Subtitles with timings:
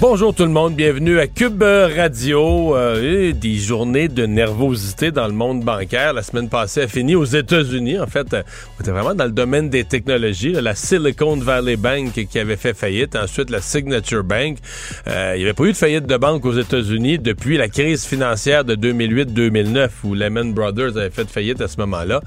[0.00, 2.76] Bonjour tout le monde, bienvenue à Cube Radio.
[2.76, 6.12] Euh, des journées de nervosité dans le monde bancaire.
[6.12, 8.00] La semaine passée a fini aux États-Unis.
[8.00, 8.42] En fait, euh,
[8.76, 10.52] on était vraiment dans le domaine des technologies.
[10.52, 13.14] la Silicon Valley Bank qui avait fait faillite.
[13.14, 14.58] Ensuite, la Signature Bank.
[15.06, 18.04] Euh, il n'y avait pas eu de faillite de banque aux États-Unis depuis la crise
[18.04, 22.20] financière de 2008-2009 où Lehman Brothers avait fait faillite à ce moment-là.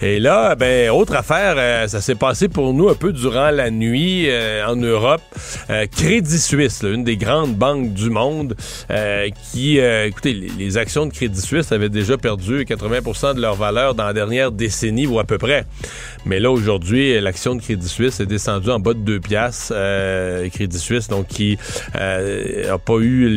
[0.00, 4.28] Et là, ben, autre affaire, ça s'est passé pour nous un peu durant la nuit
[4.66, 5.22] en Europe.
[5.90, 8.56] Crédit Suisse, là, des grandes banques du monde
[8.90, 13.54] euh, qui, euh, écoutez, les, actions de Crédit Suisse avaient déjà perdu 80% de leur
[13.54, 15.64] valeur dans la dernière décennie ou à peu près.
[16.24, 19.72] Mais là, aujourd'hui, l'action de Crédit Suisse est descendue en bas de 2 piastres.
[19.74, 21.58] Euh, Crédit Suisse, donc, qui
[21.94, 23.28] n'a pas eu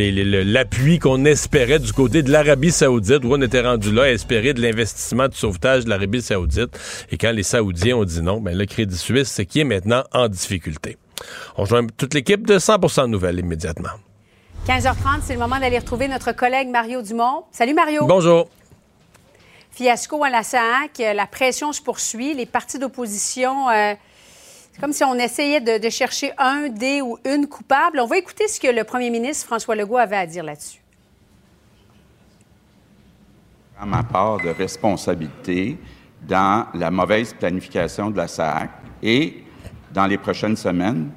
[0.43, 4.53] l'appui qu'on espérait du côté de l'Arabie saoudite, où on était rendu là à espérer
[4.53, 6.77] de l'investissement de sauvetage de l'Arabie saoudite.
[7.11, 10.03] Et quand les Saoudiens ont dit non, ben le Crédit Suisse, c'est qui est maintenant
[10.13, 10.97] en difficulté.
[11.57, 13.89] On joint toute l'équipe de 100% Nouvelles immédiatement.
[14.67, 17.43] 15h30, c'est le moment d'aller retrouver notre collègue Mario Dumont.
[17.51, 18.05] Salut Mario.
[18.05, 18.47] Bonjour.
[19.71, 23.95] Fiasco à la SAC, la pression se poursuit, les partis d'opposition, euh,
[24.73, 27.99] c'est comme si on essayait de, chercher un des ou une coupable.
[27.99, 30.79] On va écouter ce que le premier ministre François Legault avait à dire là-dessus.
[33.79, 35.77] À ma part de responsabilité
[36.21, 38.69] dans la mauvaise planification de la SAC
[39.03, 39.42] et
[39.93, 41.09] dans les prochaines semaines,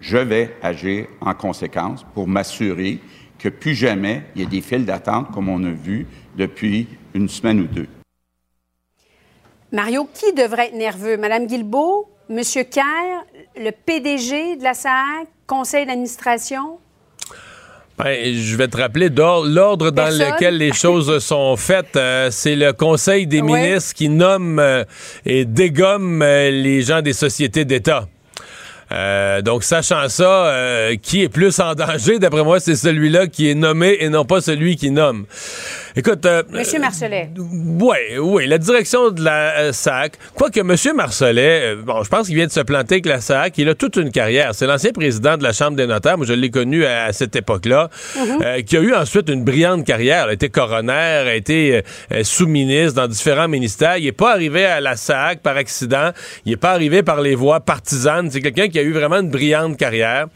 [0.00, 2.98] je vais agir en conséquence pour m'assurer
[3.38, 6.06] que plus jamais il y ait des files d'attente comme on a vu
[6.36, 7.88] depuis une semaine ou deux.
[9.72, 11.16] Mario, qui devrait être nerveux?
[11.16, 13.24] Madame Guilbeault, Monsieur Kerr,
[13.56, 16.78] le PDG de la SAC, conseil d'administration?
[17.98, 21.96] Ben, je vais te rappeler l'ordre dans lequel les choses sont faites.
[21.96, 24.84] Euh, c'est le Conseil des ministres qui nomme euh,
[25.26, 28.08] et dégomme euh, les gens des sociétés d'État.
[29.42, 33.96] Donc, sachant ça, qui est plus en danger, d'après moi, c'est celui-là qui est nommé
[34.00, 35.26] et non pas celui qui nomme.
[35.94, 36.24] Écoute.
[36.24, 37.30] Euh, Monsieur Marcelet.
[37.36, 40.14] oui, oui, la direction de la euh, SAC.
[40.34, 43.58] Quoique Monsieur Marcelet, euh, bon, je pense qu'il vient de se planter avec la SAC.
[43.58, 44.54] Il a toute une carrière.
[44.54, 46.16] C'est l'ancien président de la Chambre des notaires.
[46.16, 47.90] Moi, je l'ai connu à, cette époque-là.
[48.16, 48.62] Mhm.
[48.64, 50.24] qui a eu ensuite une brillante carrière.
[50.26, 51.82] Il a été coroner, a été
[52.22, 53.98] sous-ministre dans différents ministères.
[53.98, 56.12] Il n'est pas arrivé à la SAC par accident.
[56.46, 58.30] Il n'est pas arrivé par les voies partisanes.
[58.30, 60.26] C'est quelqu'un qui a eu vraiment une brillante carrière.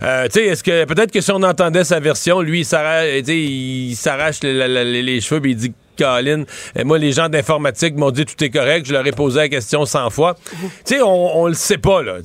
[0.00, 5.02] tu sais, est-ce que peut-être que si on entendait sa version, lui, il s'arrache les
[5.02, 6.44] les cheveux, puis il dit Colin,
[6.76, 8.86] et moi, les gens d'informatique m'ont dit tout est correct.
[8.86, 10.36] Je leur ai posé la question 100 fois.
[10.60, 12.18] tu sais, on, on le sait pas, là.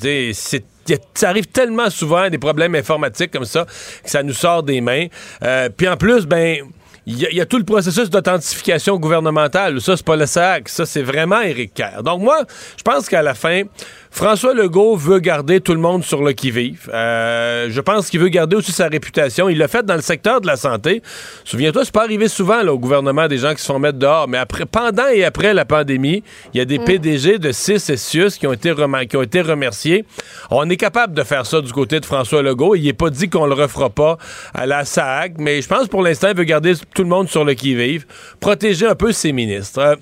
[1.13, 3.65] ça arrive tellement souvent, des problèmes informatiques comme ça,
[4.03, 5.07] que ça nous sort des mains.
[5.43, 6.65] Euh, puis en plus, ben,
[7.07, 9.81] il y, a tout le processus d'authentification gouvernementale.
[9.81, 10.69] Ça, c'est pas le SAC.
[10.69, 12.03] Ça, c'est vraiment Éric Kerr.
[12.03, 12.43] Donc, moi,
[12.77, 13.63] je pense qu'à la fin,
[14.11, 16.89] François Legault veut garder tout le monde sur le qui-vive.
[16.93, 19.47] Euh, je pense qu'il veut garder aussi sa réputation.
[19.47, 21.01] Il l'a fait dans le secteur de la santé.
[21.45, 24.27] Souviens-toi, c'est pas arrivé souvent là, au gouvernement des gens qui se font mettre dehors,
[24.27, 26.23] mais après, pendant et après la pandémie,
[26.53, 26.85] il y a des mm.
[26.85, 28.73] PDG de CIS et CIUS qui ont, été
[29.09, 30.05] qui ont été remerciés.
[30.51, 32.75] On est capable de faire ça du côté de François Legault.
[32.75, 34.17] Il n'est pas dit qu'on le refera pas
[34.53, 37.45] à la SAG, mais je pense pour l'instant, il veut garder tout le monde sur
[37.45, 38.05] le qui-vive,
[38.41, 39.79] protéger un peu ses ministres.
[39.79, 39.95] Euh,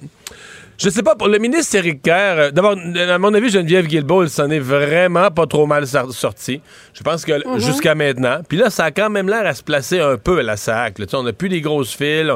[0.80, 4.24] je sais pas, pour le ministre Éric Kerr, euh, d'abord, à mon avis, Geneviève Guilbeault,
[4.24, 6.62] elle s'en est vraiment pas trop mal sorti.
[6.94, 7.60] Je pense que mhm.
[7.60, 8.40] jusqu'à maintenant.
[8.48, 10.96] Puis là, ça a quand même l'air à se placer un peu à la SAC.
[11.14, 12.34] On n'a plus des grosses files.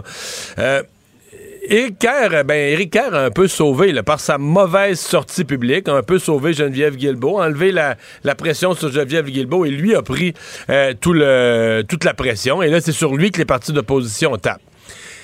[0.60, 0.84] Euh,
[1.70, 5.94] Éric Kerr, ben, Éric Kerr a un peu sauvé, par sa mauvaise sortie publique, a
[5.94, 7.96] un peu sauvé Geneviève Guilbeault, enlevé la,
[8.36, 10.34] pression sur Geneviève Guilbeault et lui a pris
[10.70, 12.62] euh, tout le, toute la pression.
[12.62, 14.60] Et là, c'est sur lui que les partis d'opposition tapent.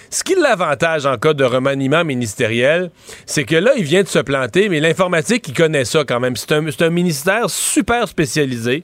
[0.10, 2.90] Ce qui l'avantage en cas de remaniement ministériel,
[3.26, 6.36] c'est que là, il vient de se planter, mais l'informatique, il connaît ça quand même.
[6.36, 8.84] C'est un, ministère super spécialisé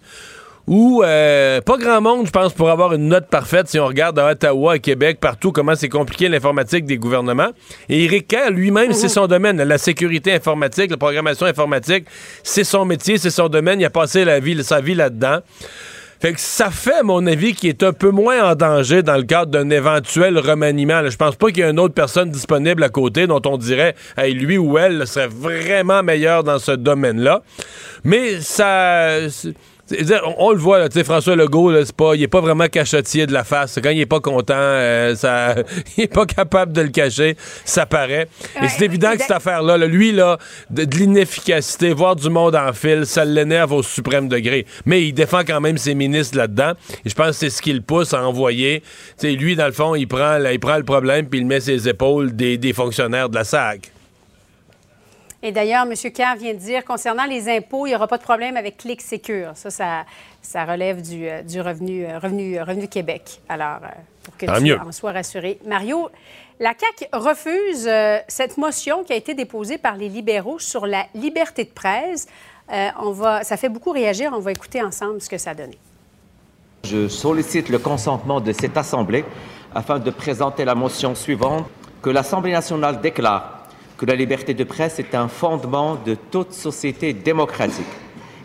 [0.68, 4.18] où euh, pas grand monde, je pense, pour avoir une note parfaite si on regarde
[4.20, 7.50] à Ottawa, à Québec, partout, comment c'est compliqué l'informatique des gouvernements.
[7.90, 9.62] Et Éric Kerr, lui-même, c'est son domaine.
[9.62, 12.06] La sécurité informatique, la programmation informatique,
[12.44, 13.80] c'est son métier, c'est son domaine.
[13.80, 15.40] Il a passé la vie, sa vie là-dedans.
[16.22, 19.18] Fait que ça fait, à mon avis, qu'il est un peu moins en danger dans
[19.18, 21.08] le cadre d'un éventuel remaniement.
[21.08, 23.96] Je pense pas qu'il y ait une autre personne disponible à côté dont on dirait,
[24.18, 27.44] hey, lui ou elle serait vraiment meilleur dans ce domaine-là.
[28.04, 29.18] Mais ça
[30.38, 33.44] on, le voit, là, François Legault, là, pas, il est pas vraiment cachotier de la
[33.44, 33.80] face.
[33.82, 35.56] Quand il est pas content, euh, ça,
[35.98, 37.38] il est pas capable de le cacher.
[37.66, 38.28] Ça paraît.
[38.62, 40.38] Et c'est évident que cette affaire-là, lui, là,
[40.72, 44.66] de, l'inefficacité, voir du monde en fil, ça l'énerve au suprême degré.
[44.86, 46.74] Mais il défend quand même ses ministres là-dedans.
[47.06, 48.82] Et je pense que c'est ce qui le pousse à envoyer.
[49.22, 52.36] lui, dans le fond, il prend, il prend le problème puis il met ses épaules
[52.36, 53.92] des, des fonctionnaires de la SAC.
[55.46, 55.94] Et d'ailleurs, M.
[56.12, 59.00] Kerr vient de dire, concernant les impôts, il n'y aura pas de problème avec Clic
[59.00, 59.52] Secure.
[59.54, 59.70] Ça,
[60.42, 63.42] ça, relève du, euh, revenu, euh, revenu, euh, revenu Québec.
[63.48, 63.78] Alors,
[64.24, 65.60] pour que tu en sois rassuré.
[65.68, 66.10] Mario,
[66.60, 67.88] la CAQ refuse
[68.28, 72.26] cette motion qui a été déposée par les libéraux sur la liberté de presse.
[73.00, 74.32] on va, ça fait beaucoup réagir.
[74.34, 75.78] On va écouter ensemble ce que ça a donné.
[76.86, 79.24] Je sollicite le consentement de cette Assemblée
[79.76, 81.68] afin de présenter la motion suivante
[82.02, 83.55] que l'Assemblée nationale déclare
[83.98, 87.86] que la liberté de presse est un fondement de toute société démocratique,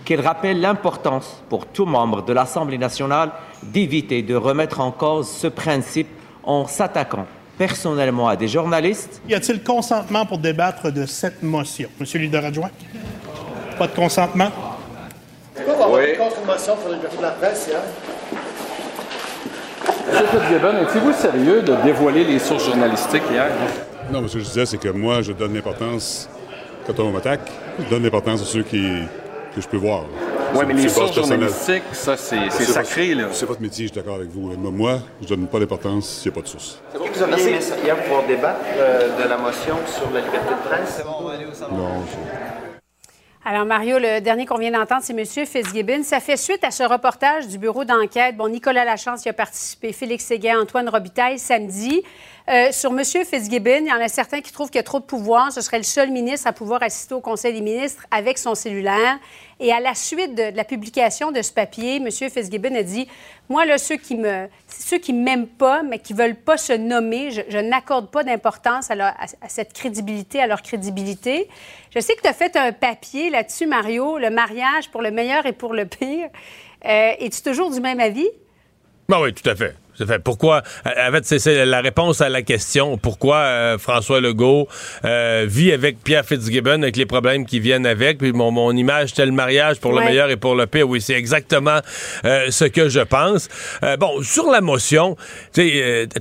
[0.04, 3.32] qu'il rappelle l'importance pour tout membre de l'Assemblée nationale
[3.62, 6.08] d'éviter de remettre en cause ce principe
[6.44, 7.26] en s'attaquant
[7.58, 9.20] personnellement à des journalistes.
[9.28, 11.90] Y a-t-il consentement pour débattre de cette motion?
[12.00, 12.70] Monsieur le leader adjoint?
[13.78, 14.50] Pas de consentement?
[15.92, 16.16] Oui.
[16.16, 17.80] Confirmation pour la liberté de la presse hier.
[20.06, 23.50] Monsieur Fitzgibbon, étiez-vous sérieux de dévoiler les sources journalistiques hier?
[24.12, 26.28] Non, ce que je disais, c'est que moi, je donne l'importance,
[26.84, 27.48] quand on m'attaque,
[27.78, 28.82] je donne l'importance à ceux qui,
[29.54, 30.04] que je peux voir.
[30.52, 33.28] Oui, mais les sources journalistiques, ça, c'est sacré, là.
[33.30, 34.52] C'est votre métier, je suis d'accord avec vous.
[34.56, 36.80] Moi, je donne pas d'importance s'il n'y a pas de source.
[36.92, 41.04] Vous avez hier pour débattre euh, de la motion sur la liberté de presse?
[41.70, 42.02] Non,
[43.42, 45.24] alors, Mario, le dernier qu'on vient d'entendre, c'est M.
[45.24, 46.02] Fitzgibbon.
[46.02, 48.36] Ça fait suite à ce reportage du bureau d'enquête.
[48.36, 52.02] Bon, Nicolas Lachance y a participé, Félix Séguin, Antoine Robitaille, samedi.
[52.48, 53.04] Euh, sur M.
[53.04, 55.52] Fitzgibbon, il y en a certains qui trouvent qu'il y a trop de pouvoir.
[55.52, 59.18] Ce serait le seul ministre à pouvoir assister au Conseil des ministres avec son cellulaire.
[59.60, 62.10] Et à la suite de, la publication de ce papier, M.
[62.10, 63.06] Fitzgibbon a dit
[63.48, 64.48] Moi, ceux qui me,
[65.12, 69.72] m'aiment pas, mais qui veulent pas se nommer, je, n'accorde pas d'importance à, à, cette
[69.72, 71.48] crédibilité, à leur crédibilité.
[71.94, 75.46] Je sais que tu as fait un papier là-dessus, Mario, le mariage pour le meilleur
[75.46, 76.28] et pour le pire.
[76.84, 78.28] Euh, Es-tu toujours du même avis?
[79.08, 79.74] Ben oui, tout à fait.
[80.24, 82.98] Pourquoi, en fait, c'est la réponse à la question.
[82.98, 84.68] Pourquoi euh, François Legault
[85.04, 88.18] euh, vit avec Pierre Fitzgibbon avec les problèmes qui viennent avec.
[88.18, 90.88] Puis mon, mon image, c'est le mariage pour le meilleur et pour le pire.
[90.88, 91.78] Oui, c'est exactement
[92.24, 93.48] euh, ce que je pense.
[93.98, 95.16] bon, sur la motion,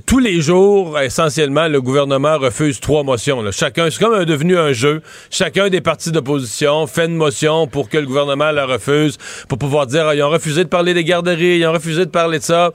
[0.06, 3.42] tous les jours, essentiellement, le gouvernement refuse trois motions.
[3.42, 3.50] Là.
[3.52, 5.02] Chacun, c'est comme devenu un jeu.
[5.30, 9.18] Chacun des partis d'opposition fait une motion pour que le gouvernement la refuse,
[9.48, 12.10] pour pouvoir dire, ah, ils ont refusé de parler des garderies, ils ont refusé de
[12.10, 12.72] parler de ça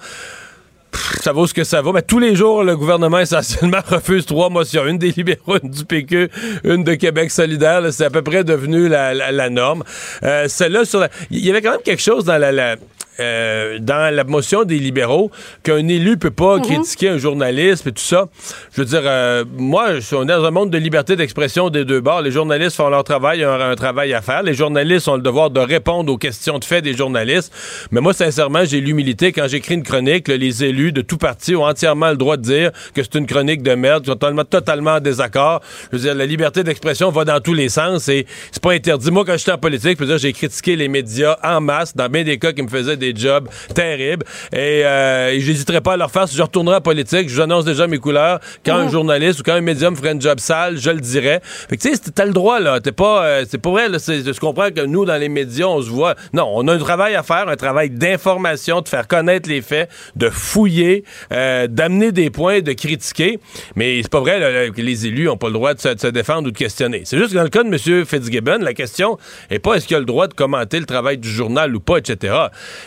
[1.21, 1.93] ça vaut ce que ça vaut.
[1.93, 4.85] Mais tous les jours, le gouvernement essentiellement refuse trois motions.
[4.85, 6.29] Une des libéraux, une du PQ,
[6.63, 7.81] une de Québec solidaire.
[7.91, 9.83] C'est à peu près devenu la, norme.
[10.23, 12.77] Euh, Celle-là, sur il y avait quand même quelque chose dans la
[13.19, 15.31] euh, dans la motion des libéraux
[15.63, 16.63] qu'un élu peut pas mhm.
[16.63, 18.27] critiquer un journaliste et tout ça.
[18.73, 22.01] Je veux dire, euh, moi, je suis dans un monde de liberté d'expression des deux
[22.01, 22.21] bords.
[22.21, 24.43] Les journalistes font leur travail, ils ont un travail à faire.
[24.43, 27.53] Les journalistes ont le devoir de répondre aux questions de fait des journalistes.
[27.91, 31.65] Mais moi, sincèrement, j'ai l'humilité quand j'écris une chronique, les élus de tout parti ont
[31.65, 34.91] entièrement le droit de dire que c'est une chronique de merde, qu'ils sont totalement, totalement
[34.91, 35.61] en désaccord.
[35.91, 39.11] Je veux dire, la liberté d'expression va dans tous les sens et c'est pas interdit.
[39.11, 42.53] Moi, quand j'étais en politique, j'ai critiqué les médias en masse, dans bien des cas
[42.53, 44.25] qui me faisaient des des jobs terribles.
[44.53, 47.29] Et, euh, j'hésiterai pas à leur faire si je retournerai en politique.
[47.29, 48.39] Je vous annonce déjà mes couleurs.
[48.65, 48.91] Quand un mhm.
[48.91, 51.41] journaliste ou quand un médium ferait un job sale, je le dirais.
[51.43, 52.79] Fait que tu sais, t'as le droit, là.
[52.79, 53.25] T'es pas.
[53.25, 53.97] Euh, c'est pas vrai, là.
[53.99, 56.15] Je comprends que nous, dans les médias, on se voit.
[56.33, 59.89] Non, on a un travail à faire, un travail d'information, de faire connaître les faits,
[60.15, 63.39] de fouiller, euh, d'amener des points, de critiquer.
[63.75, 66.51] Mais c'est pas vrai que les élus ont pas le droit de se, défendre ou
[66.51, 67.01] de questionner.
[67.05, 68.05] C'est juste que dans le cas de M.
[68.05, 69.17] Fitzgibbon, la question
[69.49, 71.97] est pas est-ce qu'il a le droit de commenter le travail du journal ou pas,
[71.97, 72.33] etc.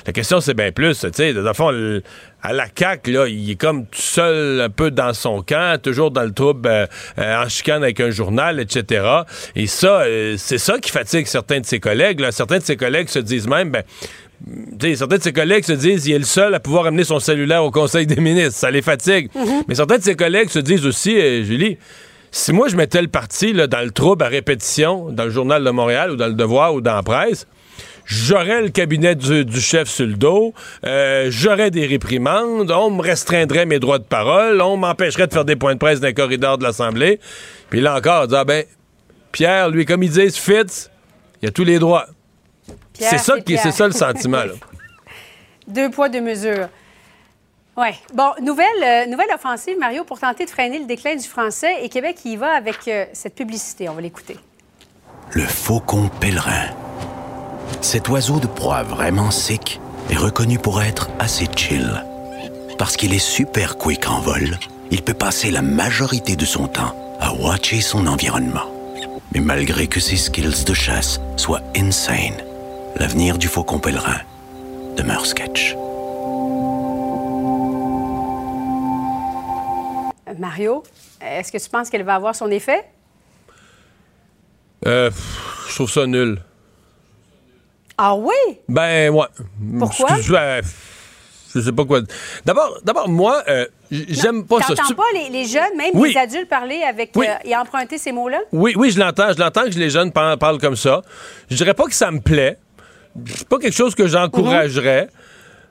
[0.08, 1.00] La question, c'est bien plus.
[1.00, 1.70] Tu sais, dans le fond,
[2.42, 6.10] à la CAQ, là, il est comme tout seul un peu dans son camp, toujours
[6.10, 6.86] dans le trouble, euh,
[7.18, 9.06] euh, en chicane avec un journal, etc.
[9.54, 12.24] Et ça, euh, c'est ça qui fatigue certains de ses collègues.
[12.30, 13.84] Certains de ses collègues se disent même, ben,
[14.96, 17.62] certains de ses collègues se disent il est le seul à pouvoir amener son cellulaire
[17.62, 18.58] au Conseil des ministres.
[18.58, 19.28] Ça les fatigue.
[19.36, 19.64] Mm-hmm.
[19.68, 21.76] Mais certains de ses collègues se disent aussi, Julie,
[22.30, 25.62] si moi je mettais le parti là, dans le trouble à répétition, dans le Journal
[25.62, 27.46] de Montréal ou dans le Devoir ou dans la presse,
[28.08, 33.66] j'aurais le cabinet du, chef sur le dos, euh, j'aurais des réprimandes, on me restreindrait
[33.66, 36.58] mes droits de parole, on m'empêcherait de faire des points de presse dans les corridors
[36.58, 37.20] de l'Assemblée.
[37.68, 38.64] Puis là encore, on ah ben,
[39.30, 40.90] Pierre, lui, comme ils disent, Fitz,
[41.42, 42.06] il a tous les droits.
[42.94, 44.38] C'est ça, qui, c'est ça le sentiment.
[44.38, 44.52] Là.
[45.68, 46.68] deux poids, deux mesures.
[47.76, 47.88] Oui.
[48.12, 51.84] Bon, nouvelle, euh, nouvelle offensive, Mario, pour tenter de freiner le déclin du français.
[51.84, 53.88] Et Québec y va avec euh, cette publicité.
[53.88, 54.36] On va l'écouter.
[55.32, 56.70] Le faucon pèlerin
[57.80, 59.80] Cet oiseau de proie vraiment sick
[60.10, 62.04] est reconnu pour être assez chill.
[62.76, 64.58] Parce qu'il est super quick en vol,
[64.90, 68.72] il peut passer la majorité de son temps à watcher son environnement.
[69.32, 72.36] Mais malgré que ses skills de chasse soient insane,
[72.96, 74.20] l'avenir du faucon pèlerin
[74.96, 75.76] demeure sketch.
[80.38, 80.82] Mario,
[81.20, 82.84] est-ce que tu penses qu'elle va avoir son effet?
[84.86, 85.10] Euh,
[85.68, 86.40] je trouve ça nul.
[87.98, 88.32] Ah oui?
[88.68, 89.26] Ben, ouais.
[89.78, 90.10] Pourquoi?
[90.30, 90.62] Ben,
[91.54, 92.00] je sais pas quoi.
[92.44, 94.68] D'abord, d'abord moi, euh, j'aime pas ça.
[94.74, 96.10] T'entends Tu- pas les, les jeunes, même Oui.
[96.12, 97.26] les adultes parler avec Oui.
[97.28, 98.38] euh, et emprunter ces mots-là?
[98.52, 99.32] Oui, oui, je l'entends.
[99.32, 101.02] Je l'entends que les jeunes par- parlent comme ça.
[101.50, 102.56] Je dirais pas que ça me plaît.
[103.26, 105.08] C'est pas quelque chose que j'encouragerais.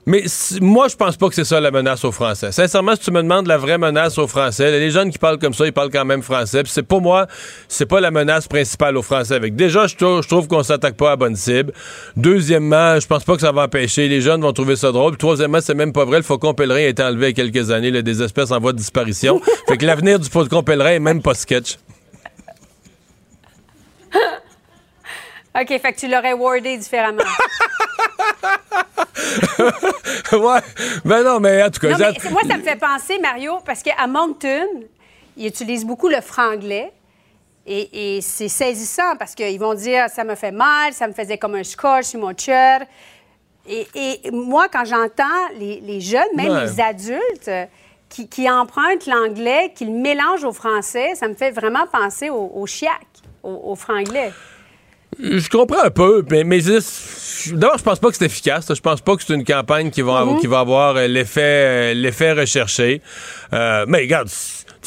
[0.08, 0.24] Mais
[0.62, 2.54] moi, je pense pas que c'est ça la menace aux Français.
[2.54, 5.54] Sincèrement, si tu me demandes la vraie menace aux Français, les jeunes qui parlent comme
[5.54, 6.64] ça, ils parlent quand même français.
[6.64, 7.28] Puis c'est pour moi,
[7.68, 9.36] c'est pas la menace principale aux Français.
[9.36, 11.74] Avec déjà, je trouve, trouve qu'on s'attaque pas à la bonne cible.
[12.16, 14.08] Deuxièmement, je pense pas que ça va empêcher.
[14.08, 15.12] Les jeunes vont trouver ça drôle.
[15.12, 16.20] Puis troisièmement, c'est même pas vrai.
[16.20, 17.92] Le faucon pèlerin a été enlevé il y a quelques années.
[17.92, 19.42] là, des espèces en voie de disparition.
[19.68, 21.80] fait que l'avenir du faucon pèlerin est même pas sketch.
[25.54, 27.24] OK, fait que tu l'aurais wordé différemment.
[30.34, 30.60] ouais.
[31.06, 33.84] Ben non, mais en tout cas, Non, mais moi, ça me fait penser, Mario, parce
[33.84, 34.68] qu'à Moncton,
[35.36, 36.92] ils utilisent beaucoup le franglais.
[37.70, 41.38] Et, et c'est saisissant parce qu'ils vont dire ça me fait mal, ça me faisait
[41.38, 42.80] comme un scotch sur mon cœur.
[43.68, 45.24] Et, et moi, quand j'entends
[45.60, 46.64] les, les jeunes, même Ouais.
[46.66, 47.52] les adultes,
[48.08, 52.50] qui, qui empruntent l'anglais, qui le mélangent au français, ça me fait vraiment penser au,
[52.56, 53.06] au chiac,
[53.44, 54.32] au, au franglais.
[55.20, 58.68] Je comprends un peu, mais, mais je- d'abord, je pense pas que c'est efficace.
[58.74, 60.40] Je pense pas que c'est une campagne qui va, Mhm.
[60.40, 63.02] qui va avoir euh, l'effet, euh, l'effet recherché.
[63.54, 64.30] Euh, mais regarde,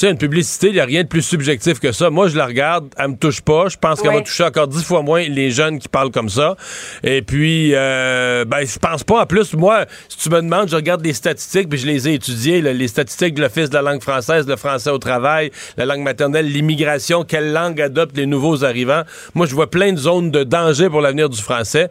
[0.00, 2.08] tu sais, une publicité, il n'y a rien de plus subjectif que ça.
[2.08, 3.68] Moi, je la regarde, elle me touche pas.
[3.68, 6.56] Je pense qu'elle va toucher encore dix fois moins les jeunes qui parlent comme ça.
[7.04, 9.20] Et puis, euh, ben, je pense pas.
[9.20, 12.14] En plus, moi, si tu me demandes, je regarde les statistiques, puis je les ai
[12.14, 15.84] étudiées, là, les statistiques de l'Office de la langue française, le français au travail, la
[15.84, 19.02] langue maternelle, l'immigration, quelle langue adoptent les nouveaux arrivants.
[19.34, 21.90] Moi, je vois plein de zones de danger pour l'avenir du français.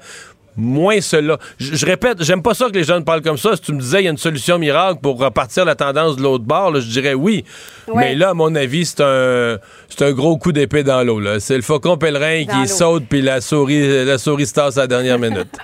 [0.60, 1.38] Moins cela.
[1.58, 3.56] Je, je répète, j'aime pas ça que les jeunes parlent comme ça.
[3.56, 6.22] Si tu me disais il y a une solution miracle pour repartir la tendance de
[6.22, 7.46] l'autre bord, là, je dirais oui.
[7.88, 7.96] Ouais.
[7.96, 11.20] Mais là, à mon avis, c'est un, c'est un gros coup d'épée dans l'eau.
[11.20, 11.40] là.
[11.40, 12.76] C'est le faucon pèlerin Dans qui l'eau.
[12.76, 15.48] saute puis la souris, la souris se tasse à la dernière minute.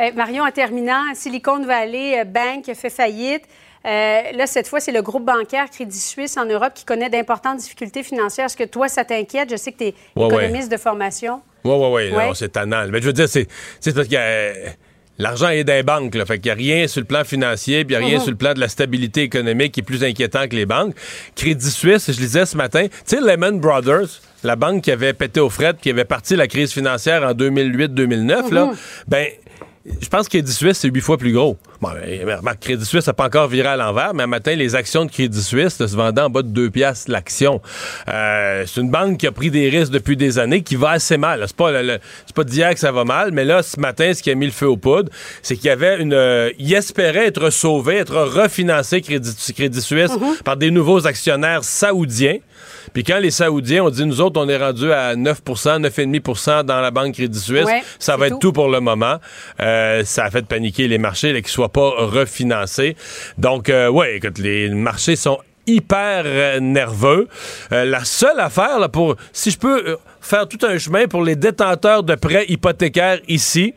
[0.00, 3.42] Euh, Marion, en terminant, Silicon Valley euh, Bank fait faillite.
[3.86, 7.58] Euh, là, cette fois, c'est le groupe bancaire Crédit Suisse en Europe qui connaît d'importantes
[7.58, 8.46] difficultés financières.
[8.46, 9.50] Est-ce que toi, ça t'inquiète?
[9.50, 11.40] Je sais que tu es Ouais, économiste de formation.
[11.64, 12.16] Oui, oui, oui.
[12.16, 12.26] Ouais.
[12.26, 12.86] Non, c'est tannant.
[12.90, 13.46] Mais je veux dire, c'est
[13.94, 14.52] parce que euh,
[15.18, 16.14] l'argent est les banques.
[16.14, 18.18] Là, fait qu'il n'y a rien sur le plan financier, puis il n'y a rien
[18.18, 18.22] Mhm.
[18.24, 20.94] sur le plan de la stabilité économique qui est plus inquiétant que les banques.
[21.34, 24.08] Crédit Suisse, je lisais ce matin, tu sais, Lehman Brothers,
[24.44, 28.50] la banque qui avait pété aux frettes, qui avait parti la crise financière en 2008-2009,
[28.50, 28.76] là, Mhm.
[29.08, 29.26] ben.
[30.02, 31.56] Je pense que Crédit Suisse, c'est huit fois plus gros.
[31.80, 34.74] Bon, ben, remarque, Crédit Suisse n'a pas encore viré à l'envers, mais un matin, les
[34.74, 37.62] actions de Crédit Suisse se vendaient en bas de 2 piastres l'action.
[38.08, 41.16] Euh, c'est une banque qui a pris des risques depuis des années, qui va assez
[41.16, 41.42] mal.
[41.46, 44.12] C'est pas, le- le- c'est pas d'hier que ça va mal, mais là, ce matin,
[44.12, 45.10] ce qui a mis le feu aux poudres,
[45.42, 46.12] c'est qu'il y avait une...
[46.12, 50.10] euh, il espérait être sauvé, être refinancé Crédit, Crédit Suisse
[50.44, 52.36] par des nouveaux actionnaires saoudiens.
[52.92, 56.80] Puis quand les Saoudiens ont dit, nous autres, on est rendu à 9% 9,5% dans
[56.80, 58.48] la banque Crédit Suisse, Ouais, ça va être tout.
[58.48, 59.16] tout pour le moment.
[59.60, 62.96] Euh, ça a fait paniquer les marchés, là, qu'ils soient pas refinancés.
[63.38, 67.28] Donc, euh, ouais, écoute, les marchés sont hyper euh, nerveux.
[67.72, 71.22] Euh, la seule affaire, là, pour, si je peux euh, faire tout un chemin pour
[71.22, 73.74] les détenteurs de prêts hypothécaires ici,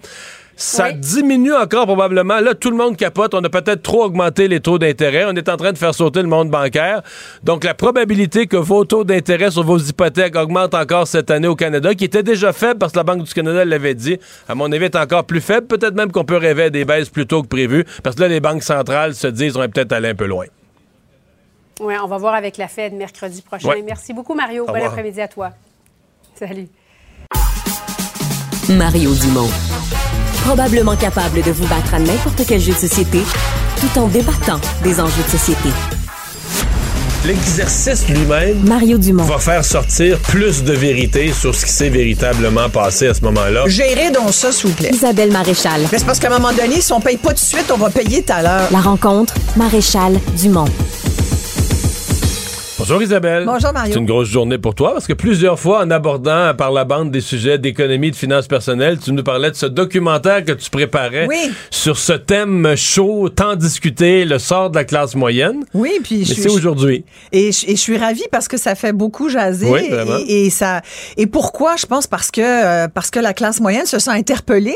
[0.56, 0.96] ça Oui.
[0.96, 2.40] diminue encore probablement.
[2.40, 3.34] Là, tout le monde capote.
[3.34, 5.26] On a peut-être trop augmenté les taux d'intérêt.
[5.26, 7.02] On est en train de faire sauter le monde bancaire.
[7.44, 11.56] Donc, la probabilité que vos taux d'intérêt sur vos hypothèques augmentent encore cette année au
[11.56, 14.18] Canada, qui était déjà faible parce que la Banque du Canada l'avait dit,
[14.48, 15.68] à mon avis, est encore plus faible.
[15.68, 18.28] Peut-être même qu'on peut rêver à des baisses plus tôt que prévu, parce que là,
[18.28, 20.46] les banques centrales se disent qu'on est peut-être allé un peu loin.
[21.80, 23.68] Oui, on va voir avec la Fed mercredi prochain.
[23.70, 23.82] Ouais.
[23.84, 24.64] Merci beaucoup, Mario.
[24.64, 24.92] Au Bon revoir.
[24.92, 25.50] après-midi à toi.
[26.36, 26.68] Salut.
[28.70, 29.50] Mario Dumont.
[30.46, 33.20] Probablement capable de vous battre à n'importe quel jeu de société
[33.80, 35.70] tout en débattant des enjeux de société.
[37.26, 39.24] L'exercice lui-même Mario Dumont.
[39.24, 43.64] va faire sortir plus de vérité sur ce qui s'est véritablement passé à ce moment-là.
[43.68, 44.90] Gérez donc ça, s'il vous plaît.
[44.94, 45.82] Isabelle Maréchal.
[45.92, 47.78] Mais c'est parce qu'à un moment donné, si on paye pas tout de suite, on
[47.78, 48.68] va payer tout à l'heure.
[48.72, 50.66] La rencontre, Maréchal Dumont.
[52.86, 53.46] Bonjour Isabelle.
[53.46, 53.94] Bonjour Mario.
[53.94, 57.12] C'est une grosse journée pour toi parce que plusieurs fois en abordant par la bande
[57.12, 61.26] des sujets d'économie, de finances personnelles, tu nous parlais de ce documentaire que tu préparais
[61.30, 61.50] Oui.
[61.72, 65.64] sur ce thème chaud, tant discuté, le sort de la classe moyenne.
[65.74, 67.06] Oui, puis je c'est suis aujourd'hui.
[67.32, 70.18] et je, et je suis ravie parce que ça fait beaucoup jaser Oui, vraiment.
[70.28, 70.82] et, et ça
[71.16, 74.76] et pourquoi je pense parce que euh, parce que la classe moyenne se sent interpellée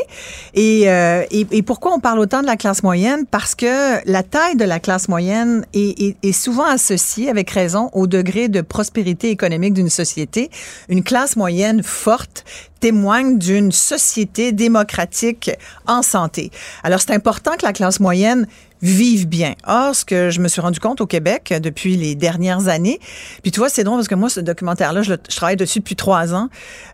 [0.54, 3.26] et, euh, et et pourquoi on parle autant de la classe moyenne?
[3.30, 3.66] Parce que
[4.10, 8.48] la taille de la classe moyenne est, est, est souvent associée avec raison au degré
[8.48, 10.50] de prospérité économique d'une société.
[10.88, 12.44] Une classe moyenne forte
[12.80, 15.50] témoigne d'une société démocratique
[15.86, 16.50] en santé.
[16.84, 18.46] Alors, c'est important que la classe moyenne
[18.80, 19.54] vive bien.
[19.66, 23.00] Or, ce que je me suis rendu compte au Québec euh, depuis les dernières années,
[23.42, 25.80] puis tu vois, c'est drôle parce que moi, ce documentaire-là, je, le- je travaille dessus
[25.80, 26.48] depuis trois ans.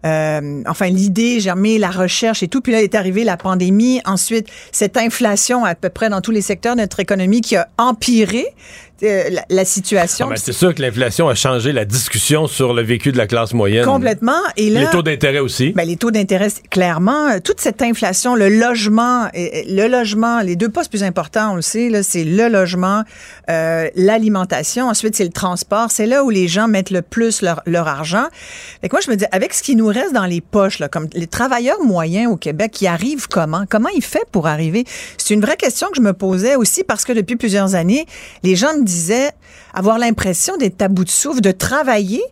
[0.07, 4.01] Euh, enfin, l'idée, j'ai remis la recherche et tout, puis là est arrivée la pandémie.
[4.07, 7.69] Ensuite, cette inflation à peu près dans tous les secteurs de notre économie qui a
[7.77, 8.47] empiré
[9.03, 10.27] la, la situation.
[10.29, 13.27] Ah, ben, c'est sûr que l'inflation a changé la discussion sur le vécu de la
[13.27, 13.85] classe moyenne.
[13.85, 14.33] Complètement.
[14.57, 15.73] Et là, Les taux d'intérêt aussi.
[15.73, 20.41] ben, les taux d'intérêt, clairement, euh, toute cette inflation, le logement, euh, euh, le logement,
[20.41, 23.03] les deux postes plus importants, on le sait, là, c'est le logement,
[23.51, 25.91] euh, l'alimentation, ensuite c'est le transport.
[25.91, 28.27] C'est là où les gens mettent le plus leur, leur argent.
[28.83, 31.09] Que moi, je me dis, avec ce qui nous reste dans les poches, là, comme
[31.15, 33.65] les travailleurs moyens au Québec, qui arrivent comment?
[33.69, 34.85] Comment ils font pour arriver?
[35.19, 38.07] C'est une vraie question que je me posais aussi parce que depuis plusieurs années,
[38.43, 39.31] les gens me disaient
[39.73, 42.23] avoir l'impression d'être à bout de souffle, de travailler,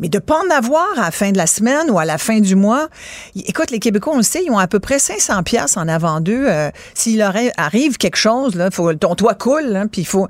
[0.00, 2.40] mais de pas en avoir à la fin de la semaine ou à la fin
[2.40, 2.88] du mois.
[3.36, 6.20] Écoute, les Québécois, on le sait, ils ont à peu près 500 pièces en avant
[6.20, 6.46] d'eux.
[6.48, 10.28] Euh, S'il leur arrive quelque chose, là, faut, ton toit coule, hein, puis il faut...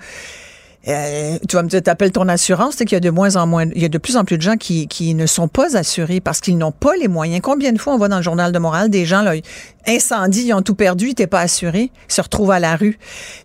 [0.89, 3.47] Euh, tu vas me dire, t'appelles ton assurance, c'est qu'il y a de moins en
[3.47, 5.77] moins, il y a de plus en plus de gens qui, qui ne sont pas
[5.77, 7.41] assurés parce qu'ils n'ont pas les moyens.
[7.43, 9.33] Combien de fois on voit dans le journal de Montréal des gens, là,
[9.87, 12.99] incendie, ils ont tout perdu, ils n'étaient pas assurés, ils se retrouvent à la rue.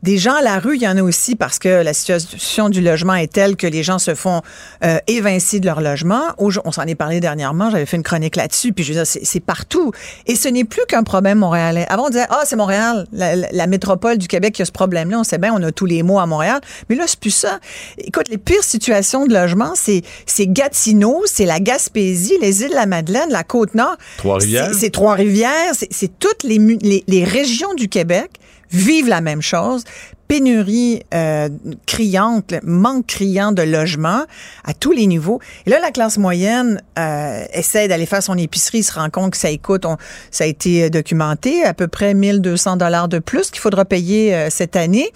[0.04, 2.82] Des gens à la rue, il y en a aussi parce que la situation du
[2.82, 4.42] logement est telle que les gens se font
[4.84, 6.22] euh, évincer de leur logement.
[6.38, 9.92] On s'en est parlé dernièrement, j'avais fait une chronique là-dessus, puis je veux c'est partout.
[10.28, 11.86] Et ce n'est plus qu'un problème montréalais.
[11.90, 15.20] Avant, on disait, ah, c'est Montréal, la- la métropole du Québec qui a ce problème-là.
[15.20, 16.62] On sait bien, on a tous les mots à Montréal.
[16.90, 17.60] Mais là, c'est plus ça.
[17.98, 20.04] Écoute, les pires situations de logement, c'est
[20.48, 23.96] Gatineau, c'est la Gaspésie, les îles de la Madeleine, la Côte-Nord.
[24.18, 24.72] Trois-Rivières.
[24.74, 25.74] C'est- Trois-Rivières.
[25.74, 28.32] C'est- toutes les, mu- les, les régions du Québec
[28.72, 29.84] vivent la même chose.
[30.28, 31.50] Pénurie euh,
[31.88, 34.26] criante, manque criant de logement
[34.64, 35.40] à tous les niveaux.
[35.66, 39.38] Et là, la classe moyenne euh, essaie d'aller faire son épicerie, se rend compte que
[39.38, 39.98] ça coûte, on-
[40.30, 44.36] ça a été euh, documenté, à peu près 1200 dollars de plus qu'il faudra payer
[44.36, 45.10] euh, cette année.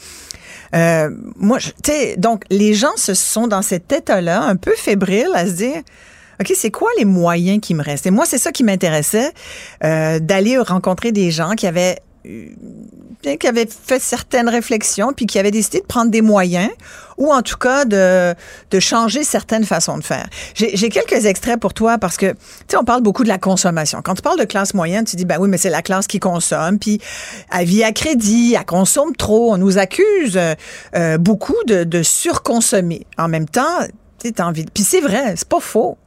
[0.75, 5.29] Euh, moi, tu sais, donc les gens se sont dans cet état-là, un peu fébrile,
[5.35, 5.81] à se dire.
[6.41, 8.07] OK, c'est quoi les moyens qui me restent?
[8.07, 9.31] Et moi, c'est ça qui m'intéressait,
[9.81, 11.99] d'aller rencontrer des gens qui avaient
[13.39, 16.69] qui avaient fait certaines réflexions, puis qui avaient décidé de prendre des moyens,
[17.17, 18.36] ou en tout cas de,
[18.71, 20.27] de changer certaines façons de faire.
[20.55, 22.38] J'ai j'ai quelques extraits pour toi parce que, tu
[22.69, 24.01] sais, on parle beaucoup de la consommation.
[24.03, 26.19] Quand tu parles de classe moyenne, tu dis, ben oui, mais c'est la classe qui
[26.19, 26.99] consomme, puis
[27.51, 29.53] elle vit à crédit, elle consomme trop.
[29.53, 30.55] On nous accuse euh,
[30.95, 33.05] euh, beaucoup de, de surconsommer.
[33.17, 33.79] En même temps,
[34.31, 35.97] tu envie Puis c'est vrai, c'est pas faux.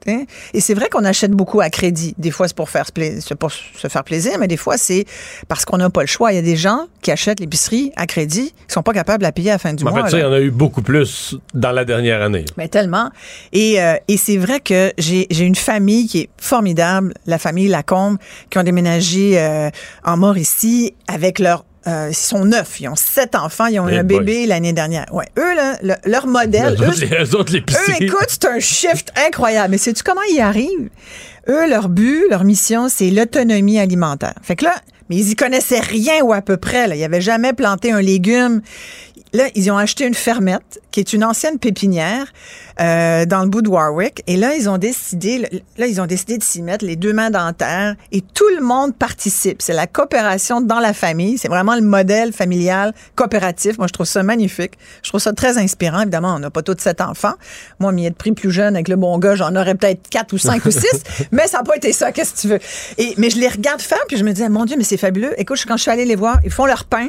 [0.54, 2.14] Et c'est vrai qu'on achète beaucoup à crédit.
[2.18, 5.04] Des fois, c'est pour faire, se pour faire plaisir, mais des fois, c'est
[5.48, 6.32] parce qu'on n'a pas le choix.
[6.32, 9.24] Il y a des gens qui achètent l'épicerie à crédit, qui sont pas capables de
[9.24, 10.04] la payer à la fin du Mais en mois.
[10.04, 12.44] fait, ça, il y en a eu beaucoup plus dans la dernière année.
[12.56, 13.10] Mais tellement.
[13.52, 17.68] Et, euh, et c'est vrai que j'ai j'ai une famille qui est formidable, la famille
[17.68, 18.18] Lacombe,
[18.50, 19.70] qui ont déménagé euh,
[20.04, 23.92] en Mauricie avec leur euh, ils sont neuf, ils ont sept enfants, ils ont eu
[23.94, 24.18] Eh un boy.
[24.18, 25.06] bébé l'année dernière.
[25.12, 27.92] Ouais, eux là, le- leur modèle, Eux eux, autres, les- eux autres, l'épicerie.
[27.92, 29.70] eux, écoute, c'est un shift incroyable.
[29.72, 30.90] Mais sais-tu comment ils y arrivent?
[31.48, 34.34] Eux, leur but, leur mission, c'est l'autonomie alimentaire.
[34.42, 34.74] Fait que là,
[35.08, 36.88] mais ils y connaissaient rien ou à peu près.
[36.88, 36.96] Là.
[36.96, 38.62] Ils n'avaient jamais planté un légume.
[39.32, 42.32] Là, ils ont acheté une fermette, qui est une ancienne pépinière
[42.80, 44.22] euh, dans le bout de Warwick.
[44.26, 47.30] Et là, ils ont décidé, là, ils ont décidé de s'y mettre les deux mains
[47.30, 49.60] dans la terre et tout le monde participe.
[49.60, 51.38] C'est la coopération dans la famille.
[51.38, 53.78] C'est vraiment le modèle familial coopératif.
[53.78, 54.72] Moi, je trouve ça magnifique.
[55.02, 56.00] Je trouve ça très inspirant.
[56.00, 57.34] Évidemment, on n'a pas tous sept enfants.
[57.78, 60.38] Moi, m'y être pris plus jeune avec le bon gars, j'en aurais peut-être quatre ou
[60.38, 61.02] cinq ou six.
[61.32, 62.12] Mais ça n'a pas été ça.
[62.12, 62.58] Qu'est-ce que tu veux?
[62.98, 65.38] Et, mais je les regarde faire, puis je me disais, mon Dieu, mais c'est fabuleux.
[65.38, 67.08] Écoute, quand je suis allée les voir, ils font leur pain.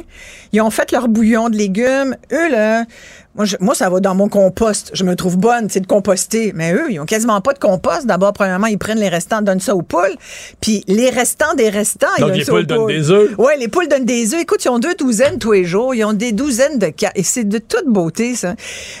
[0.52, 2.07] Ils ont fait leur bouillon de légumes.
[2.30, 2.86] Là,
[3.34, 4.90] moi, je- moi, ça va dans mon compost.
[4.94, 6.52] Je me trouve bonne, c'est de composter.
[6.56, 8.04] Mais eux, ils ont quasiment pas de compost.
[8.06, 10.16] D'abord, premièrement, ils prennent les restants, donnent ça aux poules.
[10.60, 13.38] Puis les restants des restants, ils Donc, donnent les poules donnent des œufs?
[13.38, 14.40] Ouais, les poules donnent des œufs.
[14.42, 15.94] Écoute, ils ont deux douzaines tous les jours.
[15.94, 17.10] Ils ont des douzaines de cas.
[17.14, 18.54] Et c'est de toute beauté, ça.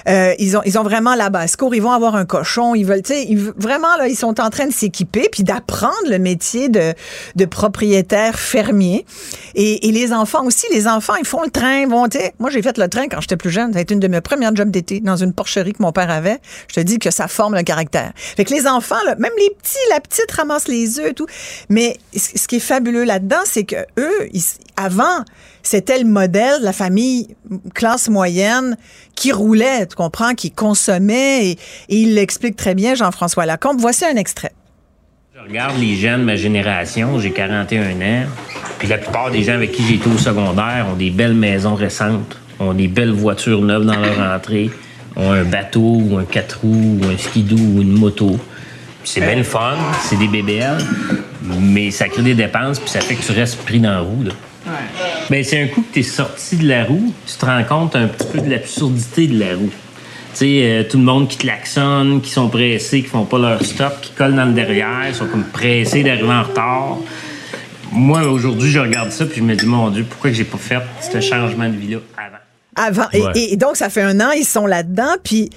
[0.08, 1.74] Euh, ils ont, ils ont vraiment la basse-cour.
[1.74, 2.74] Ils vont avoir un cochon.
[2.76, 5.94] Ils veulent, tu sais, ils- vraiment, là, ils sont en train de s'équiper puis d'apprendre
[6.08, 6.92] le métier de,
[7.34, 9.04] de propriétaire fermier.
[9.56, 11.80] Et, et les enfants aussi, les enfants, ils font le train.
[11.80, 13.72] Ils Vont, tu sais, moi, j'ai fait le train quand j'étais plus jeune.
[13.72, 16.10] Ça a été une de mes première job d'été dans une porcherie que mon père
[16.10, 16.36] avait.
[16.68, 18.12] Je te dis que ça forme le caractère.
[18.14, 21.26] Fait que les enfants, même les petits, la petite ramasse les œufs et tout.
[21.70, 24.28] Mais ce qui est fabuleux là-dedans, c'est que eux,
[24.76, 25.24] avant,
[25.62, 27.36] c'était le modèle de la famille
[27.74, 28.76] classe moyenne
[29.14, 31.50] qui roulait, tu comprends, qui consommait et,
[31.88, 33.80] et il l'explique très bien, Jean-François Lacombe.
[33.80, 34.52] Voici un extrait.
[35.34, 38.26] Je regarde les jeunes de ma génération, j'ai 41 ans,
[38.78, 41.76] puis la plupart des gens avec qui j'ai été au secondaire ont des belles maisons
[41.76, 44.70] récentes, ont des belles voitures neuves dans leur entrée,
[45.16, 48.38] ont un bateau ou un quatre roues ou un skidoo ou une moto.
[49.04, 50.78] C'est bien le fun, c'est des bébelles,
[51.42, 54.24] mais ça crée des dépenses puis ça fait que tu restes pris dans la roue.
[54.24, 54.32] Là.
[55.30, 57.96] Ben, c'est un coup que tu es sorti de la roue, tu te rends compte
[57.96, 59.70] un petit peu de l'absurdité de la roue.
[60.32, 63.64] Tu sais, euh, tout le monde qui klaxonne, qui sont pressés, qui font pas leur
[63.64, 66.98] stop, qui collent dans le derrière, sont comme pressés d'arriver en retard.
[67.92, 70.82] Moi, aujourd'hui, je regarde ça puis je me dis, mon Dieu, pourquoi j'ai pas fait
[71.00, 72.47] ce changement de vie-là avant?
[72.78, 73.06] Avant.
[73.12, 73.32] Et- Ouais.
[73.34, 75.50] Et, et donc, ça fait un an, ils sont là-dedans, puis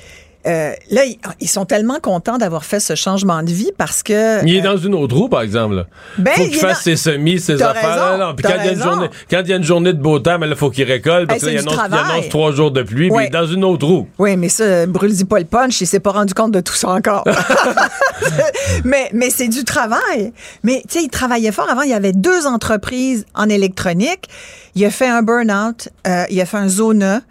[0.48, 1.02] euh, là,
[1.40, 4.44] ils, sont tellement contents d'avoir fait ce changement de vie parce que...
[4.46, 5.76] Il est dans une autre roue, par exemple.
[5.76, 5.86] là.
[6.18, 8.12] Ben, faut il qu'il est fasse dans- ses semis, ses affaires.
[8.12, 8.34] raison, non.
[8.36, 10.20] Puis quand il, y a une journée, quand il y a une journée de beau
[10.20, 11.28] temps, mais là, faut qu'il récolte.
[11.28, 13.24] Parce Hey, là, il annonce, il trois jours de pluie, Ouais.
[13.24, 14.08] puis dans une autre roue.
[14.18, 16.90] Oui, mais ça, brûle-y pas le punch, il s'est pas rendu compte de tout ça
[16.90, 17.24] encore.
[18.84, 20.34] mais mais c'est du travail.
[20.64, 21.70] Mais tu sais, il travaillait fort.
[21.70, 24.28] Avant, il y avait deux entreprises en électronique.
[24.76, 27.22] Il a fait un burn-out, euh, il a fait un zona.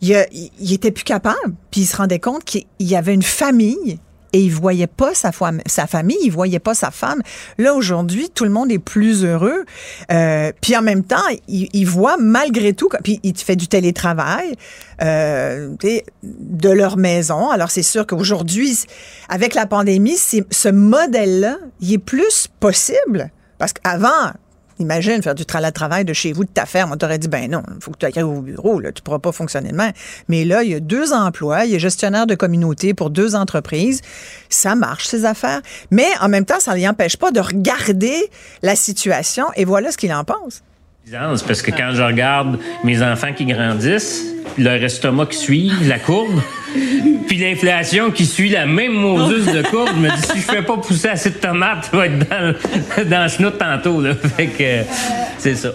[0.00, 1.54] Il, a- il, était plus capable.
[1.70, 3.98] Puis il se rendait compte qu'il y avait une famille
[4.34, 7.22] et il voyait pas sa, femme- sa famille, il voyait pas sa femme.
[7.56, 9.64] Là, aujourd'hui, tout le monde est plus heureux.
[10.12, 11.16] Euh, puis en même temps,
[11.48, 14.54] il, il voit malgré tout, puis il fait du télétravail
[15.02, 15.70] euh,
[16.22, 17.48] de leur maison.
[17.50, 18.78] Alors c'est sûr qu'aujourd'hui,
[19.30, 23.30] avec la pandémie, ce modèle-là, il est plus possible.
[23.56, 24.32] Parce qu'avant,
[24.80, 26.92] Imagine faire du tra- travail de chez vous, de ta ferme.
[26.92, 29.18] On t'aurait dit, ben non, il faut que tu ailles au bureau, là, tu pourras
[29.18, 29.92] pas fonctionner de même.
[30.28, 34.00] Mais là, il y a deux emplois, il est gestionnaire de communauté pour deux entreprises.
[34.48, 35.60] Ça marche, ces affaires.
[35.90, 38.30] Mais en même temps, ça ne l'empêche pas de regarder
[38.62, 40.62] la situation et voilà ce qu'il en pense.
[41.46, 44.24] Parce que quand je regarde mes enfants qui grandissent,
[44.58, 46.40] leur estomac qui suit la courbe,
[47.26, 50.62] puis l'inflation qui suit la même Moses de courbe, je me dis si je fais
[50.62, 52.54] pas pousser assez de tomates, ça va être dans,
[52.98, 54.02] le- dans le tantôt.
[54.36, 54.82] Fait que euh,
[55.38, 55.70] c'est ça.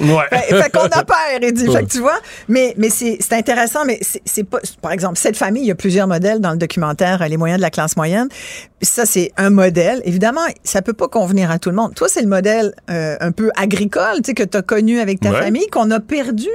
[0.00, 0.24] Ouais.
[0.30, 1.66] Fait, fait qu'on dit.
[1.68, 1.72] Ouais.
[1.74, 4.58] Fait que tu vois, mais, mais c'est c'est intéressant, mais c'est pas.
[4.80, 7.58] Par exemple, cette famille, il y a plusieurs modèles dans le documentaire euh, Les moyens
[7.58, 8.28] de la classe moyenne.
[8.82, 10.00] Ça, c'est un modèle.
[10.04, 11.94] Évidemment, ça peut pas convenir à tout le monde.
[11.94, 15.20] Toi, c'est le modèle euh, un peu agricole, tu sais, que tu as connu avec
[15.20, 15.40] ta Ouais.
[15.42, 16.48] famille, qu'on a perdu.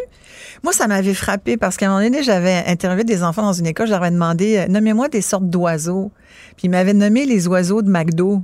[0.63, 3.67] Moi, ça m'avait frappé parce qu'à un moment donné, j'avais interviewé des enfants dans une
[3.67, 6.11] école, je leur avais demandé euh, nommez-moi des sortes d'oiseaux.
[6.57, 8.41] Puis ils m'avaient nommé les oiseaux de McDo.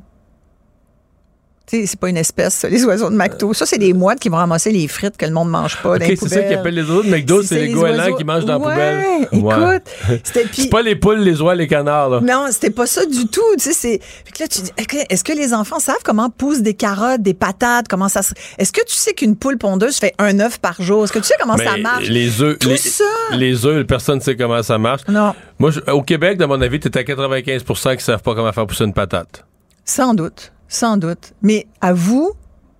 [1.72, 3.54] C'est pas une espèce, ça, les oiseaux de McDo.
[3.54, 5.98] Ça, c'est des mouettes qui vont ramasser les frites que le monde mange pas.
[5.98, 8.16] dans les OK, c'est ça qu'ils appellent les oiseaux de McDo, c'est les goélands oiseaux-
[8.18, 9.80] qui mangent dans la Ouais, poubelle.
[9.80, 10.22] écoute,
[10.54, 12.20] C'est pas les poules, les oies, les canards, là.
[12.22, 13.42] Non, c'était pas ça du tout.
[13.60, 14.00] Fait
[14.34, 17.22] que là, tu dis, est-ce que- est-ce que les enfants savent comment poussent des carottes,
[17.22, 18.34] des patates, comment ça se.
[18.58, 21.04] Est-ce que tu sais qu'une poule pondeuse fait un œuf par jour?
[21.06, 22.08] Est-ce que tu sais comment ça marche?
[22.10, 23.04] Les œufs, les, ça.
[23.34, 25.02] les œufs, personne ne sait comment ça marche.
[25.08, 25.34] Non.
[25.60, 28.68] Moi, je- au Québec, de mon avis, tu à 95% qui savent pas comment faire
[28.68, 29.46] pousser une patate.
[29.86, 31.34] Sans doute, sans doute.
[31.42, 32.32] Mais avoue,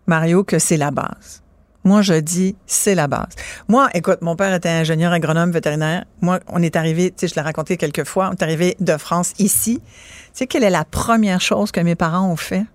[0.08, 1.44] Mario, que c'est la base.
[1.84, 3.34] Moi, je dis, c'est la base.
[3.68, 6.06] Moi, écoute, mon père était ingénieur agronome vétérinaire.
[6.22, 8.98] Moi, on est arrivé, tu sais, je l'ai raconté quelques fois, on est arrivé de
[8.98, 9.82] France ici.
[9.84, 12.66] Tu sais, quelle est la première chose que mes parents ont fait?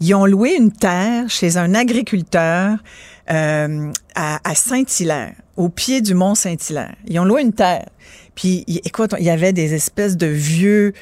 [0.00, 2.78] Ils ont loué une terre chez un agriculteur
[3.30, 6.94] euh, à, à Saint-Hilaire, au pied du mont Saint-Hilaire.
[7.06, 7.88] Ils ont loué une terre.
[8.36, 10.92] Puis, écoute, il y avait des espèces de vieux,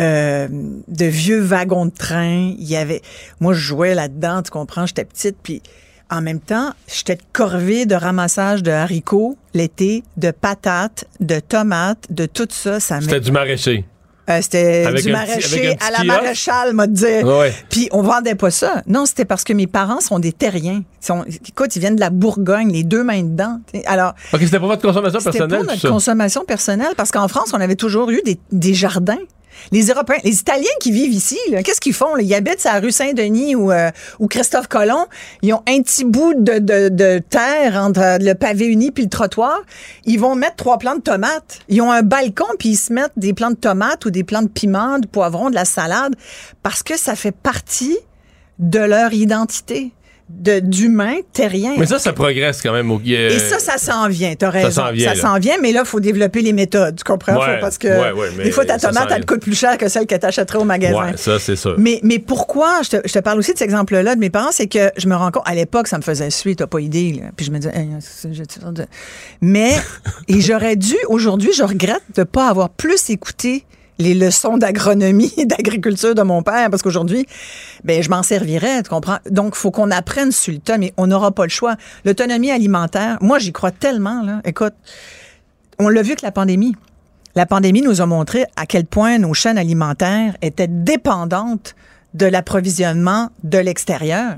[0.00, 2.52] euh, de vieux wagons de train.
[2.58, 3.02] Il y avait,
[3.40, 5.62] moi, je jouais là-dedans, tu comprends, j'étais petite, puis
[6.10, 12.26] en même temps, j'étais corvée de ramassage de haricots l'été, de patates, de tomates, de
[12.26, 12.78] tout ça.
[12.78, 13.84] ça C'était du maraîcher.
[14.28, 17.04] euh, c'était du maraîcher petit à la maréchale, m'a dit.
[17.24, 17.52] Ouais.
[17.70, 18.82] Puis on vendait pas ça.
[18.86, 20.82] Non, c'était parce que mes parents sont des terriens.
[21.02, 23.60] Ils sont, écoute, ils viennent de la Bourgogne, les deux mains dedans.
[23.86, 25.88] Alors, OK, c'était pour votre consommation c'était personnelle, pour tout notre ça?
[25.88, 29.18] consommation personnelle, parce qu'en France, on avait toujours eu des, des jardins.
[29.72, 32.16] Les Européens, les Italiens qui vivent ici, qu'est-ce qu'ils font?
[32.16, 35.06] Ils habitent la rue Saint-Denis ou, euh, ou Christophe Colomb.
[35.42, 39.62] Ils ont un petit bout de terre entre euh, le pavé uni puis le trottoir.
[40.04, 41.60] Ils vont mettre trois plants de tomates.
[41.68, 44.42] Ils ont un balcon puis ils se mettent des plants de tomates ou des plants
[44.42, 46.14] de piment, de poivron, de la salade,
[46.62, 47.98] parce que ça fait partie
[48.58, 49.92] de leur identité.
[50.28, 51.74] De d'humain terrien.
[51.78, 52.90] Mais ça, ça progresse quand même.
[52.90, 53.00] Au...
[53.04, 54.70] Et ça, ça s'en vient, t'as raison.
[54.70, 55.20] Ça s'en vient, Ça là.
[55.20, 57.34] s'en vient, mais là, il faut développer les méthodes, tu comprends?
[57.38, 59.54] Ouais, Faut- parce que ouais, ouais, mais des fois, ta tomate, elle te coûte plus
[59.56, 61.12] cher que celle que t'achèterais au magasin.
[61.16, 61.76] Ça, c'est sûr.
[61.78, 64.50] Mais, mais pourquoi, je te, je te parle aussi de cet exemple-là de mes parents,
[64.50, 67.12] c'est que je me rends compte, à l'époque, ça me faisait suer, t'as pas idée.
[67.20, 67.30] là.
[67.36, 67.86] Puis je me disais, Hey,
[68.72, 68.86] de-
[69.40, 69.74] mais,
[70.28, 73.64] et j'aurais dû, aujourd'hui, je regrette de pas avoir plus écouté
[73.98, 77.26] les leçons d'agronomie et d'agriculture de mon père, parce qu'aujourd'hui,
[77.84, 79.18] ben, je m'en servirais, tu comprends?
[79.30, 81.76] Donc, faut qu'on apprenne sur le tas, mais on n'aura pas le choix.
[82.04, 84.40] L'autonomie alimentaire, moi, j'y crois tellement, là.
[84.44, 84.74] Écoute,
[85.78, 86.74] on l'a vu avec la pandémie.
[87.34, 91.74] La pandémie nous a montré à quel point nos chaînes alimentaires étaient dépendantes
[92.14, 94.36] de l'approvisionnement de l'extérieur.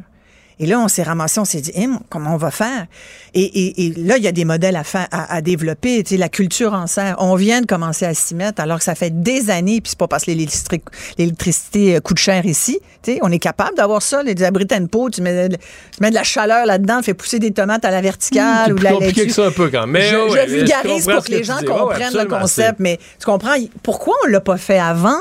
[0.60, 2.86] Et là, on s'est ramassé, on s'est dit, Hum, comment on va faire?
[3.34, 6.02] Et, et- et là, il y a des modèles à, faire, à, à développer.
[6.02, 8.84] Tu sais, la culture en serre, on vient de commencer à s'y mettre, alors que
[8.84, 10.82] ça fait des années, puis c'est pas parce que l'électri-
[11.18, 12.78] l'électricité euh, coûte cher ici.
[13.02, 15.60] Tu sais, on est capable d'avoir ça, les abris tempo, tu mets, de, tu
[16.00, 18.84] mets de la chaleur là-dedans, fais pousser des tomates à la verticale C'est ou de
[18.84, 19.26] la laitue.
[19.26, 19.90] que ça un peu quand même.
[19.90, 21.66] Mais je, ouais, je vulgarise comprends pour que les gens dis?
[21.66, 25.20] Ouais, ouais, comprennent le concept, mais tu comprends, pourquoi on l'a pas fait avant?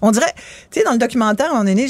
[0.00, 0.32] On dirait,
[0.70, 1.86] tu sais, dans le documentaire, on est né,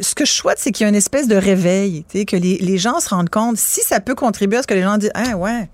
[0.00, 2.78] ce que je souhaite, c'est qu'il y ait une espèce de réveil, que les, les
[2.78, 5.36] gens se rendent compte, si ça peut contribuer à ce que les gens disent, ah
[5.36, 5.68] ouais,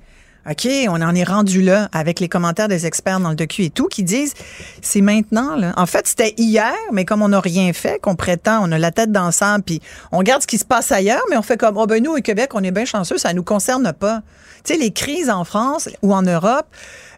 [0.50, 3.70] OK, on en est rendu là avec les commentaires des experts dans le docu et
[3.70, 4.34] tout qui disent
[4.80, 5.72] c'est maintenant là.
[5.76, 8.90] En fait, c'était hier, mais comme on n'a rien fait, qu'on prétend, on a la
[8.90, 11.56] tête dans le sang puis on regarde ce qui se passe ailleurs, mais on fait
[11.56, 14.22] comme oh ben nous au Québec, on est bien chanceux, ça nous concerne pas.
[14.64, 16.66] Tu sais les crises en France ou en Europe,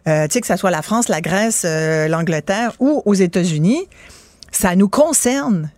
[0.07, 3.87] euh, tu sais que ça soit la France, la Grèce, euh, l'Angleterre ou aux États-Unis,
[4.51, 5.71] ça nous concerne.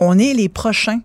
[0.00, 1.00] On est les prochains.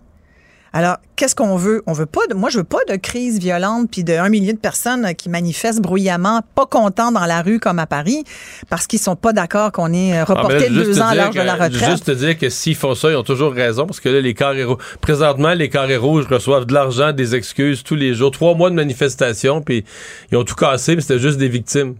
[0.72, 1.82] Alors, qu'est-ce qu'on veut?
[1.86, 4.52] On veut pas de, moi, je veux pas de crise violente puis de un millier
[4.52, 8.24] de personnes qui manifestent bruyamment, pas contents dans la rue comme à Paris,
[8.68, 11.40] parce qu'ils sont pas d'accord qu'on ait euh, Ah, là, reporté deux ans l'âge de
[11.40, 11.90] la retraite.
[11.90, 14.34] Juste te dire que s'ils font ça, ils ont toujours raison, parce que là, les
[14.34, 18.54] carrés rouges, présentement, les carrés rouges reçoivent de l'argent, des excuses tous les jours, trois
[18.54, 19.84] mois de manifestation, puis
[20.30, 21.94] ils ont tout cassé, mais c'était juste des victimes.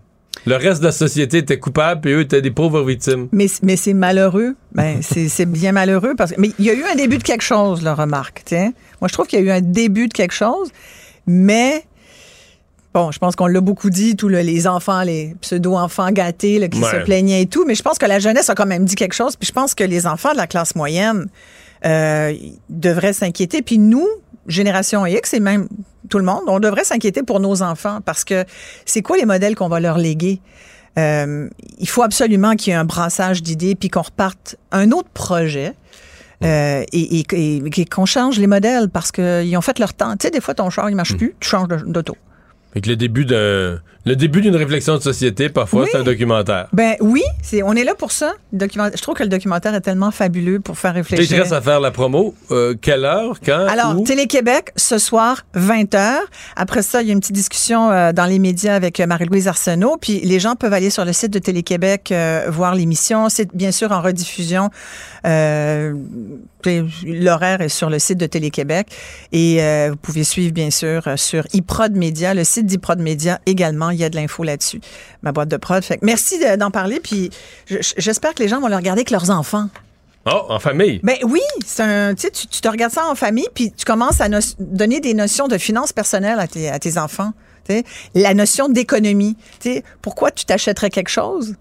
[0.44, 3.29] Le reste de la société était coupable, puis eux étaient des pauvres victimes.
[3.33, 4.55] Mais, mais c'est malheureux.
[4.72, 6.40] Ben, c'est bien malheureux parce que.
[6.40, 8.42] Mais il y a eu un début de quelque chose, là, remarque.
[8.44, 8.72] tiens.
[9.01, 10.68] Moi, je trouve qu'il y a eu un début de quelque chose,
[11.27, 11.85] mais.
[12.94, 16.68] Bon, je pense qu'on l'a beaucoup dit, tous le- les enfants, les pseudo-enfants gâtés là,
[16.68, 16.90] qui Ouais.
[16.90, 19.12] se plaignaient et tout, mais je pense que la jeunesse a quand même dit quelque
[19.12, 21.27] chose, puis je pense que les enfants de la classe moyenne
[21.85, 22.33] euh,
[22.70, 23.61] devraient s'inquiéter.
[23.61, 24.07] Puis nous,
[24.48, 25.68] génération X et même
[26.09, 28.44] tout le monde, on devrait s'inquiéter pour nos enfants parce que
[28.85, 30.40] c'est quoi les modèles qu'on va leur léguer?
[30.98, 35.09] Euh, il faut absolument qu'il y ait un brassage d'idées puis qu'on reparte un autre
[35.12, 35.72] projet.
[36.44, 40.12] euh, et, et- et- et qu'on change les modèles parce qu'ils ont fait leur temps.
[40.18, 42.14] Tu sais, des fois, ton char, il marche plus, tu changes d'auto.
[42.74, 45.88] Fait que le début de le début d'une réflexion de société, parfois, Oui.
[45.90, 46.69] c'est un documentaire.
[46.73, 48.35] Ben oui, c'est, on est là pour ça.
[48.53, 51.29] Je trouve que le documentaire est tellement fabuleux pour faire réfléchir.
[51.29, 52.33] te reste à faire la promo.
[52.53, 54.05] Euh, quelle heure, quand, Alors?
[54.05, 56.19] Télé-Québec, ce soir, 20h.
[56.55, 59.49] Après ça, il y a une petite discussion euh, dans les médias avec euh, Marie-Louise
[59.49, 59.97] Arsenault.
[60.01, 62.14] Puis les gens peuvent aller sur le site de Télé-Québec
[62.49, 63.29] voir l'émission.
[63.29, 64.71] C'est bien sûr en rediffusion.
[67.05, 68.87] L'horaire est sur le site de Télé-Québec.
[69.33, 69.59] Et
[69.90, 73.90] vous pouvez suivre, bien sûr, sur iProd Média, le site d'iProd Média également.
[73.96, 74.80] Il y a de l'info là-dessus.
[75.22, 75.82] Ma boîte de prod.
[75.82, 77.00] Fait que merci de- d'en parler.
[77.00, 77.30] Puis
[77.66, 79.68] je- j'espère que les gens vont le regarder avec leurs enfants.
[80.26, 81.00] Oh, en famille?
[81.04, 84.20] Ben oui, c'est un, tu, sais, tu te regardes ça en famille, puis tu commences
[84.20, 87.32] à no- donner des notions de finances personnelles à tes, à tes enfants.
[87.64, 87.85] tu sais.
[88.14, 89.37] La notion d'économie.
[89.61, 89.85] tu sais.
[90.02, 91.54] Pourquoi tu t'achèterais quelque chose?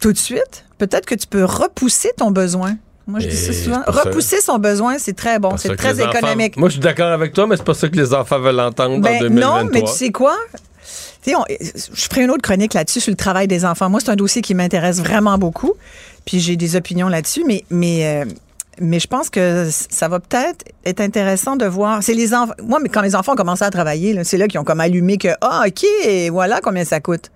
[0.00, 0.64] Tout de suite?
[0.78, 2.76] Peut-être que tu peux repousser ton besoin.
[3.08, 3.82] Moi, je dis ça souvent.
[3.84, 6.56] ça- Repousser son besoin, c'est très bon, c'est très enfants- économique.
[6.56, 8.94] Moi, je suis d'accord avec toi, mais c'est pas ça que les enfants veulent entendre
[8.94, 9.62] en Ben, 2023.
[9.64, 10.36] non, mais tu sais quoi?
[11.24, 11.44] Tu sais, on-
[11.94, 13.88] je ferai une autre chronique là-dessus sur le travail des enfants.
[13.88, 15.72] Moi, c'est un dossier qui m'intéresse vraiment beaucoup.
[16.24, 18.24] Puis j'ai des opinions là-dessus, mais, mais, euh,
[18.80, 22.02] mais je pense que ça va peut-être être intéressant de voir.
[22.02, 22.54] C'est les enfants.
[22.62, 25.16] Moi, mais quand les enfants ont commencé à travailler, c'est là qu'ils ont comme allumé
[25.18, 25.84] que ah ok,
[26.30, 27.30] voilà combien ça coûte.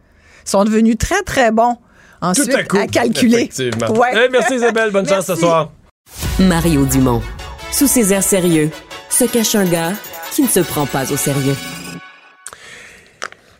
[0.46, 1.76] Ils sont devenus très très bons
[2.20, 2.86] ensuite Tout à coup.
[2.90, 3.48] calculer.
[3.50, 3.90] Effectivement.
[3.92, 4.28] Ouais.
[4.30, 5.70] Merci Isabelle, bonne chance ce soir.
[6.38, 7.22] Mario Dumont.
[7.72, 8.70] Sous ses airs sérieux,
[9.10, 9.92] se cache un gars
[10.32, 11.56] qui ne se prend pas au sérieux.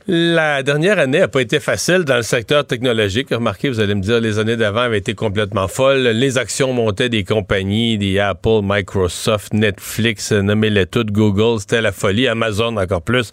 [0.09, 3.31] La dernière année n'a pas été facile dans le secteur technologique.
[3.33, 6.03] Remarquez, vous allez me dire, les années d'avant avaient été complètement folles.
[6.03, 11.91] Les actions montaient des compagnies, des Apple, Microsoft, Netflix, euh, nommez-les toutes, Google, c'était la
[11.91, 13.33] folie, Amazon encore plus.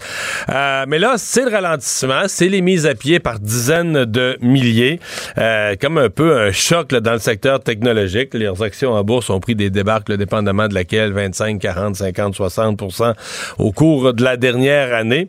[0.50, 5.00] Euh, mais là, c'est le ralentissement, c'est les mises à pied par dizaines de milliers,
[5.38, 8.34] euh, comme un peu un choc dans le secteur technologique.
[8.34, 12.34] Les actions en bourse ont pris des débarques, là, dépendamment de laquelle, 25, 40, 50,
[12.34, 13.14] 60%
[13.60, 15.28] au cours de la dernière année.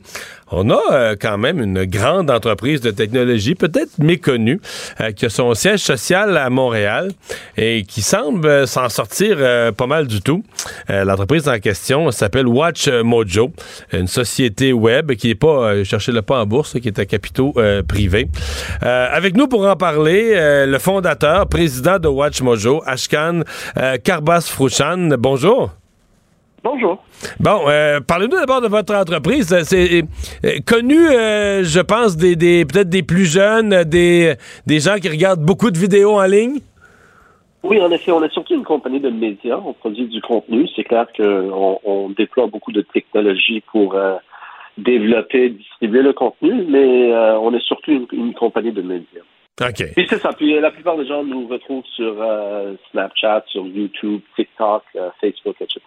[0.51, 4.61] On a euh, quand même une grande entreprise de technologie, peut-être méconnue,
[5.01, 7.13] euh, qui a son siège social à Montréal
[7.57, 9.39] et qui semble euh, s'en sortir
[9.77, 10.45] pas mal du tout.
[10.89, 13.53] L'entreprise en question s'appelle Watch Mojo,
[13.93, 17.55] une société web qui n'est pas, cherchez-le pas en bourse, qui est à capitaux
[17.89, 18.29] privés.
[18.81, 20.35] avec nous pour en parler,
[20.67, 23.43] le fondateur, président de Watch Mojo, Ashkan
[24.03, 25.11] Karbas Frouchan.
[25.19, 25.84] Bonjour.
[26.65, 27.05] Bonjour.
[27.41, 29.55] Bon, euh, parlez-nous d'abord de votre entreprise.
[29.65, 34.33] C'est euh, connu, euh, je pense, des, peut-être des plus jeunes, des,
[34.67, 36.61] des gens qui regardent beaucoup de vidéos en ligne?
[37.65, 39.61] Oui, en effet, on est surtout une compagnie de médias.
[39.63, 40.67] On produit du contenu.
[40.75, 43.95] C'est clair qu'on on déploie beaucoup de technologies pour
[44.79, 49.23] développer, distribuer le contenu, mais on est surtout une, une, compagnie de médias.
[49.61, 49.93] OK.
[49.95, 50.31] Puis c'est ça.
[50.33, 52.17] Puis la plupart des gens nous retrouvent sur
[52.91, 54.83] Snapchat, sur YouTube, TikTok,
[55.21, 55.81] Facebook, etc.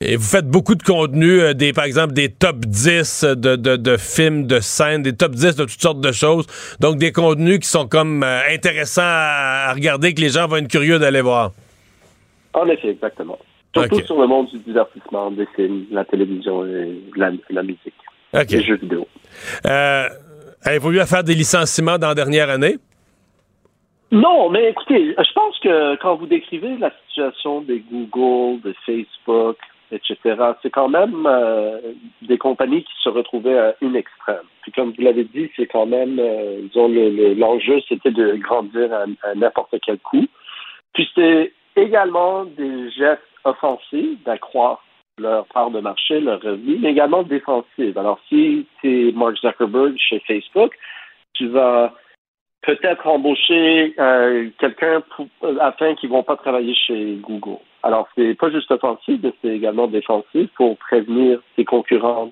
[0.00, 3.74] Et vous faites beaucoup de contenu, euh, des, par exemple des top 10 de, de,
[3.74, 6.46] de, films, de scènes, des top 10 de toutes sortes de choses.
[6.78, 10.68] Donc des contenus qui sont comme euh, intéressants à, regarder, que les gens vont être
[10.68, 11.50] curieux d'aller voir.
[12.54, 13.38] En effet, exactement.
[13.74, 17.94] Surtout sur le monde du divertissement, des films, la télévision et la, la musique.
[18.32, 19.08] Les jeux vidéo.
[19.66, 20.08] Euh,
[20.62, 22.76] Avez-vous eu à faire des licenciements dans la dernière année?
[24.12, 29.56] Non, mais écoutez, je pense que quand vous décrivez la situation des Google, de Facebook,
[29.92, 30.16] etc.
[30.62, 31.80] C'est quand même euh,
[32.22, 34.44] des compagnies qui se retrouvaient à une extrême.
[34.62, 36.88] Puis comme vous l'avez dit, c'est quand même, euh, disons,
[37.36, 40.26] l'enjeu, c'était de grandir à, n'importe quel coût.
[40.94, 44.82] Puis c'est également des gestes offensifs d'accroître
[45.18, 47.96] leur part de marché, leur revenu, mais également défensifs.
[47.96, 50.72] Alors si tu es Mark Zuckerberg chez Facebook,
[51.34, 51.92] tu vas
[52.62, 55.02] peut-être embaucher euh, quelqu'un
[55.60, 57.58] afin qu'ils ne vont pas travailler chez Google.
[57.82, 62.30] Alors, c'est pas juste offensif, mais c'est également défensif pour prévenir ses concurrents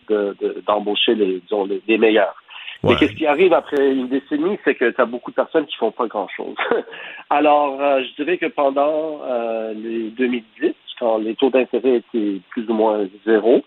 [0.66, 2.34] d'embaucher de, les, disons, les, meilleurs.
[2.82, 5.76] Mais qu'est-ce qui arrive après une décennie, c'est que tu as beaucoup de personnes qui
[5.76, 6.56] font pas grand-chose.
[7.30, 12.68] Alors, euh, je dirais que pendant euh, les 2010, quand les taux d'intérêt étaient plus
[12.68, 13.62] ou moins zéro,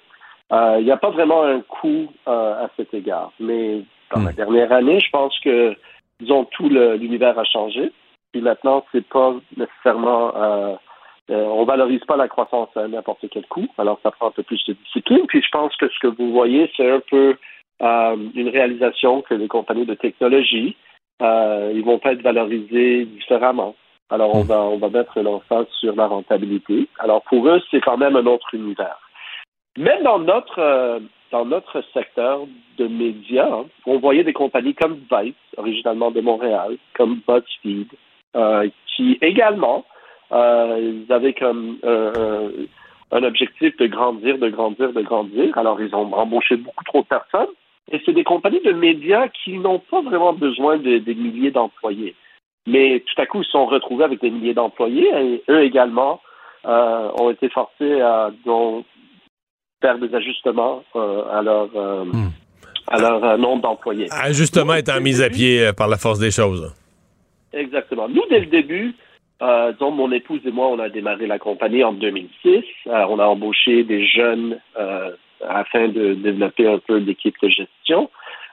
[0.52, 3.32] euh, il n'y a pas vraiment un coût à cet égard.
[3.40, 3.82] Mais
[4.14, 4.36] dans la hmm.
[4.36, 5.76] dernière année, je pense que,
[6.20, 7.92] disons, tout l'univers a changé.
[8.32, 10.76] Puis maintenant, c'est pas nécessairement euh,
[11.30, 14.64] on valorise pas la croissance à n'importe quel coût, alors ça prend un peu plus
[14.68, 15.26] de discipline.
[15.28, 17.36] Puis je pense que ce que vous voyez, c'est un peu
[17.82, 20.76] euh, une réalisation que les compagnies de technologie,
[21.22, 23.76] euh, ils vont pas être valorisés différemment.
[24.10, 26.88] Alors on va on va mettre l'emphase sur la rentabilité.
[26.98, 29.00] Alors pour eux, c'est quand même un autre univers.
[29.78, 31.00] Même dans notre euh,
[31.32, 32.42] dans notre secteur
[32.78, 37.88] de médias, hein, on voyait des compagnies comme Vice, originalement de Montréal, comme BuzzFeed,
[38.36, 39.99] euh, qui également euh,
[40.32, 42.66] ils avaient comme euh,
[43.12, 45.58] un objectif de grandir, de grandir, de grandir.
[45.58, 47.54] Alors, ils ont embauché beaucoup trop de personnes.
[47.92, 52.16] Et c'est des compagnies de médias qui n'ont pas vraiment besoin de, des milliers d'employés.
[52.68, 56.22] Mais tout à coup, ils se sont retrouvés avec des milliers d'employés et eux également
[56.66, 58.86] euh, ont été forcés à donc,
[59.82, 62.30] faire des ajustements euh, à leur, euh, hmm.
[62.88, 64.08] à leur euh, nombre d'employés.
[64.12, 66.74] Ajustement étant mis à pied par la force des choses.
[67.54, 68.08] Exactement.
[68.08, 68.94] Nous, dès le début,
[69.42, 72.50] euh, donc, mon épouse et moi, on a démarré la compagnie en 2006.
[72.88, 75.12] Euh, on a embauché des jeunes euh,
[75.48, 78.10] afin de développer un peu l'équipe de gestion.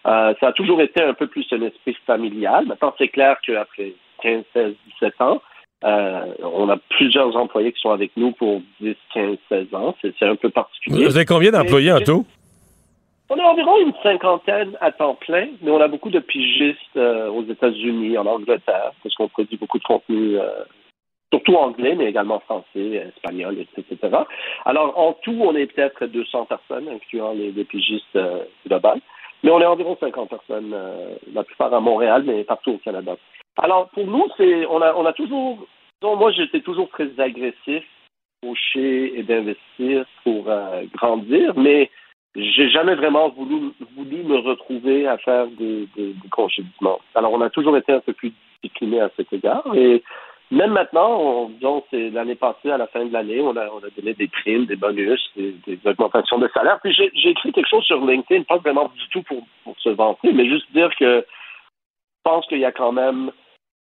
[0.07, 2.66] Euh, ça a toujours été un peu plus un esprit familial.
[2.66, 5.42] Maintenant, c'est clair qu'après 15, 16, 17 ans,
[5.83, 9.94] on a plusieurs employés qui sont avec nous pour 10, 15, 16 ans.
[10.01, 11.05] C'est un peu particulier.
[11.05, 12.25] Vous avez combien d'employés en tout?
[13.29, 17.29] On a environ une cinquantaine à temps plein, mais on a beaucoup de pigistes euh,
[17.29, 20.62] aux États-Unis, en Angleterre, parce qu'on produit beaucoup de contenu, euh,
[21.33, 24.17] surtout anglais, mais également français, espagnol, etc.
[24.65, 29.01] Alors, en tout, on est peut-être 200 personnes, incluant les, pigistes euh, globales,
[29.43, 30.75] mais on est environ 50 personnes,
[31.33, 33.17] la plupart à Montréal, mais partout au Canada.
[33.59, 35.67] Alors, pour nous, c'est on a, on a toujours,
[36.03, 37.85] moi, j'étais toujours très agressif,
[38.41, 40.49] pocher et d'investir pour
[40.95, 41.91] grandir, mais
[42.37, 47.01] j'ai jamais vraiment voulu, voulu me retrouver à faire des, des, congédiements.
[47.15, 49.65] Alors, on a toujours été un peu plus discipliné à cet égard.
[49.75, 50.03] Et
[50.51, 53.79] même maintenant, on, disons, c'est l'année passée, à la fin de l'année, on a, on
[53.79, 56.79] a donné des primes, des bonus, des, des augmentations de salaire.
[56.83, 60.33] Puis j'ai écrit quelque chose sur LinkedIn, pas vraiment du tout pour, pour se vanter,
[60.33, 63.33] mais juste dire que je pense qu'il y a quand même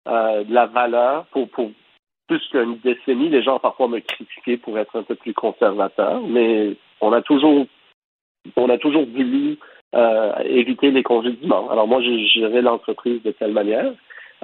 [0.07, 1.71] euh, de la valeur pour, pour
[2.27, 3.29] plus qu'une décennie.
[3.29, 7.65] Les gens parfois me critiquaient pour être un peu plus conservateur, mais on a toujours
[8.55, 9.57] on a toujours voulu
[9.95, 11.69] euh, éviter les congédiements.
[11.69, 13.93] Alors moi, j'ai géré l'entreprise de telle manière.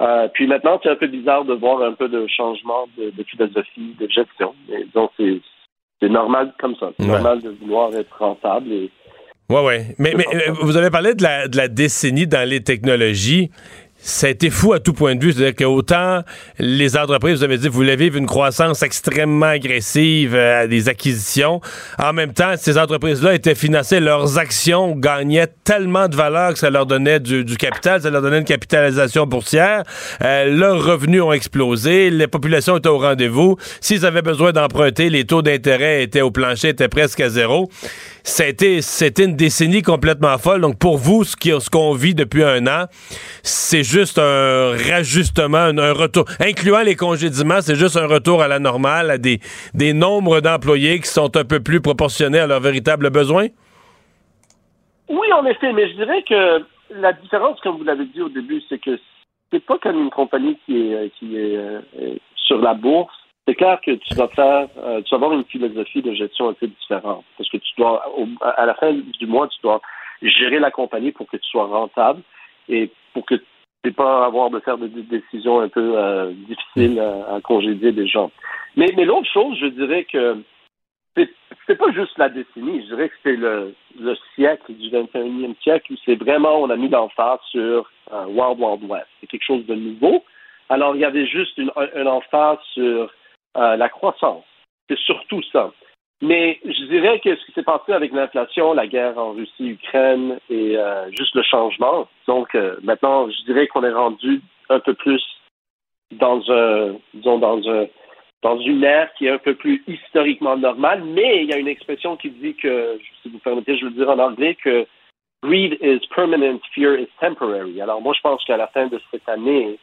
[0.02, 3.94] Euh, puis maintenant, c'est un peu bizarre de voir un peu de changement de, philosophie,
[4.00, 4.54] de gestion.
[4.94, 6.90] donc, c'est normal comme ça.
[6.98, 8.90] C'est normal de vouloir être rentable et
[9.48, 9.74] Oui, oui.
[9.98, 13.50] Mais, mais euh, vous avez parlé de la, de la décennie dans les technologies
[14.02, 15.32] ça a été fou à tout point de vue.
[15.32, 16.22] C'est-à-dire qu'autant
[16.58, 21.60] les entreprises, vous avez dit, vous voulez vivre une croissance extrêmement agressive, euh, des acquisitions.
[21.98, 26.70] En même temps, ces entreprises-là étaient financées, leurs actions gagnaient tellement de valeur que ça
[26.70, 29.84] leur donnait du, capital, ça leur donnait une capitalisation boursière.
[30.22, 33.56] Euh, leurs revenus ont explosé, les populations étaient au rendez-vous.
[33.80, 37.68] S'ils avaient besoin d'emprunter, les taux d'intérêt étaient au plancher, étaient presque à zéro.
[38.24, 38.80] C'était,
[39.18, 40.60] une décennie complètement folle.
[40.60, 42.86] Donc, pour vous, ce, ce qu'on vit depuis un an,
[43.42, 48.58] c'est juste un rajustement, un, retour, incluant les congédiements, c'est juste un retour à la
[48.58, 49.38] normale, à des,
[49.74, 53.48] des nombres d'employés qui sont un peu plus proportionnés à leurs véritables besoins?
[55.08, 58.62] Oui, en effet, mais je dirais que la différence, comme vous l'avez dit au début,
[58.68, 58.98] c'est que
[59.50, 61.80] c'est pas comme une compagnie qui est, qui est euh,
[62.36, 63.12] sur la bourse
[63.46, 66.52] c'est clair que tu vas faire, euh, tu vas avoir une philosophie de gestion un
[66.52, 67.24] peu différente.
[67.36, 68.04] Parce que tu dois,
[68.56, 69.80] à la fin du mois, tu dois
[70.22, 72.22] gérer la compagnie pour que tu sois rentable
[72.68, 73.34] et pour que
[73.84, 78.30] n'aies pas avoir de faire des décisions un peu euh, difficiles à, congédier des gens.
[78.76, 80.42] Mais, mais l'autre chose, je dirais que
[81.66, 85.92] c'est pas juste la décennie, je dirais que c'est le, le siècle du 21e siècle
[85.92, 89.06] où c'est vraiment, on a mis l'emphase sur euh, Wild Wild West.
[89.20, 90.24] C'est quelque chose de nouveau.
[90.68, 93.12] Alors, il y avait juste une, une emphase sur
[93.56, 94.44] euh, la croissance.
[94.88, 95.72] C'est surtout ça.
[96.22, 100.78] Mais je dirais que ce qui s'est passé avec l'inflation, la guerre en Russie-Ukraine et
[100.78, 105.20] euh, juste le changement, donc euh, maintenant, je dirais qu'on est rendu un peu plus
[106.12, 107.86] dans un, disons, dans un,
[108.42, 111.66] dans une ère qui est un peu plus historiquement normale, mais il y a une
[111.66, 114.86] expression qui dit que, si vous permettez, je vais le dire en anglais, que
[115.42, 117.80] greed is permanent, fear is temporary.
[117.80, 119.76] Alors moi, je pense qu'à la fin de cette année,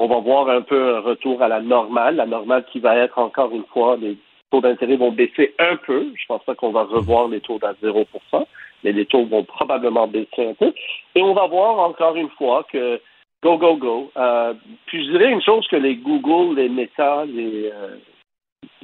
[0.00, 3.18] on va voir un peu un retour à la normale, la normale qui va être
[3.18, 3.96] encore une fois,
[4.56, 6.12] taux d'intérêt vont baisser un peu.
[6.14, 8.06] Je pense pas qu'on va revoir les taux à 0
[8.84, 10.72] mais les taux vont probablement baisser un peu.
[11.14, 13.00] Et on va voir encore une fois que
[13.42, 14.10] go, go, go.
[14.16, 14.54] Euh,
[14.86, 17.96] puis je dirais une chose que les Google, les Meta, les, euh,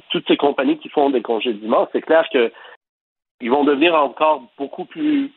[0.09, 2.51] toutes ces compagnies qui font des congédiements, c'est clair que
[3.41, 5.31] ils vont devenir encore beaucoup plus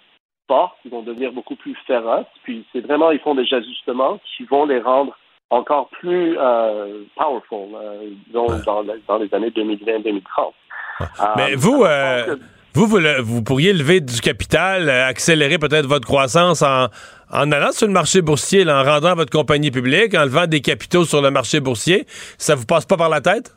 [0.48, 2.26] forts, ils vont devenir beaucoup plus féroces.
[2.44, 5.16] Puis c'est vraiment, ils font des ajustements qui vont les rendre
[5.50, 10.22] encore plus euh, powerful euh, dans, dans, les années 2020-2030.
[11.36, 11.84] Mais euh, vous,
[12.74, 16.86] vous, vous, vous, pourriez lever du capital, accélérer peut-être votre croissance en,
[17.32, 21.04] en allant sur le marché boursier, en rendant votre compagnie publique, en levant des capitaux
[21.04, 22.06] sur le marché boursier.
[22.38, 23.54] Ça vous passe pas par la tête?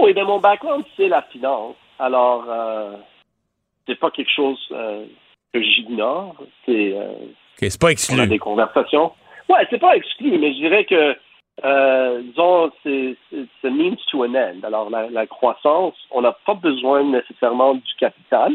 [0.00, 1.76] Oui, mais mon background, c'est la finance.
[1.98, 2.44] Alors,
[3.86, 6.34] c'est pas quelque chose que j'ignore.
[6.66, 6.94] C'est
[7.58, 8.16] c'est pas exclu.
[8.18, 9.12] On a des conversations.
[9.52, 11.14] Ouais, c'est pas exclu, mais je dirais que,
[11.62, 13.16] euh, disons, c'est
[13.64, 14.62] means to an end.
[14.62, 18.54] Alors, la, croissance, on n'a pas besoin nécessairement du capital.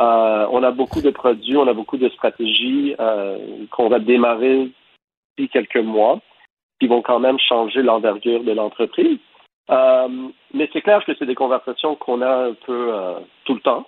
[0.00, 3.38] Euh, on a beaucoup de produits, on a beaucoup de stratégies euh,
[3.70, 4.70] qu'on va démarrer
[5.38, 6.18] depuis quelques mois
[6.80, 9.20] qui vont quand même changer l'envergure de l'entreprise.
[9.68, 12.92] Mais c'est clair que c'est des conversations qu'on a un peu
[13.44, 13.86] tout le temps.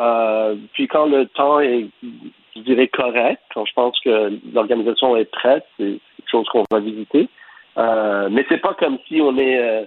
[0.00, 1.88] Euh, puis quand le temps est
[2.56, 3.42] je dirais, correct.
[3.52, 7.28] Quand je pense que l'organisation est prête, c'est quelque chose qu'on va visiter.
[7.76, 9.84] Euh, mais c'est pas comme si on est euh,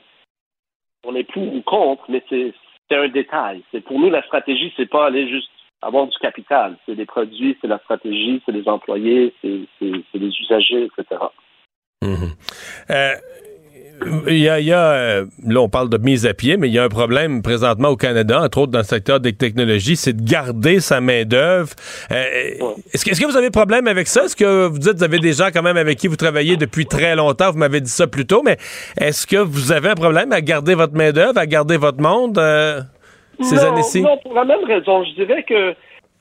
[1.05, 2.53] on est pour ou contre, mais c'est
[2.91, 3.63] un détail.
[3.71, 5.49] C'est pour nous la stratégie, c'est pas aller juste
[5.81, 6.77] avoir du capital.
[6.85, 11.21] C'est des produits, c'est la stratégie, c'est les employés, c'est les usagers, etc.
[14.27, 16.83] Il y a, euh, là, on parle de mise à pied, mais il y a
[16.83, 20.79] un problème présentement au Canada, entre autres dans le secteur des technologies, c'est de garder
[20.79, 21.69] sa main-d'œuvre.
[22.11, 22.23] Euh,
[22.93, 24.25] est-ce, que, est-ce que vous avez problème avec ça?
[24.25, 26.57] Est-ce que vous dites que vous avez des gens quand même avec qui vous travaillez
[26.57, 27.51] depuis très longtemps?
[27.51, 28.57] Vous m'avez dit ça plus tôt, mais
[28.99, 32.81] est-ce que vous avez un problème à garder votre main-d'œuvre, à garder votre monde euh,
[33.41, 34.01] ces années-ci?
[34.01, 35.03] Non, pour la même raison.
[35.03, 35.75] Je dirais que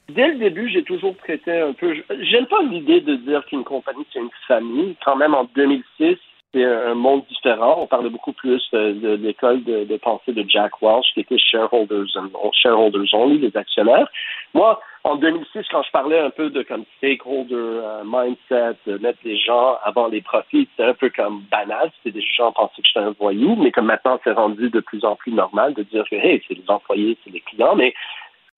[0.08, 1.92] Dès le début, j'ai toujours traité un peu.
[2.20, 4.94] J'aime pas l'idée de dire qu'une compagnie, c'est une famille.
[5.04, 6.16] Quand même, en 2006,
[6.64, 7.76] un monde différent.
[7.80, 12.06] On parlait beaucoup plus de, l'école de, pensée de Jack Welch, qui était shareholders,
[12.52, 14.08] shareholders only, les actionnaires.
[14.54, 19.18] Moi, en 2006, quand je parlais un peu de comme stakeholder euh, mindset, de mettre
[19.24, 21.92] les gens avant les profits, c'était un peu comme banal.
[21.98, 25.04] C'était des gens pensaient que j'étais un voyou, mais comme maintenant, c'est rendu de plus
[25.04, 27.94] en plus normal de dire que, hey, c'est les employés, c'est les clients, mais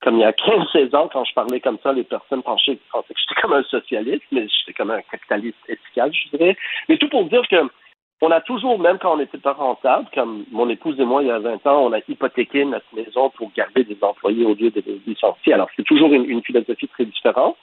[0.01, 2.81] comme il y a 15-16 ans, quand je parlais comme ça, les personnes pensaient, que
[3.09, 6.57] j'étais comme un socialiste, mais j'étais comme un capitaliste efficace, je dirais.
[6.89, 7.57] Mais tout pour dire que
[8.21, 11.29] on a toujours, même quand on n'était pas rentable, comme mon épouse et moi, il
[11.29, 14.71] y a 20 ans, on a hypothéqué notre maison pour garder des employés au lieu
[14.71, 15.53] de les licencier.
[15.53, 17.57] Alors, c'est toujours une, philosophie très différente.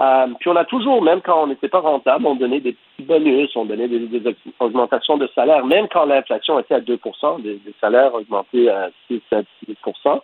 [0.00, 3.06] Euh, puis on a toujours, même quand on n'était pas rentable, on donnait des petits
[3.06, 6.98] bonus, on donnait des, augmentations de salaire, même quand l'inflation était à 2
[7.38, 10.20] des, des salaires augmentés à 6, 7, 8%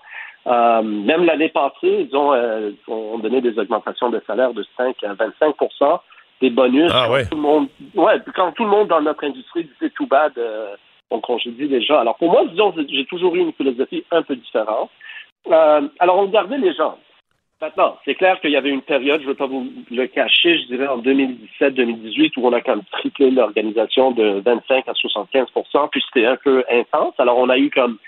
[0.46, 4.96] Euh, même l'année passée, ils ont, euh, ont donné des augmentations de salaire de 5
[5.04, 5.54] à 25
[6.40, 6.90] des bonus.
[6.94, 7.26] Ah ouais.
[7.26, 10.74] Tout le monde, ouais, quand tout le monde dans notre industrie disait tout bad, euh,
[11.10, 11.98] on congédie les gens.
[11.98, 14.90] Alors pour moi, disons, j'ai toujours eu une philosophie un peu différente.
[15.50, 16.98] Euh, alors on gardait les gens.
[17.60, 20.60] Maintenant, c'est clair qu'il y avait une période, je ne veux pas vous le cacher,
[20.60, 25.88] je dirais en 2017-2018, où on a quand même triplé l'organisation de 25 à 75%
[25.90, 27.14] puis c'était un peu intense.
[27.18, 27.98] Alors, on a eu comme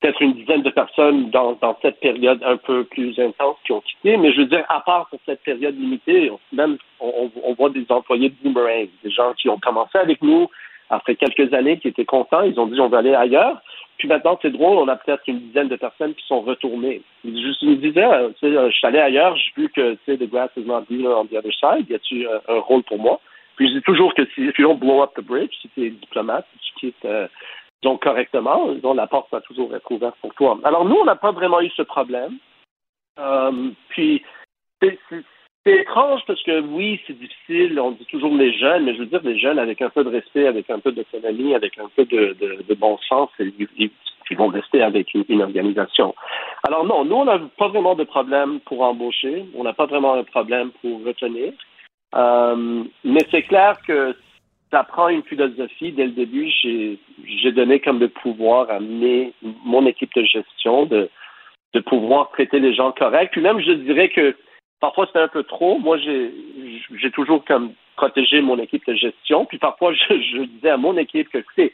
[0.00, 3.80] peut-être une dizaine de personnes dans, dans cette période un peu plus intense qui ont
[3.80, 7.70] quitté, mais je veux dire, à part pour cette période limitée, même on, on voit
[7.70, 10.48] des employés de boomerang, des gens qui ont commencé avec nous
[10.90, 13.60] après quelques années, qui étaient contents, ils ont dit on va aller ailleurs.
[13.98, 17.02] Puis maintenant, c'est drôle, on a peut-être une dizaine de personnes qui sont retournées.
[17.24, 17.30] Je
[17.66, 20.16] me disais, euh, tu sais, euh, je suis allé ailleurs, j'ai vu que, tu sais,
[20.16, 21.90] the grass is not greener on the other side.
[21.90, 23.20] Y a-tu un, un rôle pour moi?
[23.56, 25.86] Puis je dis toujours que si, if you don't blow up the bridge, si tu
[25.86, 27.26] es diplomate, si tu quittes, euh,
[27.82, 30.58] disons, correctement, la porte va toujours être ouverte pour toi.
[30.64, 32.38] Alors nous, on n'a pas vraiment eu ce problème.
[33.18, 34.22] Euh, puis,
[34.80, 34.98] c'est
[35.66, 39.20] étrange parce que oui, c'est difficile, on dit toujours les jeunes, mais je veux dire
[39.22, 42.74] les jeunes avec un peu de respect, avec un peu d'autonomie, avec un peu de,
[42.74, 43.90] bon sens, ils,
[44.36, 46.14] vont rester avec une, une, organisation.
[46.62, 50.14] Alors non, nous, on n'a pas vraiment de problème pour embaucher, on n'a pas vraiment
[50.14, 51.52] un problème pour retenir,
[52.14, 54.14] euh, mais c'est clair que
[54.70, 55.92] ça prend une philosophie.
[55.92, 59.32] Dès le début, j'ai donné comme le pouvoir à mes,
[59.64, 61.08] mon équipe de gestion de,
[61.74, 63.30] de pouvoir traiter les gens corrects.
[63.32, 64.34] Puis même, je dirais que
[64.80, 65.78] Parfois, c'était un peu trop.
[65.78, 69.44] Moi, j'ai toujours comme protégé mon équipe de gestion.
[69.44, 71.72] Puis parfois, je, je disais à mon équipe que, écoutez,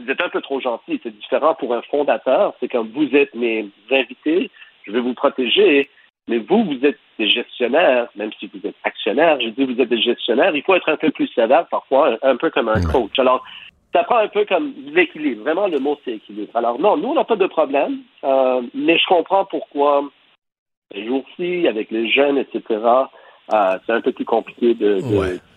[0.00, 1.00] vous êtes un peu trop gentil.
[1.02, 2.54] C'est différent pour un fondateur.
[2.60, 4.50] C'est comme vous êtes mes invités,
[4.84, 5.88] je vais vous protéger.
[6.28, 9.88] Mais vous, vous êtes des gestionnaires, même si vous êtes actionnaire, je dis vous êtes
[9.88, 13.18] des gestionnaires, il faut être un peu plus sévère parfois, un peu comme un coach.
[13.18, 13.42] Alors,
[13.92, 15.42] ça prend un peu comme l'équilibre.
[15.42, 16.50] Vraiment, le mot, c'est équilibre.
[16.54, 20.04] Alors, non, nous, on n'a pas de problème, euh, mais je comprends pourquoi
[20.94, 22.62] les jours-ci, avec les jeunes, etc.,
[23.52, 25.00] euh, c'est un peu plus compliqué de,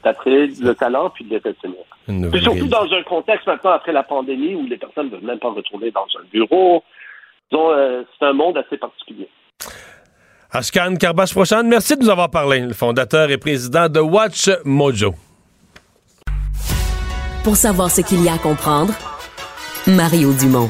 [0.03, 2.32] d'attirer le talent puis de les retenir.
[2.32, 5.39] Puis surtout dans un contexte maintenant après la pandémie où les personnes ne veulent même
[5.39, 6.84] pas retourner dans un bureau.
[7.51, 9.30] Donc, euh, c'est un monde assez particulier.
[10.56, 15.14] Ashkan Karbash Prochan, merci de nous avoir parlé, le fondateur et président de Watch Mojo.
[17.43, 18.93] Pour savoir ce qu'il y a à comprendre,
[19.86, 20.70] Mario Dumont.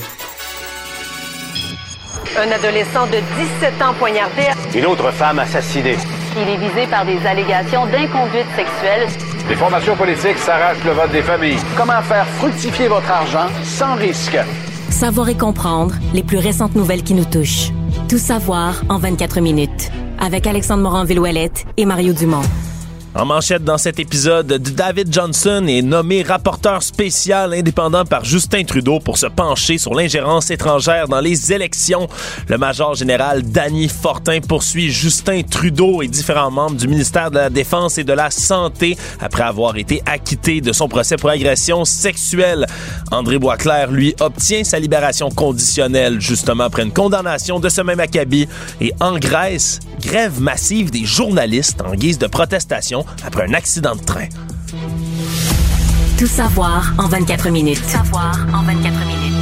[2.36, 3.20] Un adolescent de
[3.62, 4.48] 17 ans poignardé.
[4.74, 5.98] Une autre femme assassinée.
[6.36, 9.08] Il est visé par des allégations d'inconduite sexuelle.
[9.48, 11.60] Les formations politiques s'arrachent le vote des familles.
[11.78, 14.38] Comment faire fructifier votre argent sans risque?
[14.90, 17.70] Savoir et comprendre les plus récentes nouvelles qui nous touchent.
[18.08, 19.90] Tout savoir en 24 minutes.
[20.20, 22.44] Avec Alexandre Morin-Villouellette et Mario Dumont.
[23.18, 29.00] En manchette dans cet épisode, David Johnson est nommé rapporteur spécial indépendant par Justin Trudeau
[29.00, 32.10] pour se pencher sur l'ingérence étrangère dans les élections.
[32.50, 37.50] Le major général Danny Fortin poursuit Justin Trudeau et différents membres du ministère de la
[37.50, 42.66] Défense et de la Santé après avoir été acquitté de son procès pour agression sexuelle.
[43.12, 48.50] André Boisclair, lui, obtient sa libération conditionnelle justement après une condamnation de ce même acabit.
[48.82, 54.04] Et en Grèce, grève massive des journalistes en guise de protestation après un accident de
[54.04, 54.28] train.
[56.18, 57.82] Tout savoir en 24 minutes.
[57.82, 59.35] Tout savoir en 24 minutes.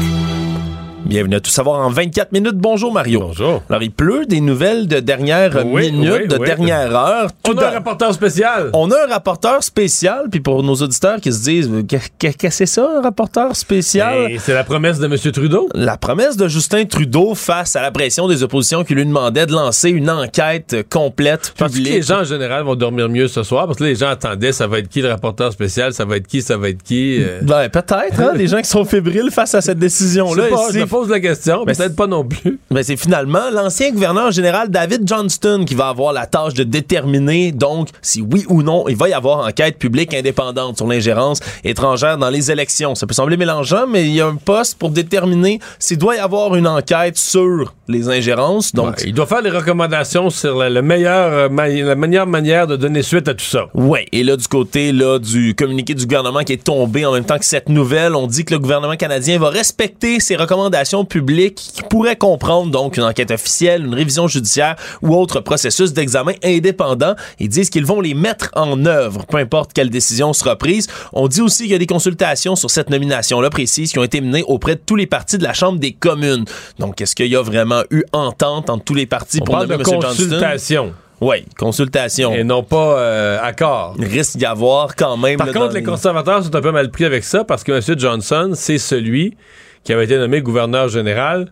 [1.05, 2.55] Bienvenue à Tout savoir en 24 minutes.
[2.55, 3.19] Bonjour Mario.
[3.19, 3.61] Bonjour.
[3.69, 6.45] Alors il pleut des nouvelles de dernière Oui, minute, oui, de oui.
[6.45, 7.29] dernière heure.
[7.45, 8.69] On Tout a un rapporteur spécial.
[8.73, 12.49] On a un rapporteur spécial, puis pour nos auditeurs qui se disent que- qu'est-ce que
[12.49, 14.27] c'est ça, un rapporteur spécial?
[14.29, 15.17] Ben, c'est la promesse de M.
[15.31, 15.67] Trudeau.
[15.75, 19.51] La promesse de Justin Trudeau face à la pression des oppositions qui lui demandaient de
[19.51, 23.65] lancer une enquête complète, Parce que les gens en général vont dormir mieux ce soir
[23.65, 26.15] parce que là, les gens attendaient ça va être qui le rapporteur spécial, ça va
[26.15, 27.21] être qui, ça va être qui.
[27.21, 27.39] euh?
[27.41, 30.45] Ben, peut-être, hein, des gens qui sont fébriles face à cette décision-là.
[30.71, 32.59] Je pose la question, Ben, peut-être pas non plus.
[32.69, 37.51] Ben, c'est finalement l'ancien gouverneur général David Johnston qui va avoir la tâche de déterminer,
[37.51, 42.17] donc, si oui ou non, il va y avoir enquête publique indépendante sur l'ingérence étrangère
[42.19, 42.93] dans les élections.
[42.93, 46.19] Ça peut sembler mélangeant, mais il y a un poste pour déterminer s'il doit y
[46.19, 48.73] avoir une enquête sur les ingérences.
[48.73, 52.67] Donc, Ouais, il doit faire des recommandations sur la, le meilleur, euh, la meilleure manière
[52.67, 53.65] de donner suite à tout ça.
[53.73, 57.25] Ouais, et là du côté là du communiqué du gouvernement qui est tombé en même
[57.25, 61.55] temps que cette nouvelle, on dit que le gouvernement canadien va respecter ses recommandations publiques
[61.55, 67.15] qui pourraient comprendre donc une enquête officielle, une révision judiciaire ou autre processus d'examen indépendant.
[67.39, 70.87] Ils disent qu'ils vont les mettre en œuvre, peu importe quelle décision sera prise.
[71.13, 74.21] On dit aussi qu'il y a des consultations sur cette nomination-là précise qui ont été
[74.21, 76.45] menées auprès de tous les partis de la Chambre des communes.
[76.79, 79.75] Donc, est-ce qu'il y a vraiment eu entente entre tous les partis On pour nommer
[79.75, 79.81] M.
[79.83, 80.07] Johnston?
[80.07, 80.93] consultation.
[81.21, 82.33] Oui, consultation.
[82.33, 83.95] Et non pas euh, accord.
[83.97, 85.37] Il risque d'y avoir quand même.
[85.37, 87.97] Par là, contre, les conservateurs sont un peu mal pris avec ça parce que M.
[87.97, 89.37] Johnson, c'est celui
[89.83, 91.51] qui avait été nommé gouverneur général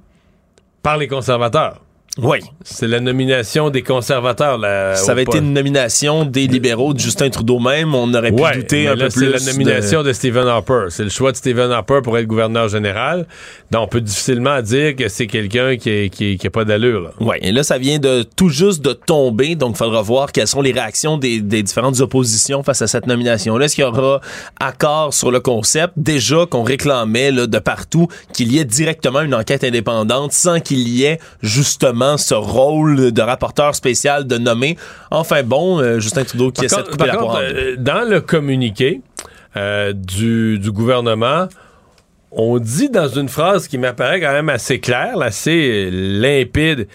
[0.81, 1.81] par les conservateurs.
[2.17, 2.39] Oui.
[2.63, 4.57] C'est la nomination des conservateurs.
[4.57, 7.95] Là, Ça avait été une nomination des libéraux de Justin Trudeau même.
[7.95, 9.31] On aurait pu ouais, douter un là, peu plus.
[9.31, 10.11] C'est la nomination de...
[10.11, 10.87] Stephen Harper.
[10.89, 13.25] C'est le choix de Stephen Harper pour être gouverneur général.
[13.71, 17.11] Donc, on peut difficilement dire que c'est quelqu'un qui n'a qui, qui pas d'allure.
[17.21, 19.55] Oui, et là, ça vient de tout juste de tomber.
[19.55, 23.07] Donc, il faudra voir quelles sont les réactions des, des différentes oppositions face à cette
[23.07, 23.65] nomination-là.
[23.65, 24.19] Est-ce qu'il y aura
[24.59, 25.93] accord sur le concept?
[25.95, 30.89] Déjà qu'on réclamait là, de partout qu'il y ait directement une enquête indépendante sans qu'il
[30.89, 34.77] y ait justement ce rôle de rapporteur spécial de nommer.
[35.09, 38.07] Enfin bon, euh, Justin Trudeau qui par essaie contre, de couper la contre, euh, dans
[38.07, 39.01] le communiqué
[39.57, 41.47] euh, du, du, gouvernement,
[42.31, 46.87] on dit dans une phrase qui m'apparaît quand même assez claire, assez limpide,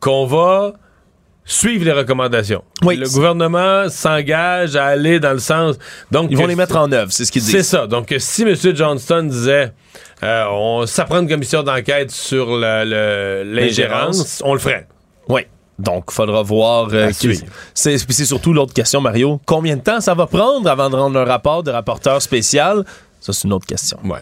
[0.00, 0.74] qu'on va
[1.44, 2.62] suivre les recommandations.
[2.82, 2.96] Oui.
[2.96, 5.76] Le gouvernement s'engage à aller dans le sens.
[6.10, 7.52] Donc ils vont les mettre en œuvre, c'est ce qu'ils disent.
[7.52, 7.86] C'est ça.
[7.86, 8.54] Donc si M.
[8.74, 9.72] Johnston disait
[10.22, 14.86] euh, on ça prend une commission d'enquête sur l'ingérence, on le ferait.
[15.28, 15.42] Oui.
[15.78, 16.88] Donc, il faudra voir.
[16.92, 17.10] Euh,
[17.74, 19.40] c'est surtout l'autre question, Mario.
[19.44, 22.84] Combien de temps ça va prendre avant de rendre un rapport de rapporteur spécial?
[23.20, 23.98] Ça, c'est une autre question.
[24.04, 24.20] Ouais.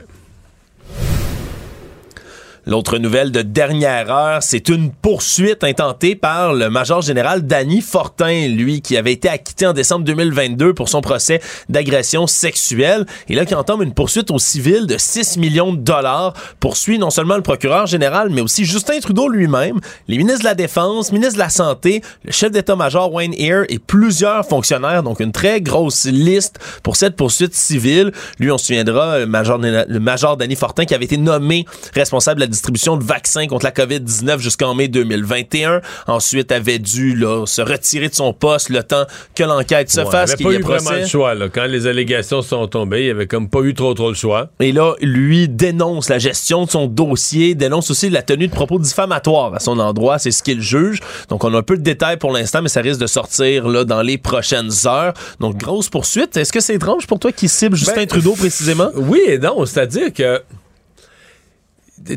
[2.65, 8.47] L'autre nouvelle de dernière heure, c'est une poursuite intentée par le major général Danny Fortin,
[8.47, 13.47] lui qui avait été acquitté en décembre 2022 pour son procès d'agression sexuelle et là
[13.47, 17.43] qui entame une poursuite au civil de 6 millions de dollars, poursuit non seulement le
[17.43, 21.51] procureur général mais aussi Justin Trudeau lui-même, les ministres de la Défense, ministre de la
[21.51, 26.95] Santé, le chef d'état-major Wayne Eyre et plusieurs fonctionnaires, donc une très grosse liste pour
[26.95, 28.13] cette poursuite civile.
[28.39, 32.41] Lui, on se souviendra, le major, le major Danny Fortin qui avait été nommé responsable
[32.41, 35.80] de la distribution de vaccins contre la COVID-19 jusqu'en mai 2021.
[36.07, 40.11] Ensuite, avait dû là, se retirer de son poste le temps que l'enquête se ouais,
[40.11, 40.34] fasse.
[40.38, 41.34] Il n'y avait pas eu vraiment le choix.
[41.34, 41.48] Là.
[41.48, 44.50] Quand les allégations sont tombées, il avait comme pas eu trop trop le choix.
[44.61, 48.78] Et là, lui dénonce la gestion de son dossier, dénonce aussi la tenue de propos
[48.78, 50.18] diffamatoires à son endroit.
[50.18, 51.00] C'est ce qu'il juge.
[51.28, 53.84] Donc, on a un peu de détails pour l'instant, mais ça risque de sortir là,
[53.84, 55.14] dans les prochaines heures.
[55.40, 56.36] Donc, grosse poursuite.
[56.36, 58.90] Est-ce que c'est étrange pour toi qui cible Justin ben, Trudeau précisément?
[58.94, 59.64] Oui et non.
[59.66, 60.42] C'est-à-dire que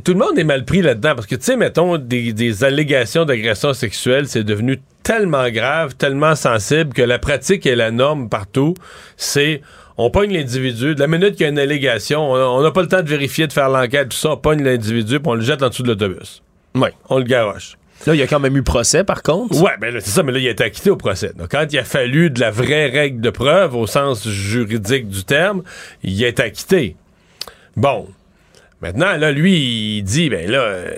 [0.03, 3.25] tout le monde est mal pris là-dedans parce que, tu sais, mettons, des, des allégations
[3.25, 8.73] d'agression sexuelle, c'est devenu tellement grave, tellement sensible que la pratique et la norme partout,
[9.17, 9.61] c'est
[9.97, 10.95] on pogne l'individu.
[10.95, 13.47] De la minute qu'il y a une allégation, on n'a pas le temps de vérifier,
[13.47, 15.89] de faire l'enquête, tout ça, on pogne l'individu puis on le jette en dessous de
[15.89, 16.41] l'autobus.
[16.73, 16.89] Oui.
[17.09, 17.77] On le garoche.
[18.05, 19.59] Là, il y a quand même eu procès, par contre.
[19.61, 21.31] Ouais, ben c'est ça, mais là, il a été acquitté au procès.
[21.35, 25.23] Donc, quand il a fallu de la vraie règle de preuve, au sens juridique du
[25.23, 25.63] terme,
[26.03, 26.97] il a été acquitté.
[27.75, 28.07] Bon.
[28.81, 30.91] Maintenant, là, lui, il dit, ben là, euh,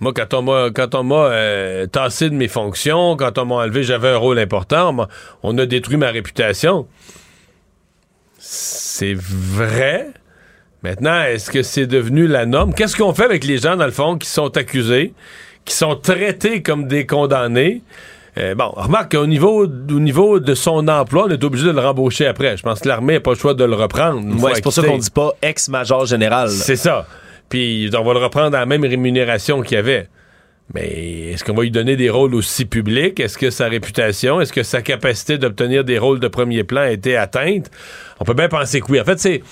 [0.00, 3.56] moi, quand on m'a, quand on m'a euh, tassé de mes fonctions, quand on m'a
[3.56, 5.06] enlevé, j'avais un rôle important, on,
[5.42, 6.86] on a détruit ma réputation.
[8.38, 10.08] C'est vrai.
[10.82, 12.74] Maintenant, est-ce que c'est devenu la norme?
[12.74, 15.14] Qu'est-ce qu'on fait avec les gens, dans le fond, qui sont accusés,
[15.64, 17.82] qui sont traités comme des condamnés?
[18.36, 21.80] Euh, bon, remarque qu'au niveau, au niveau de son emploi, on est obligé de le
[21.80, 22.56] rembaucher après.
[22.56, 24.20] Je pense que l'armée n'a pas le choix de le reprendre.
[24.42, 26.50] Ouais, c'est pour ça qu'on dit pas ex-major général.
[26.50, 27.06] C'est ça.
[27.48, 30.08] Puis on va le reprendre à la même rémunération qu'il avait.
[30.72, 33.20] Mais est-ce qu'on va lui donner des rôles aussi publics?
[33.20, 36.90] Est-ce que sa réputation, est-ce que sa capacité d'obtenir des rôles de premier plan a
[36.90, 37.70] été atteinte?
[38.18, 39.00] On peut bien penser que oui.
[39.00, 39.42] En fait, c'est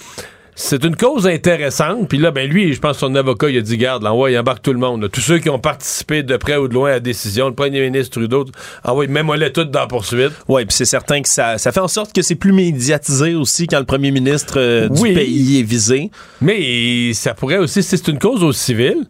[0.54, 2.08] c'est une cause intéressante.
[2.08, 4.32] Puis là, ben lui, je pense que son avocat, il a dit, garde, là, ouais,
[4.32, 5.02] il embarque tout le monde.
[5.02, 5.08] Là.
[5.08, 7.80] Tous ceux qui ont participé de près ou de loin à la décision, le premier
[7.80, 8.44] ministre Trudeau,
[8.84, 10.32] ah oui, même on les toutes dans la poursuite.
[10.48, 13.66] Oui, puis c'est certain que ça, ça fait en sorte que c'est plus médiatisé aussi
[13.66, 16.10] quand le premier ministre euh, du oui, pays est visé.
[16.40, 19.06] Mais ça pourrait aussi, si c'est une cause au civil,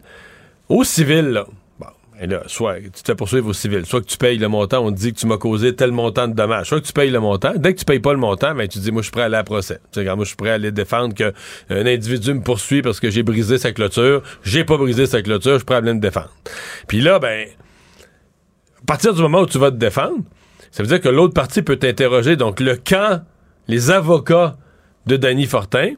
[0.69, 1.45] au civil, là,
[2.23, 4.79] et là, soit tu te fais poursuivre au civil, soit que tu payes le montant,
[4.79, 7.09] on te dit que tu m'as causé tel montant de dommages, soit que tu payes
[7.09, 7.51] le montant.
[7.57, 9.25] Dès que tu payes pas le montant, ben, tu dis, moi, je suis prêt à
[9.25, 9.81] aller à procès.
[9.91, 11.33] Tu moi, je suis prêt à aller défendre qu'un
[11.69, 14.23] individu me poursuit parce que j'ai brisé sa clôture.
[14.45, 16.29] J'ai pas brisé sa clôture, je suis prêt à aller me défendre.
[16.87, 17.45] Puis là, ben,
[18.81, 20.19] à partir du moment où tu vas te défendre,
[20.71, 22.37] ça veut dire que l'autre partie peut t'interroger.
[22.37, 23.21] Donc, le camp,
[23.67, 24.55] les avocats
[25.07, 25.89] de Danny Fortin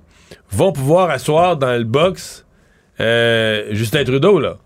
[0.49, 2.47] vont pouvoir asseoir dans le box
[2.99, 4.57] euh, Justin Trudeau, là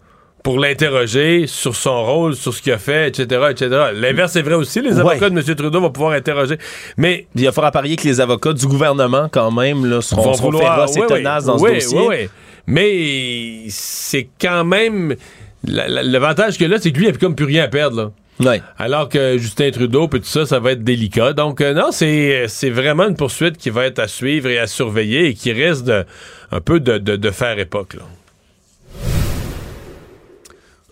[0.50, 3.70] pour l'interroger sur son rôle, sur ce qu'il a fait, etc., etc.
[3.93, 4.82] L'inverse est vrai aussi.
[4.82, 5.30] Les avocats ouais.
[5.30, 5.56] de M.
[5.56, 6.58] Trudeau vont pouvoir interroger.
[6.97, 10.34] Mais il va falloir parier que les avocats du gouvernement, quand même, là, seront, vont
[10.34, 12.08] seront vouloir, féroces et oui, tenaces dans oui, ce dossier.
[12.08, 12.30] Oui,
[12.66, 15.16] Mais c'est quand même...
[15.68, 18.50] L'avantage que là, c'est que lui, il n'a comme plus rien à perdre, là.
[18.50, 18.60] Ouais.
[18.80, 21.34] Alors que Justin Trudeau, puis tout ça, ça va être délicat.
[21.34, 25.28] Donc, euh, non, c'est vraiment une poursuite qui va être à suivre et à surveiller
[25.28, 26.06] et qui risque de,
[26.52, 28.02] un peu de, de, de faire époque, là.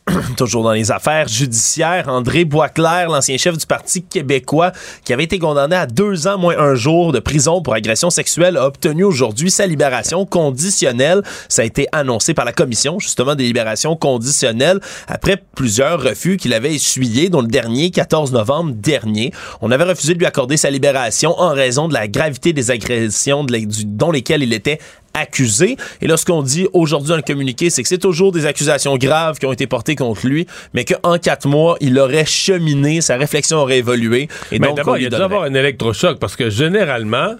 [0.37, 4.71] toujours dans les affaires judiciaires, André Boisclair, l'ancien chef du Parti québécois,
[5.03, 8.57] qui avait été condamné à deux ans moins un jour de prison pour agression sexuelle,
[8.57, 11.21] a obtenu aujourd'hui sa libération conditionnelle.
[11.49, 16.53] Ça a été annoncé par la commission, justement, des libérations conditionnelles, après plusieurs refus qu'il
[16.53, 19.33] avait essuyés, dont le dernier, 14 novembre dernier.
[19.61, 23.45] On avait refusé de lui accorder sa libération en raison de la gravité des agressions
[23.45, 24.79] dont lesquelles il était
[25.17, 25.77] accusé.
[26.01, 28.97] Et là, ce qu'on dit aujourd'hui dans le communiqué, c'est que c'est toujours des accusations
[28.97, 33.17] graves qui ont été portées contre lui, mais qu'en quatre mois, il aurait cheminé, sa
[33.17, 34.27] réflexion aurait évolué.
[34.51, 37.35] Et donc, d'abord, il y a dû avoir un électrochoc parce que généralement,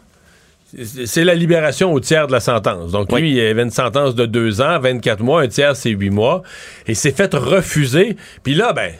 [1.05, 2.91] c'est la libération au tiers de la sentence.
[2.91, 6.09] Donc, lui, il avait une sentence de deux ans, 24 mois, un tiers, c'est huit
[6.09, 6.43] mois.
[6.87, 8.17] Et s'est fait refuser.
[8.43, 8.91] Puis là, ben,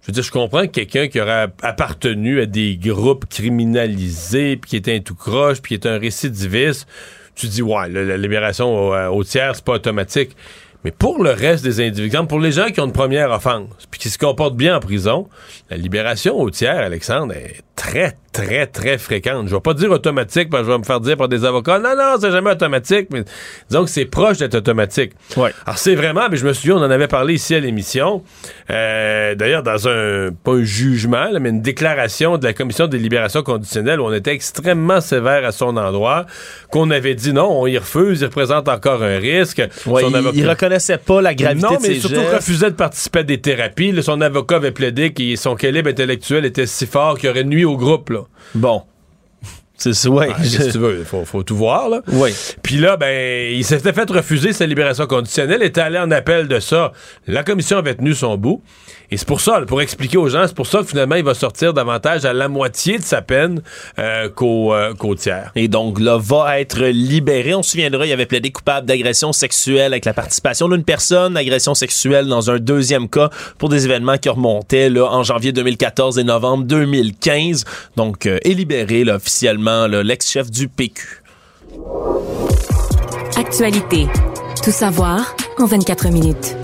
[0.00, 4.70] je veux dire, je comprends que quelqu'un qui aurait appartenu à des groupes criminalisés, puis
[4.70, 6.86] qui était un tout croche, puis qui était un récidiviste,
[7.34, 10.36] tu dis, ouais, la, libération au, au tiers, c'est pas automatique.
[10.84, 13.98] Mais pour le reste des individus, pour les gens qui ont une première offense, puis
[13.98, 15.28] qui se comportent bien en prison,
[15.70, 19.48] la libération au tiers, Alexandre, est très, très, très fréquente.
[19.48, 21.78] Je vais pas dire automatique, parce que je vais me faire dire par des avocats,
[21.78, 23.22] non, non, c'est jamais automatique, mais
[23.70, 25.12] disons que c'est proche d'être automatique.
[25.36, 25.52] Ouais.
[25.64, 28.22] Alors c'est vraiment, mais je me souviens, on en avait parlé ici à l'émission,
[28.70, 33.44] euh, d'ailleurs dans un, pas un jugement, mais une déclaration de la Commission des libérations
[33.44, 36.26] conditionnelles où on était extrêmement sévère à son endroit,
[36.70, 39.62] qu'on avait dit non, on y refuse, il représente encore un risque.
[39.86, 42.34] Ouais, il, il, reconnaissait pas la gravité non, de ses mais surtout gestes.
[42.34, 43.92] refusait de participer à des thérapies.
[43.92, 47.64] Là, son avocat avait plaidé que son calibre intellectuel était si fort qu'il aurait nuit
[47.64, 48.10] au groupe.
[48.10, 48.23] Là.
[48.54, 48.82] Bon.
[49.76, 50.28] C'est ouais.
[50.30, 51.04] Ah, que tu veux?
[51.04, 52.00] Faut, faut tout voir, là.
[52.08, 52.32] Oui.
[52.62, 56.60] Puis là, ben, il s'était fait refuser sa libération conditionnelle, était allé en appel de
[56.60, 56.92] ça.
[57.26, 58.62] La commission avait tenu son bout.
[59.14, 61.34] Et c'est pour ça, pour expliquer aux gens, c'est pour ça que finalement, il va
[61.34, 63.62] sortir davantage à la moitié de sa peine
[64.00, 65.52] euh, qu'au euh, qu'au tiers.
[65.54, 67.54] Et donc, là, va être libéré.
[67.54, 71.74] On se souviendra, il avait plaidé coupable d'agression sexuelle avec la participation d'une personne, agression
[71.74, 76.24] sexuelle dans un deuxième cas pour des événements qui remontaient là, en janvier 2014 et
[76.24, 77.64] novembre 2015.
[77.94, 81.22] Donc, euh, est libéré là, officiellement l'ex-chef du PQ.
[83.36, 84.08] Actualité.
[84.64, 86.56] Tout savoir en 24 minutes.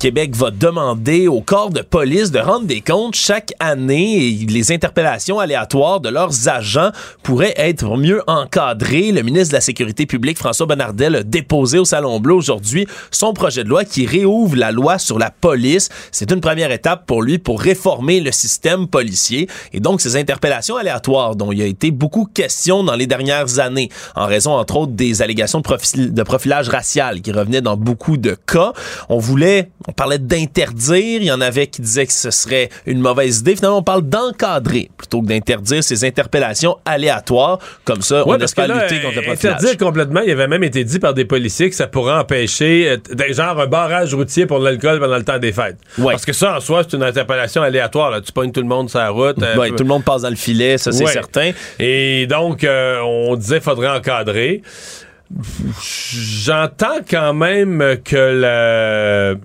[0.00, 4.72] Québec va demander au corps de police de rendre des comptes chaque année et les
[4.72, 6.90] interpellations aléatoires de leurs agents
[7.22, 9.12] pourraient être mieux encadrées.
[9.12, 13.34] Le ministre de la Sécurité publique, François Bonnardel, a déposé au Salon Bleu aujourd'hui son
[13.34, 15.90] projet de loi qui réouvre la loi sur la police.
[16.12, 20.76] C'est une première étape pour lui pour réformer le système policier et donc ces interpellations
[20.76, 24.92] aléatoires dont il a été beaucoup question dans les dernières années en raison entre autres
[24.92, 28.72] des allégations de, de profilage racial qui revenaient dans beaucoup de cas.
[29.10, 33.00] On voulait on parlait d'interdire, il y en avait qui disaient que ce serait une
[33.00, 33.56] mauvaise idée.
[33.56, 37.58] Finalement, on parle d'encadrer plutôt que d'interdire ces interpellations aléatoires.
[37.84, 39.56] Comme ça, ouais, on espère là, lutter contre le profilage.
[39.56, 43.32] Interdire complètement, il avait même été dit par des policiers que ça pourrait empêcher, euh,
[43.32, 45.78] genre un barrage routier pour l'alcool pendant le temps des fêtes.
[45.98, 46.12] Ouais.
[46.12, 48.12] Parce que ça, en soi, c'est une interpellation aléatoire.
[48.12, 48.20] Là.
[48.20, 49.42] Tu pognes tout le monde sur la route.
[49.42, 51.50] Euh, ouais, tout le monde passe dans le filet, ça c'est certain.
[51.80, 54.62] Et donc, euh, on disait qu'il faudrait encadrer.
[55.82, 59.38] J'entends quand même que le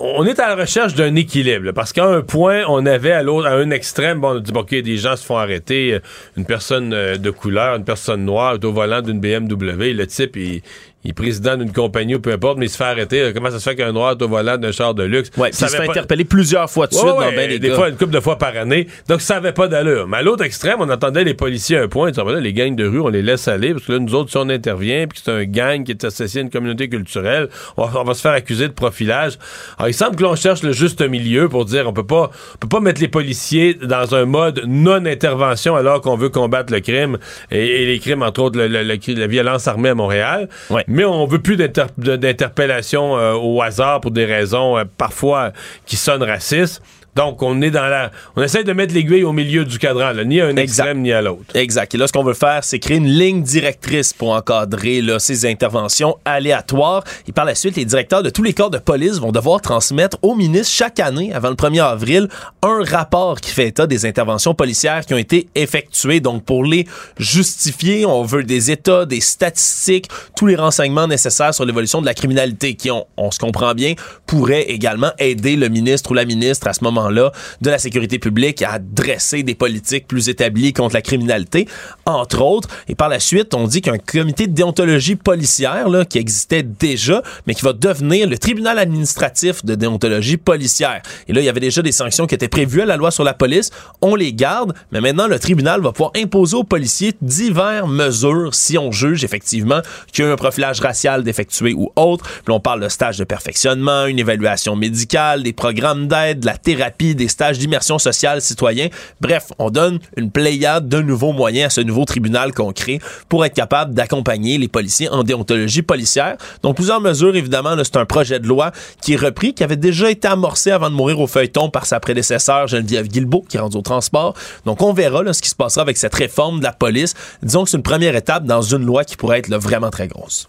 [0.00, 3.46] on est à la recherche d'un équilibre, parce qu'à un point, on avait à l'autre,
[3.48, 5.98] à un extrême, bon, on dit, bon, OK, des gens se font arrêter,
[6.36, 10.62] une personne de couleur, une personne noire, est au volant d'une BMW, le type, il,
[11.04, 13.30] il est président d'une compagnie ou peu importe, mais il se fait arrêter.
[13.32, 15.30] Comment ça se fait qu'un noir est au volant d'un char de luxe?
[15.36, 15.92] Ouais, ça se fait pas...
[15.92, 18.36] interpeller plusieurs fois de suite ouais, dans ben des Des fois, une couple de fois
[18.36, 18.88] par année.
[19.08, 20.08] Donc, ça avait pas d'allure.
[20.08, 22.08] Mais à l'autre extrême, on entendait les policiers à un point.
[22.08, 24.30] Ils disaient, les gangs de rue, on les laisse aller, parce que là, nous autres,
[24.30, 27.86] si on intervient, puis c'est un gang qui est associé à une communauté culturelle, on
[27.86, 29.38] va, on va se faire accuser de profilage.
[29.78, 32.58] Alors, il semble que l'on cherche le juste milieu pour dire, on peut pas, on
[32.58, 37.18] peut pas mettre les policiers dans un mode non-intervention alors qu'on veut combattre le crime
[37.52, 40.48] et, et les crimes, entre autres, le, le, le, la violence armée à Montréal.
[40.70, 40.84] Ouais.
[40.88, 45.52] Mais on veut plus d'interpellation euh, au hasard pour des raisons euh, parfois
[45.84, 46.82] qui sonnent racistes.
[47.18, 48.12] Donc, on est dans la.
[48.36, 50.62] On essaie de mettre l'aiguille au milieu du cadran, là, ni à un exact.
[50.62, 51.56] extrême ni à l'autre.
[51.56, 51.92] Exact.
[51.92, 55.44] Et là, ce qu'on veut faire, c'est créer une ligne directrice pour encadrer là, ces
[55.44, 57.02] interventions aléatoires.
[57.26, 60.16] Et par la suite, les directeurs de tous les corps de police vont devoir transmettre
[60.22, 62.28] au ministre chaque année, avant le 1er avril,
[62.62, 66.20] un rapport qui fait état des interventions policières qui ont été effectuées.
[66.20, 66.86] Donc, pour les
[67.18, 70.06] justifier, on veut des états, des statistiques,
[70.36, 73.94] tous les renseignements nécessaires sur l'évolution de la criminalité qui, on, on se comprend bien,
[74.24, 78.62] pourraient également aider le ministre ou la ministre à ce moment de la sécurité publique
[78.62, 81.68] à dresser des politiques plus établies contre la criminalité,
[82.06, 82.68] entre autres.
[82.88, 87.22] Et par la suite, on dit qu'un comité de déontologie policière là, qui existait déjà,
[87.46, 91.02] mais qui va devenir le tribunal administratif de déontologie policière.
[91.28, 93.24] Et là, il y avait déjà des sanctions qui étaient prévues à la loi sur
[93.24, 93.70] la police.
[94.00, 98.78] On les garde, mais maintenant, le tribunal va pouvoir imposer aux policiers diverses mesures si
[98.78, 99.80] on juge effectivement
[100.12, 102.24] qu'il y a un profilage racial d'effectuer ou autre.
[102.44, 106.56] Puis on parle de stage de perfectionnement, une évaluation médicale, des programmes d'aide, de la
[106.56, 108.88] thérapie, des stages d'immersion sociale citoyen.
[109.20, 113.44] Bref, on donne une pléiade de nouveaux moyens à ce nouveau tribunal qu'on crée pour
[113.44, 116.36] être capable d'accompagner les policiers en déontologie policière.
[116.62, 118.72] Donc plusieurs mesures, évidemment, c'est un projet de loi
[119.02, 122.00] qui est repris, qui avait déjà été amorcé avant de mourir au feuilleton par sa
[122.00, 124.34] prédécesseur Geneviève Guilbeault, qui est rendue au transport.
[124.64, 127.14] Donc on verra ce qui se passera avec cette réforme de la police.
[127.42, 130.48] Disons que c'est une première étape dans une loi qui pourrait être vraiment très grosse.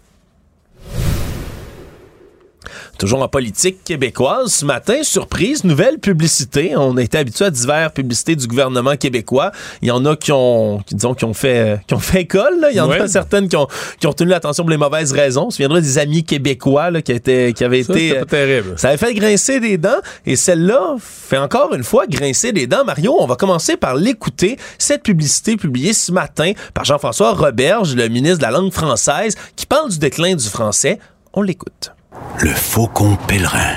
[2.98, 6.74] Toujours en politique québécoise, ce matin, surprise, nouvelle publicité.
[6.76, 9.52] On a été habitué à diverses publicités du gouvernement québécois.
[9.82, 12.60] Il y en a qui ont, disons, qui ont fait, qui ont fait école.
[12.60, 12.70] Là.
[12.70, 13.66] Il y en a certaines qui ont,
[13.98, 15.46] qui ont tenu l'attention pour les mauvaises raisons.
[15.46, 18.14] On se des amis québécois là, qui, étaient, qui avaient Ça, été.
[18.14, 18.74] pas terrible.
[18.76, 20.00] Ça avait fait grincer des dents.
[20.26, 22.84] Et celle-là fait encore une fois grincer des dents.
[22.84, 24.56] Mario, on va commencer par l'écouter.
[24.78, 29.66] Cette publicité publiée ce matin par Jean-François Roberge, le ministre de la langue française, qui
[29.66, 30.98] parle du déclin du français.
[31.32, 31.92] On l'écoute.
[32.38, 33.76] Le faucon pèlerin.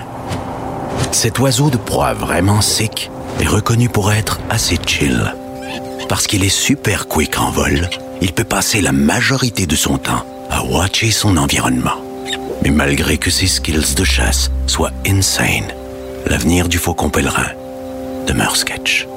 [1.11, 5.33] Cet oiseau de proie vraiment sick est reconnu pour être assez chill.
[6.09, 7.89] Parce qu'il est super quick en vol,
[8.21, 11.97] il peut passer la majorité de son temps à watcher son environnement.
[12.63, 15.71] Mais malgré que ses skills de chasse soient insane,
[16.25, 17.51] l'avenir du faucon pèlerin
[18.25, 19.07] demeure sketch.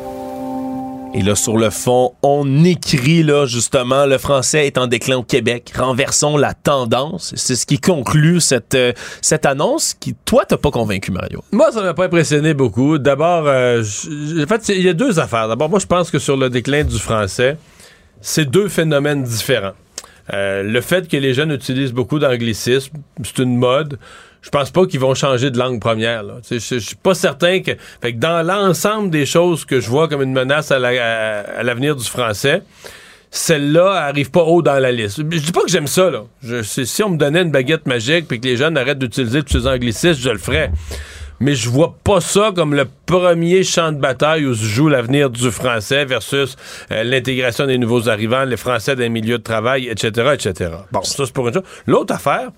[1.16, 5.22] Et là, sur le fond, on écrit, là, justement, le français est en déclin au
[5.22, 5.72] Québec.
[5.74, 7.32] Renversons la tendance.
[7.36, 8.92] C'est ce qui conclut cette, euh,
[9.22, 11.42] cette annonce qui, toi, t'as pas convaincu, Mario.
[11.52, 12.98] Moi, ça m'a pas impressionné beaucoup.
[12.98, 15.48] D'abord, euh, en fait, il y a deux affaires.
[15.48, 17.56] D'abord, moi, je pense que sur le déclin du français,
[18.20, 19.72] c'est deux phénomènes différents.
[20.34, 22.94] Euh, le fait que les jeunes utilisent beaucoup d'anglicisme,
[23.24, 23.98] c'est une mode.
[24.47, 26.22] Je pense pas qu'ils vont changer de langue première.
[26.49, 30.22] Je suis pas certain que, fait que dans l'ensemble des choses que je vois comme
[30.22, 32.62] une menace à la- à- à l'avenir du français,
[33.32, 35.16] celle-là arrive pas haut dans la liste.
[35.18, 36.22] Je dis pas que j'aime ça, là.
[36.62, 39.66] Si on me donnait une baguette magique puis que les jeunes arrêtent d'utiliser tous ces
[39.66, 40.70] anglicismes, je le ferais.
[41.40, 45.28] Mais je vois pas ça comme le premier champ de bataille où se joue l'avenir
[45.28, 46.55] du français versus
[46.92, 50.70] euh, l'intégration des nouveaux arrivants, les Français des milieux de travail, etc., etc.
[50.92, 51.62] Bon, ça c'est pour une chose.
[51.86, 52.51] L'autre affaire,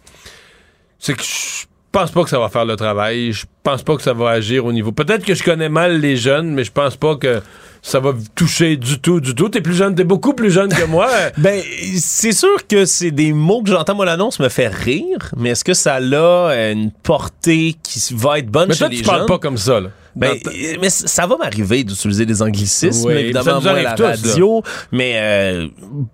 [1.01, 1.64] c'est que je
[1.99, 3.32] pense pas que ça va faire le travail.
[3.32, 4.92] Je pense pas que ça va agir au niveau.
[4.92, 7.40] Peut-être que je connais mal les jeunes, mais je pense pas que
[7.82, 9.49] ça va toucher du tout, du tout.
[9.49, 11.09] T'es plus jeune, t'es beaucoup plus jeune que moi.
[11.38, 11.61] Ben,
[11.99, 15.64] c'est sûr que c'est des mots que j'entends, moi, l'annonce me fait rire, mais est-ce
[15.64, 19.05] que ça a euh, une portée qui va être bonne Mais chez toi, les tu
[19.05, 19.14] jeunes?
[19.14, 19.88] parles pas comme ça, là.
[20.16, 20.36] Ben,
[20.80, 23.94] mais ça va m'arriver d'utiliser des anglicismes, Oui, évidemment, moi, à la là.
[24.09, 25.68] radio, mais euh,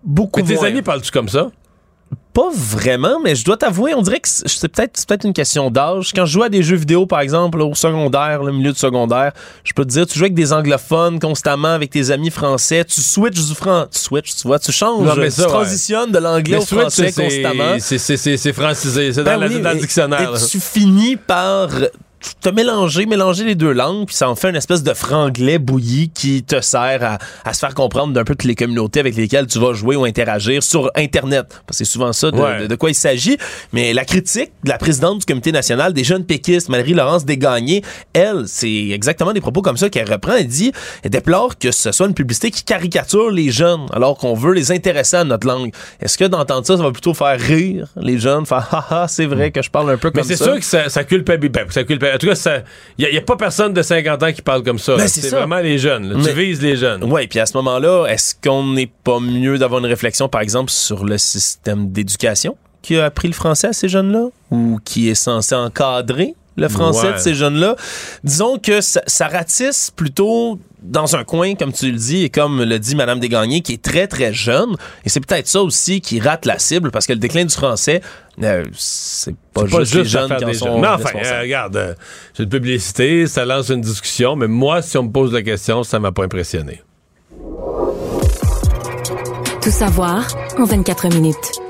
[0.05, 0.67] beaucoup Mais tes moins.
[0.69, 1.51] amis parles-tu comme ça?
[2.35, 6.11] Pas vraiment, mais je dois t'avouer, on dirait que c'est peut-être une question d'âge.
[6.15, 9.33] Quand je joue à des jeux vidéo, par exemple, au secondaire, le milieu de secondaire,
[9.63, 13.01] je peux te dire, tu joues avec des anglophones constamment, avec tes amis français, tu
[13.01, 15.47] switches du franc, tu switches, tu vois, tu changes, Non, mais tu ouais.
[15.47, 17.77] transitionnes de l'anglais au switch, français constamment.
[17.79, 20.35] c'est- francisé, c'est Ben dans, oui, dans le dictionnaire.
[20.35, 21.69] et tu finis par
[22.41, 26.11] te mélanger, mélanger les deux langues, puis ça en fait une espèce de franglais bouilli
[26.11, 29.47] qui te sert à, à se faire comprendre d'un peu toutes les communautés avec lesquelles
[29.47, 31.47] tu vas jouer ou interagir sur Internet.
[31.67, 32.63] Parce que c'est souvent ça de, Ouais.
[32.63, 33.37] de- de quoi il s'agit.
[33.73, 38.45] Mais la critique de la présidente du comité national des jeunes péquistes, Marie-Laurence Desgagnés, elle,
[38.47, 40.33] c'est exactement des propos comme ça qu'elle reprend.
[40.35, 40.73] Elle dit,
[41.03, 44.73] elle déplore que ce soit une publicité qui caricature les jeunes, alors qu'on veut les
[44.73, 45.73] intéresser à notre langue.
[46.01, 49.51] Est-ce que d'entendre ça, ça va plutôt faire rire les jeunes, faire haha, c'est vrai
[49.51, 50.45] que je parle un peu Mais comme c'est ça?
[50.45, 51.53] sûr que ça, ça culpabilise.
[51.53, 52.14] ben, ça culpabilise.
[52.15, 52.63] En tout cas,
[52.99, 54.97] il n'y a, pas personne de 50 ans qui parle comme ça.
[54.97, 56.09] Ben, c'est vraiment les jeunes.
[56.11, 56.15] là.
[56.19, 57.03] Mais- Tu vises les jeunes.
[57.05, 60.71] Oui, puis à ce moment-là, est-ce qu'on n'est pas mieux d'avoir une réflexion, par exemple,
[60.71, 64.27] sur le système d'éducation qui a appris le français à ces jeunes-là?
[64.51, 67.13] Ou qui est censé encadrer le français Ouais.
[67.15, 67.77] de ces jeunes-là?
[68.23, 72.63] Disons que ça, ça ratisse plutôt dans un coin, comme tu le dis, et comme
[72.63, 74.77] le dit Madame Desgagnés, qui est très, très jeune.
[75.05, 78.03] Et c'est peut-être ça aussi qui rate la cible, parce que le déclin du français,
[78.43, 80.81] euh, c'est pas, C'est pas juste, les juste jeunes qui en sont.
[80.81, 81.95] Mais enfin, euh, regarde, euh,
[82.35, 85.83] c'est une publicité, ça lance une discussion, mais moi, si on me pose la question,
[85.83, 86.83] ça m'a pas impressionné.
[89.63, 90.27] Tout savoir
[90.59, 91.64] en 24 minutes.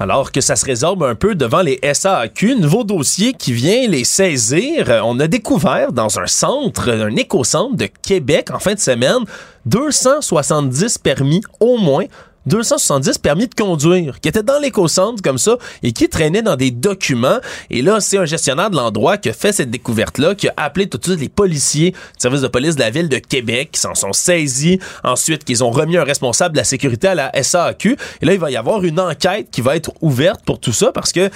[0.00, 4.02] Alors que ça se résorbe un peu devant les SAQ, nouveau dossier qui vient les
[4.02, 4.90] saisir.
[4.90, 9.24] Euh, On a découvert dans un centre, un écocentre de Québec en fin de semaine,
[9.66, 12.06] 270 permis au moins
[12.46, 16.70] 270 permis de conduire qui étaient dans l'éco-centre comme ça et qui traînaient dans des
[16.70, 17.38] documents.
[17.70, 20.88] Et là, c'est un gestionnaire de l'endroit qui a fait cette découverte-là, qui a appelé
[20.88, 23.80] tout de suite les policiers du service de police de la ville de Québec, qui
[23.80, 24.78] s'en sont saisis.
[25.02, 27.96] Ensuite, qu'ils ont remis un responsable de la sécurité à la SAQ.
[28.20, 30.92] Et là, il va y avoir une enquête qui va être ouverte pour tout ça
[30.92, 31.30] parce que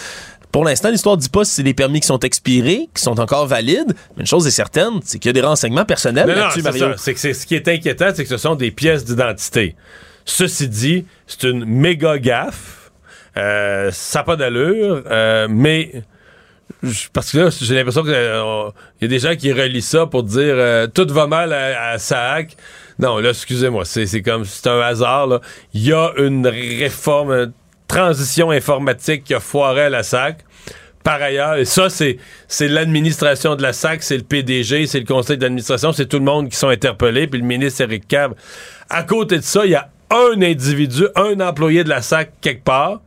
[0.53, 3.21] pour l'instant, l'histoire ne dit pas si c'est des permis qui sont expirés, qui sont
[3.21, 3.95] encore valides.
[4.17, 6.89] Mais une chose est certaine, c'est qu'il y a des renseignements personnels là-dessus, Mario.
[6.97, 9.77] C'est que ce qui est inquiétant, c'est que ce sont des pièces d'identité.
[10.29, 12.91] Ceci dit, c'est une méga gaffe.
[13.39, 16.03] Euh, ça n'a pas d'allure, euh, mais
[17.15, 20.55] parce que là, j'ai l'impression qu'il y a des gens qui relient ça pour dire
[20.55, 22.57] euh, tout va mal à, à Saak.
[22.99, 25.41] Non, là, excusez-moi, c'est comme c'est un hasard.
[25.73, 27.53] Il y a une réforme, une
[27.89, 30.45] transition informatique qui a foiré à la SAC.
[31.05, 32.19] Par ailleurs, et ça, c'est,
[32.49, 36.25] c'est l'administration de la SAC, c'est le PDG, c'est le conseil d'administration, c'est tout le
[36.25, 38.35] monde qui sont interpellés, puis le ministre Eric Cab.
[38.91, 42.65] À côté de ça, il y a un individu, un employé de la SAC quelque
[42.65, 43.01] part,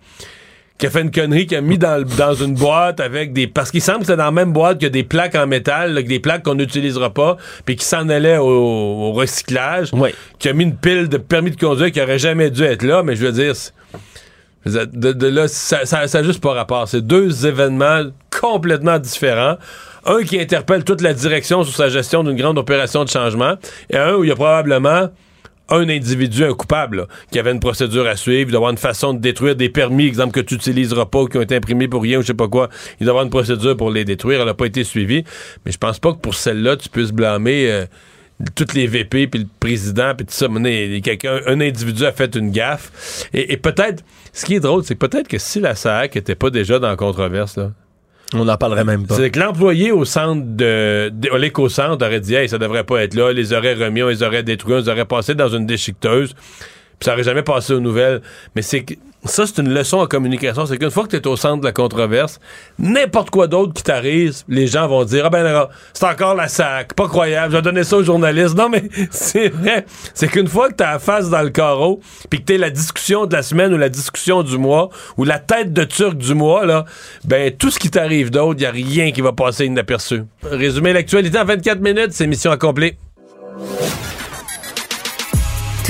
[0.82, 3.45] qui a fait une connerie, qui a mis dans, dans une boîte avec des...
[3.45, 6.20] Parce qu'il semble que c'est dans la même boîte que des plaques en métal, des
[6.20, 9.91] plaques qu'on n'utilisera pas, puis qui s'en allait au, recyclage,
[10.39, 13.04] qui a mis une pile de permis de conduire qui aurait jamais dû être là,
[13.04, 13.54] mais je veux dire...
[14.66, 16.88] De, là, ça, ça, juste pas rapport.
[16.88, 18.04] C'est deux événements
[18.39, 19.58] complètement différents.
[20.06, 23.56] Un qui interpelle toute la direction sur sa gestion d'une grande opération de changement,
[23.89, 25.10] et un où il y a probablement
[25.72, 29.55] un individu, un coupable, qui avait une procédure à suivre, d'avoir une façon de détruire
[29.55, 32.28] des permis, exemple, que tu n'utiliseras pas, qui ont été imprimés pour rien ou je
[32.28, 32.69] sais pas quoi.
[32.99, 34.41] Il doit avoir une procédure pour les détruire.
[34.41, 35.24] Elle n'a pas été suivie.
[35.65, 37.86] Mais je pense pas que pour celle-là, tu puisses blâmer euh,
[38.55, 40.47] toutes les VP, puis le président, puis tout ça.
[41.03, 43.28] Quelqu'un, un individu a fait une gaffe.
[43.34, 44.03] Et, peut-être,
[44.34, 46.95] ce qui est drôle, c'est peut-être que si la SAC était pas déjà dans la
[46.95, 47.72] controverse, là,
[48.34, 49.16] on n'en parlerait même pas.
[49.16, 53.14] C'est que l'employé au centre de, de l'éco-centre aurait dit, hey, ça devrait pas être
[53.14, 56.34] là, les aurait remis, on les aurait détruits, on les aurait passés dans une déchiqueteuse,
[57.02, 58.22] puis ça aurait jamais passé aux nouvelles.
[58.56, 58.86] Mais c'est
[59.26, 60.68] ça, c'est une leçon en communication.
[60.68, 62.39] C'est qu'une fois que tu es au centre de la controverse,
[62.78, 66.93] n'importe quoi d'autre qui t'arrive, les gens vont dire Ah ben c'est encore la sac,
[66.93, 68.56] pas croyable, je vais donner ça aux journalistes.
[68.56, 69.88] Non, mais c'est vrai.
[70.14, 73.26] C'est qu'une fois que tu la face dans le carreau, puis que tu la discussion
[73.26, 76.68] de la semaine ou la discussion du mois, ou la tête de turc du mois,
[76.68, 76.86] là,
[77.26, 80.22] ben tout ce qui t'arrive d'autre, il a rien qui va passer inaperçu.
[80.43, 82.93] Résumer l'actualité en 24 minutes, c'est mission accomplie.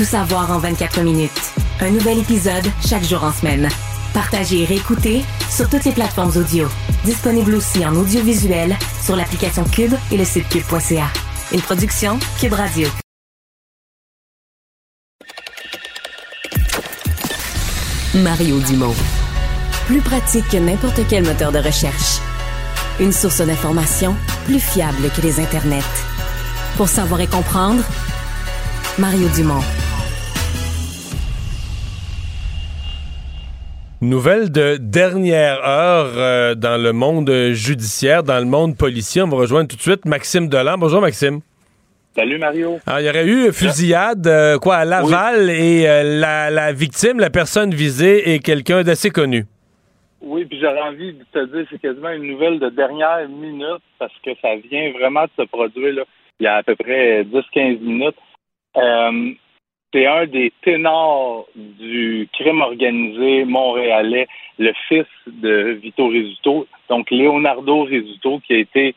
[0.02, 1.30] Tout savoir en 24 minutes.
[1.78, 3.68] Un nouvel épisode chaque jour en semaine.
[4.12, 6.66] Partagez et réécoutez sur toutes les plateformes audio.
[7.04, 11.06] Disponible aussi en audiovisuel sur l'application Cube et le site cube.ca.
[11.52, 12.88] Une production Cube Radio.
[18.16, 18.96] Mario Dumont.
[19.86, 22.18] Plus pratique que n'importe quel moteur de recherche.
[22.98, 25.78] Une source d'information plus fiable que les internets.
[26.76, 27.84] Pour savoir et comprendre,
[28.98, 29.62] Mario Dumont.
[34.02, 39.22] Nouvelle de dernière heure euh, dans le monde judiciaire, dans le monde policier.
[39.22, 40.76] On va rejoindre tout de suite Maxime Delan.
[40.76, 41.38] Bonjour Maxime.
[42.16, 42.80] Salut Mario.
[42.84, 47.20] Alors, il y aurait eu fusillade euh, quoi à Laval et euh, la, la, victime,
[47.20, 49.44] la personne visée est quelqu'un d'assez connu.
[50.20, 54.14] Oui, puis j'aurais envie de te dire c'est quasiment une nouvelle de dernière minute parce
[54.24, 56.02] que ça vient vraiment de se produire là,
[56.40, 58.16] il y a à peu près 10-15 minutes
[59.92, 64.26] c'est un des ténors du crime organisé montréalais,
[64.58, 68.94] le fils de Vito Rizzuto, donc Leonardo Rizzuto, qui a été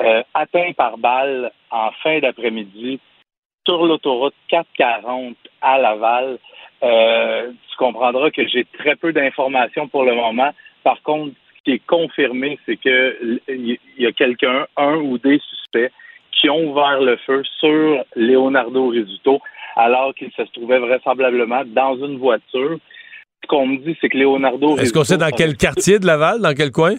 [0.00, 3.00] euh, atteint par balle en fin d'après-midi
[3.66, 6.38] sur l'autoroute 440 à Laval.
[6.84, 10.52] Euh, tu comprendras que j'ai très peu d'informations pour le moment.
[10.84, 15.40] Par contre, ce qui est confirmé, c'est que il y a quelqu'un, un ou des
[15.40, 15.90] suspects,
[16.30, 19.40] qui ont ouvert le feu sur Leonardo Rizzuto
[19.78, 22.78] alors qu'il se trouvait vraisemblablement dans une voiture.
[23.42, 24.76] Ce qu'on me dit, c'est que Leonardo.
[24.76, 26.96] Est-ce qu'on sait dans quel quartier de Laval, dans quel coin?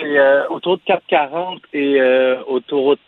[0.00, 3.00] Euh, autour de 440 et euh, autoroute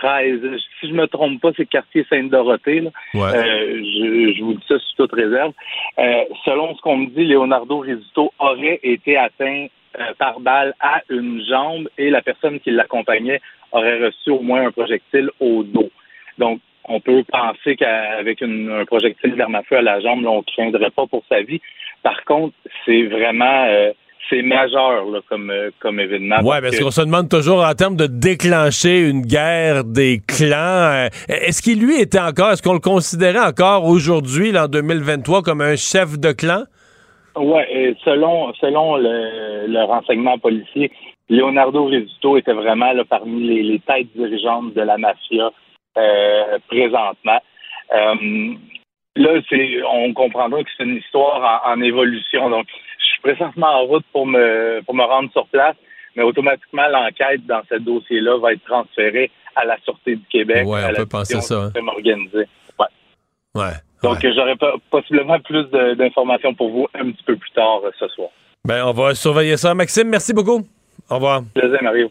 [0.00, 0.40] 13.
[0.80, 2.82] Si je me trompe pas, c'est quartier Sainte-Dorothée.
[3.14, 3.20] Ouais.
[3.20, 5.52] Euh, je, vous dis ça sous toute réserve.
[5.98, 9.66] Euh, selon ce qu'on me dit, Leonardo Rizzuto aurait été atteint
[10.18, 13.40] par balle à une jambe et la personne qui l'accompagnait
[13.72, 15.90] aurait reçu au moins un projectile au dos.
[16.38, 20.42] Donc, on peut penser qu'avec un projectile d'arme à feu à la jambe, on ne
[20.42, 21.60] craindrait pas pour sa vie.
[22.02, 22.54] Par contre,
[22.84, 23.92] c'est vraiment euh,
[24.30, 26.36] c'est majeur comme, euh, comme événement.
[26.42, 30.56] Oui, parce, qu'on se demande toujours en termes de déclencher une guerre des clans.
[30.56, 35.60] Euh, est-ce qu'il lui était encore, est-ce qu'on le considérait encore aujourd'hui, en 2023, comme
[35.60, 36.62] un chef de clan?
[37.36, 37.62] Oui,
[38.04, 40.90] selon, selon le, renseignement policier,
[41.28, 45.50] Leonardo Rizzuto était vraiment là, parmi les, les têtes dirigeantes de la mafia
[46.68, 47.40] présentement.
[47.92, 48.54] Euh,
[49.16, 52.50] là, c'est, on comprendra que c'est une histoire en, évolution.
[52.50, 52.66] Donc,
[52.98, 55.76] je suis présentement en route pour me, pour me rendre sur place,
[56.16, 60.66] mais automatiquement, l'enquête dans ce dossier-là va être transférée à la Sûreté du Québec.
[60.66, 61.54] Ouais, à on peut penser ça.
[61.54, 61.72] Hein.
[62.78, 62.86] Ouais.
[63.54, 63.72] Ouais.
[64.02, 64.54] Donc, j'aurai
[64.90, 65.64] possiblement plus
[65.96, 68.30] d'informations pour vous un petit peu plus tard euh, ce soir.
[68.64, 69.74] Ben, on va surveiller ça.
[69.74, 70.66] Maxime, merci beaucoup.
[71.08, 71.42] Au revoir.
[71.54, 72.10] Plaisir, Mario.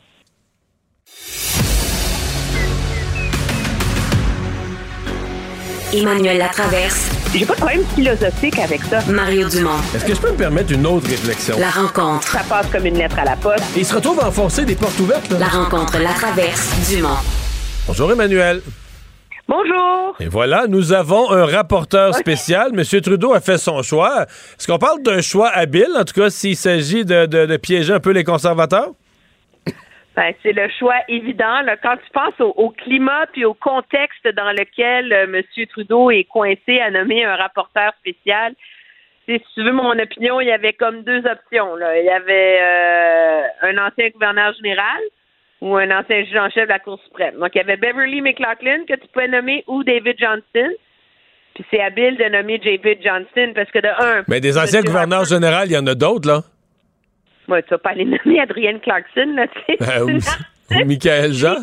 [5.92, 7.10] Emmanuel Latraverse.
[7.34, 9.00] J'ai pas de problème philosophique avec ça.
[9.12, 9.80] Mario Dumont.
[9.96, 11.58] Est-ce que je peux me permettre une autre réflexion?
[11.60, 12.28] La rencontre.
[12.28, 13.64] Ça passe comme une lettre à la poste.
[13.76, 15.32] il se retrouve à enfoncer des portes ouvertes.
[15.32, 15.40] Là.
[15.40, 17.18] La rencontre, la traverse, Dumont.
[17.88, 18.62] Bonjour Emmanuel.
[19.48, 20.16] Bonjour.
[20.20, 22.72] Et voilà, nous avons un rapporteur spécial.
[22.74, 24.28] Monsieur Trudeau a fait son choix.
[24.60, 28.00] Est-ce qu'on parle d'un choix habile, en tout cas s'il s'agit de, de piéger un
[28.00, 28.90] peu les conservateurs?
[30.20, 31.62] Ben, c'est le choix évident.
[31.82, 35.66] Quand tu penses au, climat puis au contexte dans lequel euh, M.
[35.68, 38.54] Trudeau est coincé à nommer un rapporteur spécial,
[39.26, 41.78] si tu veux mon opinion, il y avait comme deux options.
[41.78, 45.00] Il y avait euh, un ancien gouverneur général
[45.62, 47.36] ou un ancien juge en chef de la Cour suprême.
[47.40, 50.74] Donc, il y avait Beverly McLaughlin que tu pouvais nommer ou David Johnston.
[51.54, 54.26] Puis c'est habile de nommer David Johnston parce que de un.
[54.28, 56.42] Mais des anciens gouverneurs généraux, il y en a d'autres, là.
[57.50, 59.78] Moi, tu vas pas aller nommer Adrienne Clarkson, là, tu sais.
[59.80, 61.56] Ben, ou, Michael Jean.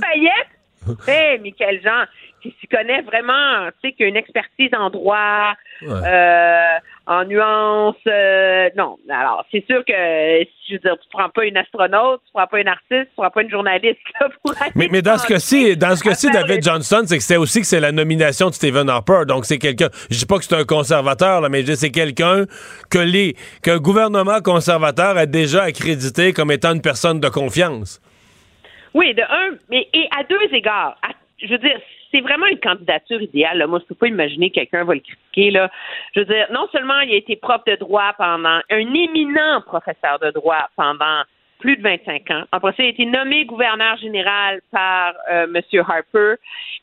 [1.06, 2.04] Hé, Michael Jean,
[2.42, 7.94] qui s'y connaît vraiment, tu sais, qui a une expertise en droit, euh, en nuances.
[8.06, 12.32] Euh, non, alors, c'est sûr que, je veux dire, tu prends pas une astronaute, tu
[12.32, 15.26] prends pas une artiste, tu prends pas une journaliste, là, pour Mais, mais dans ce
[15.26, 18.54] cas-ci, dans ce cas-ci, David Johnson, c'est que c'est aussi que c'est la nomination de
[18.54, 19.22] Stephen Harper.
[19.26, 21.90] Donc, c'est quelqu'un, je dis pas que c'est un conservateur, là, mais je dis c'est
[21.90, 22.44] quelqu'un
[22.90, 28.00] que les, qu'un gouvernement conservateur a déjà accrédité comme étant une personne de confiance.
[28.94, 30.96] Oui, de un, mais et à deux égards.
[31.38, 31.78] je veux dire,
[32.16, 33.64] c'est vraiment une candidature idéale.
[33.66, 35.50] Moi, je ne peux pas imaginer quelqu'un va le critiquer.
[35.50, 35.70] Là.
[36.14, 40.18] Je veux dire, non seulement il a été prof de droit pendant un éminent professeur
[40.20, 41.22] de droit pendant
[41.58, 42.44] plus de 25 ans.
[42.52, 45.62] Après ça, il a été nommé gouverneur général par euh, M.
[45.86, 46.34] Harper.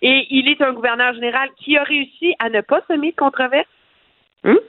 [0.01, 3.67] Et il est un gouverneur général qui a réussi à ne pas semer de controverse.
[4.43, 4.59] Hum?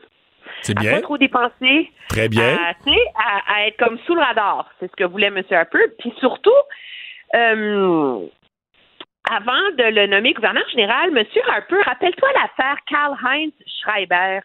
[0.62, 0.92] C'est bien.
[0.92, 1.90] À pas trop dépenser.
[2.08, 2.56] Très bien.
[2.56, 4.70] À, à, être comme sous le radar.
[4.80, 5.42] C'est ce que voulait M.
[5.50, 5.88] Harper.
[5.98, 6.50] Puis surtout,
[7.34, 8.26] euh,
[9.30, 11.24] avant de le nommer gouverneur général, M.
[11.48, 14.40] Harper, rappelle-toi l'affaire Karl-Heinz Schreiber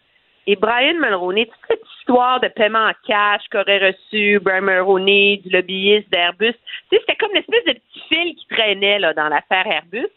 [0.47, 5.49] et Brian Mulroney, toute cette histoire de paiement en cash qu'aurait reçu Brian Mulroney, du
[5.49, 6.53] lobbyiste d'Airbus.
[6.53, 10.07] Tu sais, c'était comme une espèce de petit fil qui traînait là, dans l'affaire Airbus.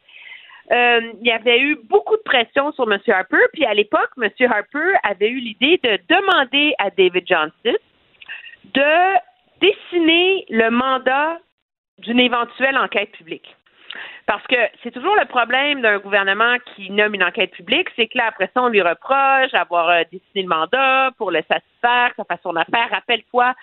[0.71, 2.99] Euh, il y avait eu beaucoup de pression sur M.
[3.09, 4.31] Harper, puis à l'époque, M.
[4.49, 7.77] Harper avait eu l'idée de demander à David Johnson
[8.73, 9.19] de
[9.61, 11.39] dessiner le mandat
[11.99, 13.57] d'une éventuelle enquête publique.
[14.27, 18.19] Parce que c'est toujours le problème d'un gouvernement qui nomme une enquête publique, c'est que
[18.19, 22.25] là, après ça, on lui reproche d'avoir euh, dessiné le mandat pour le satisfaire, sa
[22.25, 22.89] façon d'affaire.
[22.91, 23.55] Rappelle-toi,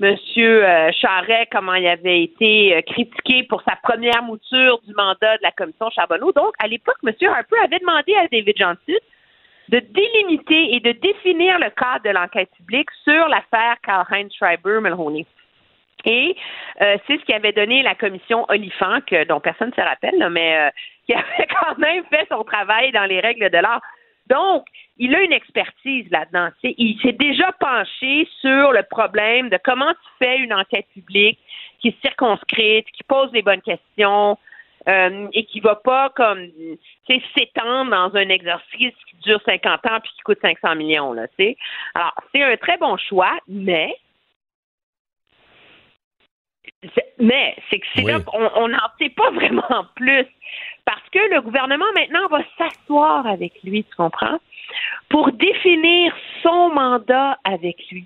[0.00, 0.16] M.
[0.36, 5.42] Euh, Charret, comment il avait été euh, critiqué pour sa première mouture du mandat de
[5.42, 6.32] la commission Charbonneau.
[6.32, 7.12] Donc, à l'époque, M.
[7.28, 8.98] Harper avait demandé à David Johnson
[9.68, 15.26] de délimiter et de définir le cadre de l'enquête publique sur l'affaire Karl-Heinz Schreiber-Mulroney.
[16.04, 16.36] Et
[16.80, 20.28] euh, c'est ce qui avait donné la commission Olifant, que, dont personne ne se rappelle,
[20.30, 20.70] mais euh,
[21.06, 23.82] qui avait quand même fait son travail dans les règles de l'art.
[24.28, 24.66] Donc,
[24.98, 26.50] il a une expertise là-dedans.
[26.62, 31.38] Il s'est déjà penché sur le problème de comment tu fais une enquête publique
[31.80, 34.38] qui est circonscrite, qui pose les bonnes questions
[34.88, 36.48] euh, et qui va pas comme
[37.36, 41.12] s'étendre dans un exercice qui dure 50 ans puis qui coûte 500 millions.
[41.12, 41.26] Là,
[41.94, 43.96] Alors, c'est un très bon choix, mais
[47.18, 50.26] mais c'est que c'est là qu'on n'en sait pas vraiment plus.
[50.84, 54.38] Parce que le gouvernement maintenant va s'asseoir avec lui, tu comprends,
[55.08, 56.12] pour définir
[56.42, 58.04] son mandat avec lui.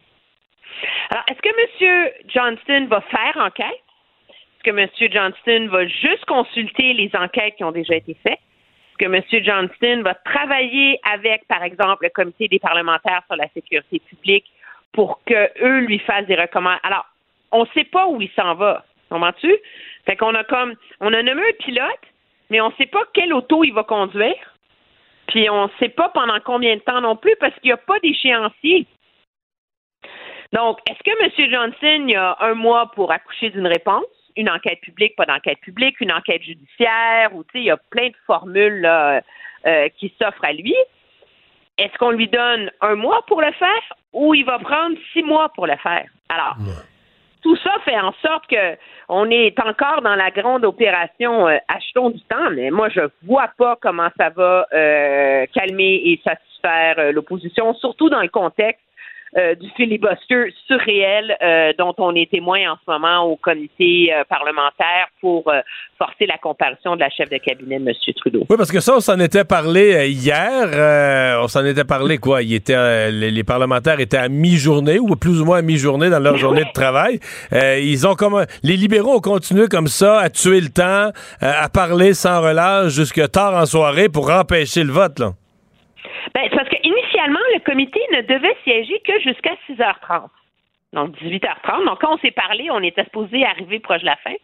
[1.11, 2.11] Alors, est-ce que M.
[2.29, 3.83] Johnston va faire enquête?
[4.29, 4.89] Est-ce que M.
[5.11, 8.33] Johnston va juste consulter les enquêtes qui ont déjà été faites?
[8.33, 9.45] Est-ce que M.
[9.45, 14.45] Johnston va travailler avec, par exemple, le comité des parlementaires sur la sécurité publique
[14.93, 16.89] pour qu'eux lui fassent des recommandations?
[16.89, 17.07] Alors,
[17.53, 18.85] on ne sait pas où il s'en va.
[19.09, 19.55] Comprends-tu?
[20.05, 22.01] Fait qu'on a comme, on a nommé un pilote,
[22.51, 24.55] mais on ne sait pas quelle auto il va conduire.
[25.29, 27.77] Puis on ne sait pas pendant combien de temps non plus parce qu'il n'y a
[27.77, 28.87] pas d'échéancier.
[30.53, 31.51] Donc, est-ce que M.
[31.51, 34.05] Johnson, a un mois pour accoucher d'une réponse?
[34.37, 37.77] Une enquête publique, pas d'enquête publique, une enquête judiciaire, ou tu sais, il y a
[37.77, 40.75] plein de formules euh, qui s'offrent à lui.
[41.79, 45.49] Est-ce qu'on lui donne un mois pour le faire ou il va prendre six mois
[45.51, 46.07] pour le faire?
[46.29, 46.57] Alors,
[47.47, 48.77] tout ça fait en sorte que
[49.09, 53.51] on est encore dans la grande opération euh, achetons du temps, mais moi je vois
[53.57, 58.83] pas comment ça va euh, calmer et satisfaire euh, l'opposition, surtout dans le contexte
[59.37, 64.23] euh, du filibuster surréel euh, dont on est témoin en ce moment au comité euh,
[64.29, 65.53] parlementaire pour
[65.99, 67.93] forcer la comparution de la chef de cabinet, M.
[68.17, 68.45] Trudeau.
[68.49, 71.39] Oui, parce que ça, on s'en était parlé hier.
[71.43, 72.43] On s'en était parlé, quoi?
[72.43, 76.21] Il était, les, les parlementaires étaient à mi-journée ou plus ou moins à mi-journée dans
[76.21, 77.19] leur journée de travail.
[77.53, 82.15] Ils ont comme les libéraux ont continué comme ça à tuer le temps, à parler
[82.15, 85.33] sans relâche jusque tard en soirée pour empêcher le vote, là.
[86.35, 86.76] Ben, parce qu'initialement,
[87.55, 90.29] le comité ne devait siéger que jusqu'à 6h30.
[90.93, 91.85] Donc, 18h30.
[91.85, 94.35] Donc, quand on s'est parlé, on était supposé arriver proche de la fin.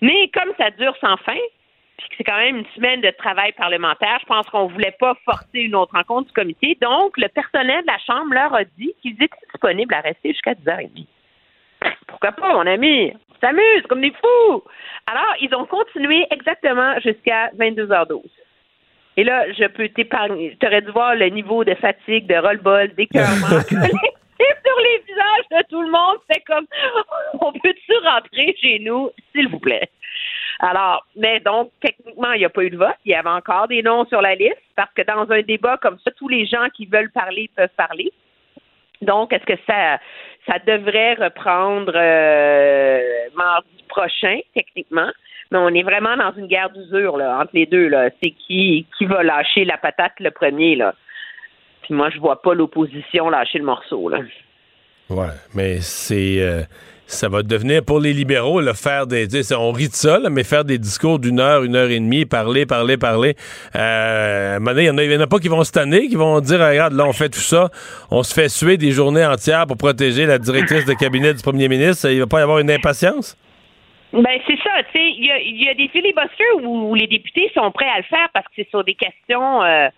[0.00, 1.38] Mais comme ça dure sans fin,
[1.98, 5.14] puis que c'est quand même une semaine de travail parlementaire, je pense qu'on voulait pas
[5.24, 6.76] forcer une autre rencontre du comité.
[6.80, 10.54] Donc, le personnel de la Chambre leur a dit qu'ils étaient disponibles à rester jusqu'à
[10.54, 11.06] 10h30.
[12.06, 13.12] Pourquoi pas, mon ami?
[13.30, 14.62] On s'amuse comme des fous!
[15.06, 18.22] Alors, ils ont continué exactement jusqu'à 22h12.
[19.18, 20.56] Et là, je peux t'épargner.
[20.60, 25.68] Tu aurais dû voir le niveau de fatigue, de roll-ball, d'écœurement sur les visages de
[25.68, 26.18] tout le monde.
[26.30, 26.66] C'est comme,
[27.40, 29.88] on peut-tu rentrer chez nous, s'il vous plaît?
[30.60, 32.94] Alors, mais donc, techniquement, il n'y a pas eu de vote.
[33.04, 35.98] Il y avait encore des noms sur la liste parce que dans un débat comme
[36.04, 38.12] ça, tous les gens qui veulent parler peuvent parler.
[39.02, 39.98] Donc, est-ce que ça,
[40.46, 43.00] ça devrait reprendre euh,
[43.34, 45.10] mardi prochain, techniquement?
[45.50, 47.88] Mais on est vraiment dans une guerre d'usure là, entre les deux.
[47.88, 48.10] Là.
[48.22, 50.76] C'est qui, qui va lâcher la patate le premier.
[50.76, 50.94] Là?
[51.82, 54.08] Puis moi, je vois pas l'opposition lâcher le morceau.
[54.08, 54.18] Là.
[55.08, 56.36] Ouais, mais c'est.
[56.40, 56.62] euh,
[57.06, 59.26] ça va devenir pour les libéraux, là, faire des.
[59.54, 62.66] On rit de ça, mais faire des discours d'une heure, une heure et demie, parler,
[62.66, 63.34] parler, parler.
[63.74, 66.58] Euh, il y en a- en a pas qui vont se tanner, qui vont dire
[66.60, 67.70] regarde, là, on fait tout ça,
[68.10, 71.68] on se fait suer des journées entières pour protéger la directrice de cabinet du premier
[71.68, 72.10] ministre.
[72.10, 73.34] Il va pas y avoir une impatience?
[74.12, 76.94] Ben c'est ça, tu sais, il y a, il y a des filibusters où, où
[76.94, 79.62] les députés sont prêts à le faire parce que c'est sur des questions.
[79.62, 79.88] euh,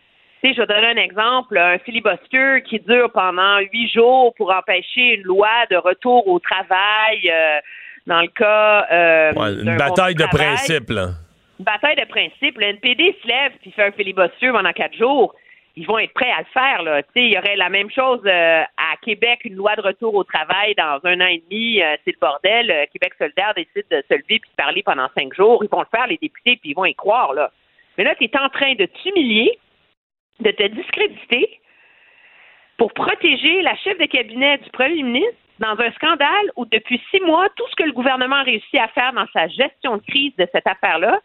[0.42, 4.52] tu sais, je vais donner un exemple, un filibuster qui dure pendant huit jours pour
[4.52, 7.20] empêcher une loi de retour au travail.
[7.30, 7.60] euh,
[8.06, 10.46] dans le cas euh, Ouais, une bataille de travail.
[10.56, 11.08] principe, là.
[11.60, 12.58] bataille de principe.
[12.58, 15.34] Le NPD se lève puis fait un filibuster pendant quatre jours.
[15.80, 16.82] Ils vont être prêts à le faire.
[16.82, 17.00] Là.
[17.14, 20.74] Il y aurait la même chose euh, à Québec, une loi de retour au travail
[20.74, 21.80] dans un an et demi.
[21.80, 22.70] euh, c'est le bordel.
[22.70, 25.64] Euh, Québec solidaire décide de se lever puis de parler pendant cinq jours.
[25.64, 27.32] Ils vont le faire, les députés, puis ils vont y croire.
[27.32, 27.50] Là.
[27.96, 29.58] Mais là, tu es en train de t'humilier,
[30.40, 31.60] de te discréditer
[32.76, 37.20] pour protéger la chef de cabinet du premier ministre dans un scandale où depuis six
[37.20, 40.36] mois, tout ce que le gouvernement a réussi à faire dans sa gestion de crise
[40.36, 41.20] de cette affaire-là,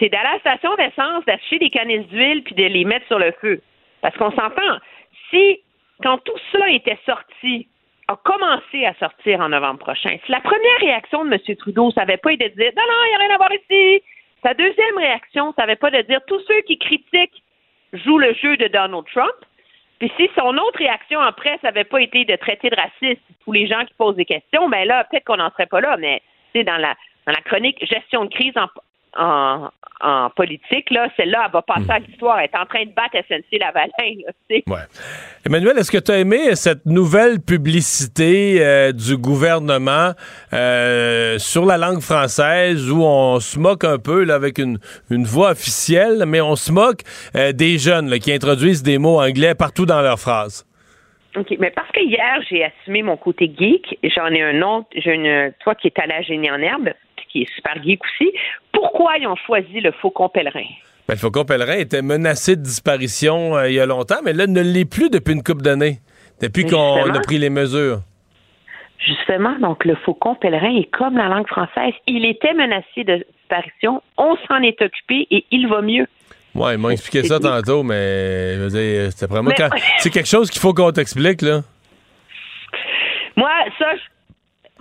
[0.00, 3.18] c'est d'aller à la station d'essence, d'acheter des canisses d'huile puis de les mettre sur
[3.18, 3.60] le feu.
[4.00, 4.78] Parce qu'on s'entend,
[5.28, 5.60] si,
[6.02, 7.68] quand tout ça était sorti,
[8.08, 11.56] a commencé à sortir en novembre prochain, si la première réaction de M.
[11.56, 13.52] Trudeau, ça n'avait pas été de dire non, non, il n'y a rien à voir
[13.52, 14.02] ici.
[14.42, 17.42] Sa deuxième réaction, ça n'avait pas de dire tous ceux qui critiquent
[17.92, 19.34] jouent le jeu de Donald Trump.
[19.98, 23.52] Puis si son autre réaction en presse n'avait pas été de traiter de raciste tous
[23.52, 25.98] les gens qui posent des questions, ben là, peut-être qu'on n'en serait pas là.
[25.98, 26.22] Mais
[26.54, 26.96] c'est dans la
[27.26, 28.66] dans la chronique gestion de crise en,
[29.16, 29.68] en,
[30.00, 32.38] en politique, là, celle-là, elle va passer à l'histoire.
[32.38, 33.90] Elle est en train de battre SNC Lavalin.
[34.26, 34.56] Là.
[34.66, 34.80] Ouais.
[35.46, 40.12] Emmanuel, est-ce que tu as aimé cette nouvelle publicité euh, du gouvernement
[40.52, 44.78] euh, sur la langue française où on se moque un peu là, avec une,
[45.10, 47.00] une voix officielle, mais on se moque
[47.36, 50.66] euh, des jeunes là, qui introduisent des mots anglais partout dans leurs phrases?
[51.36, 55.14] OK, mais parce que hier, j'ai assumé mon côté geek, j'en ai un autre, j'ai
[55.14, 56.90] une, toi qui est à Génie en herbe,
[57.30, 58.32] qui est super geek aussi.
[58.72, 60.64] Pourquoi ils ont choisi le faucon pèlerin?
[61.08, 64.46] Ben, le faucon pèlerin était menacé de disparition euh, il y a longtemps, mais là,
[64.46, 65.98] ne l'est plus depuis une couple d'années,
[66.40, 68.00] depuis qu'on a pris les mesures.
[68.98, 71.94] Justement, donc le faucon pèlerin est comme la langue française.
[72.06, 76.06] Il était menacé de disparition, on s'en est occupé et il va mieux.
[76.54, 80.10] Ouais, ils m'ont expliqué ça tantôt, mais je veux dire, c'était vraiment Mais- quand- c'est
[80.10, 81.62] quelque chose qu'il faut qu'on t'explique, là.
[83.36, 84.00] Moi, ça, je,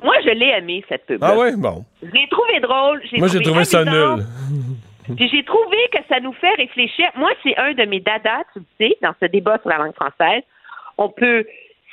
[0.03, 1.23] moi, je l'ai aimé, cette pub.
[1.23, 1.85] Ah ouais, bon.
[2.01, 3.01] Je l'ai trouvé drôle.
[3.13, 4.25] Moi, j'ai trouvé ça nul.
[5.15, 7.09] Puis j'ai trouvé que ça nous fait réfléchir.
[7.15, 9.95] Moi, c'est un de mes dadas, tu le sais, dans ce débat sur la langue
[9.95, 10.43] française.
[10.97, 11.45] On peut.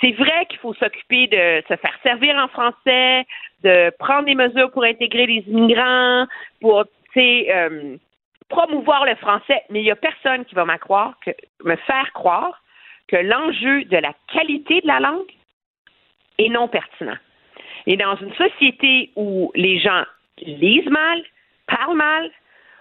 [0.02, 3.24] C'est vrai qu'il faut s'occuper de se faire servir en français,
[3.64, 6.26] de prendre des mesures pour intégrer les immigrants,
[6.60, 7.96] pour, tu sais, euh,
[8.50, 9.62] promouvoir le français.
[9.70, 11.30] Mais il n'y a personne qui va me croire que,
[11.64, 12.62] me faire croire
[13.08, 15.32] que l'enjeu de la qualité de la langue
[16.38, 17.16] est non pertinent.
[17.86, 20.04] Et dans une société où les gens
[20.38, 21.22] lisent mal,
[21.66, 22.30] parlent mal,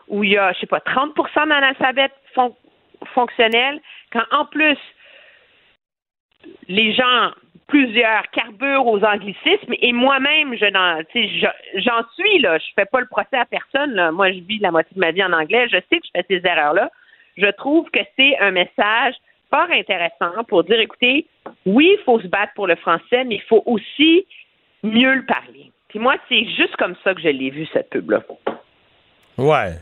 [0.07, 2.55] où il y a, je sais pas, 30% d'analphabètes fon-
[3.13, 3.79] fonctionnels,
[4.11, 4.77] quand en plus
[6.67, 7.31] les gens,
[7.67, 10.65] plusieurs carbures aux anglicismes et moi-même, je
[11.77, 12.57] j'en suis là.
[12.59, 14.11] Je fais pas le procès à personne.
[14.11, 15.67] Moi, je vis la moitié de ma vie en anglais.
[15.69, 16.91] Je sais que je fais ces erreurs-là.
[17.37, 19.15] Je trouve que c'est un message
[19.49, 21.25] fort intéressant pour dire, écoutez,
[21.65, 24.25] oui, il faut se battre pour le français, mais il faut aussi
[24.85, 25.71] mieux le parler.
[25.89, 28.21] Puis moi, c'est juste comme ça que je l'ai vu cette pub-là.
[29.37, 29.75] Ouais,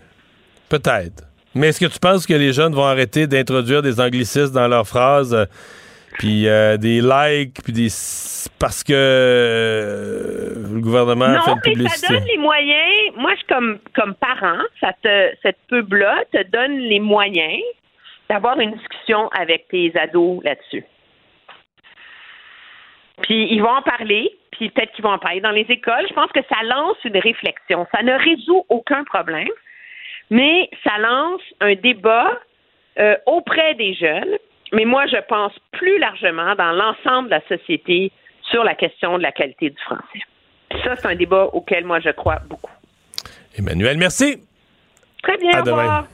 [0.69, 1.23] peut-être.
[1.55, 4.87] Mais est-ce que tu penses que les jeunes vont arrêter d'introduire des anglicismes dans leurs
[4.87, 5.45] phrases, euh,
[6.17, 7.89] puis euh, des likes, puis des
[8.59, 12.07] parce que euh, le gouvernement non, fait une mais publicité?
[12.07, 12.91] ça donne les moyens.
[13.17, 17.61] Moi, je comme comme parent, ça te, cette pub-là te donne les moyens
[18.29, 20.83] d'avoir une discussion avec tes ados là-dessus.
[23.21, 26.05] Puis ils vont en parler, puis peut-être qu'ils vont en parler dans les écoles.
[26.09, 27.85] Je pense que ça lance une réflexion.
[27.95, 29.49] Ça ne résout aucun problème,
[30.29, 32.39] mais ça lance un débat
[32.99, 34.37] euh, auprès des jeunes.
[34.71, 38.11] Mais moi, je pense plus largement dans l'ensemble de la société
[38.49, 40.21] sur la question de la qualité du français.
[40.83, 42.71] Ça, c'est un débat auquel moi je crois beaucoup.
[43.55, 44.43] Emmanuel, merci.
[45.21, 46.07] Très bien, À au revoir.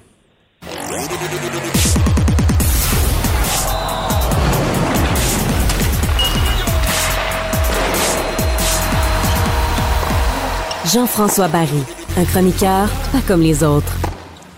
[10.94, 11.84] Jean-François Barry,
[12.18, 13.94] un chroniqueur pas comme les autres.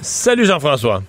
[0.01, 1.03] Salut Jean-François.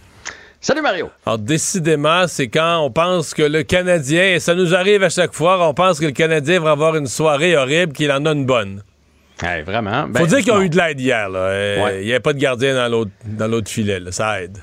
[0.61, 1.11] Salut Mario.
[1.27, 5.32] Alors décidément, c'est quand on pense que le Canadien, et ça nous arrive à chaque
[5.35, 8.47] fois, on pense que le Canadien va avoir une soirée horrible, qu'il en a une
[8.47, 8.82] bonne.
[9.43, 10.03] Hey, vraiment.
[10.07, 11.28] Faut Ben, dire qu'ils ont eu de l'aide hier.
[11.28, 11.39] là.
[11.40, 12.01] Euh, Ouais.
[12.03, 13.99] Il n'y avait pas de gardien dans l'autre dans l'autre filet.
[14.01, 14.12] là.
[14.12, 14.59] Ça aide.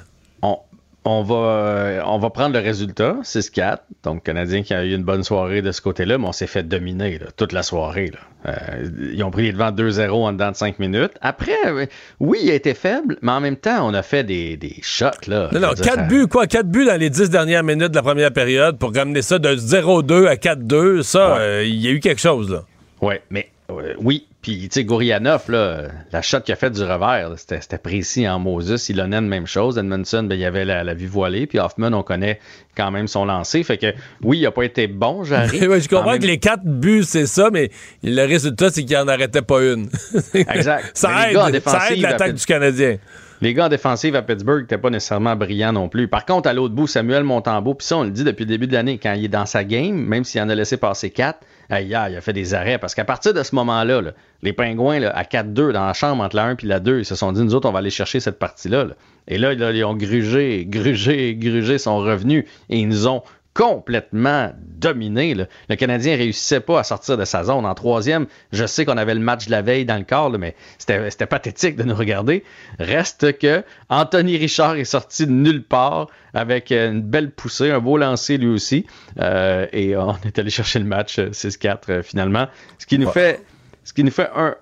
[1.05, 3.77] On, va, euh, on va prendre le résultat, 6-4.
[4.03, 6.61] Donc, Canadien qui a eu une bonne soirée de ce côté-là, mais on s'est fait
[6.63, 8.11] dominer là, toute la soirée.
[8.13, 8.51] là.
[8.53, 11.11] Euh, ils ont pris les devants 2-0 en dedans de 5 minutes.
[11.21, 11.85] Après, euh,
[12.19, 15.05] oui, il a été faible, mais en même temps, on a fait des, des shots.
[15.27, 16.47] Là, Non, non, veux dire, 4 ça- buts, quoi?
[16.47, 19.55] 4 buts dans les 10 dernières minutes de la première période pour ramener ça de
[19.55, 21.01] 0-2 à 4-2.
[21.01, 22.63] Ça, euh, il y a eu quelque chose, là.
[23.01, 24.25] Ouais, mais euh, oui.
[24.41, 28.39] Puis, tu sais, Gourianov, là, la shot qu'il a fait du revers, c'était précis en
[28.39, 28.87] Moses.
[28.87, 29.77] Ilonen, même chose.
[29.77, 31.45] Edmondson, ben, il y avait la, la vue voilée.
[31.45, 32.39] Puis Hoffman, on connaît
[32.77, 33.61] quand même son lancer.
[33.63, 33.93] Fait que,
[34.23, 35.59] oui, il a pas été bon, j'arrive.
[35.69, 37.69] Ouais, je comprends que les 4 buts, c'est ça, mais
[38.01, 39.89] le résultat, c'est qu'il n'en arrêtait pas une.
[40.33, 40.91] Exact.
[40.93, 42.97] ça, aide, ça aide l'attaque du Canadien.
[43.41, 46.07] Les gars en défensive à Pittsburgh n'étaient pas nécessairement brillants non plus.
[46.07, 48.67] Par contre, à l'autre bout, Samuel Montembeau, puis ça, on le dit depuis le début
[48.67, 51.39] de l'année, quand il est dans sa game, même s'il en a laissé passer 4,
[51.71, 52.77] hier, il a fait des arrêts.
[52.77, 56.23] Parce qu'à partir de ce moment-là, là, les Pingouins, là, à 4-2, dans la chambre
[56.23, 57.89] entre la 1 et la 2, ils se sont dit, nous autres, on va aller
[57.89, 58.85] chercher cette partie-là.
[58.85, 58.93] là.
[59.27, 63.21] Et là, là, ils ont grugé, grugé, grugé son revenu et ils nous ont
[63.59, 65.33] complètement dominé.
[65.33, 65.45] là.
[65.67, 67.65] Le Canadien réussissait pas à sortir de sa zone.
[67.65, 70.37] En troisième, je sais qu'on avait le match de la veille dans le corps, là,
[70.37, 72.45] mais c'était pathétique de nous regarder.
[72.79, 77.79] Reste que Anthony Richard est sorti de nulle part avec euh, une belle poussée, un
[77.79, 78.85] beau lancer lui aussi.
[79.19, 82.47] Euh, et on est allé chercher le match euh, 6-4 euh, finalement.
[82.77, 83.43] Ce qui nous fait
[83.83, 84.55] ce qui nous fait un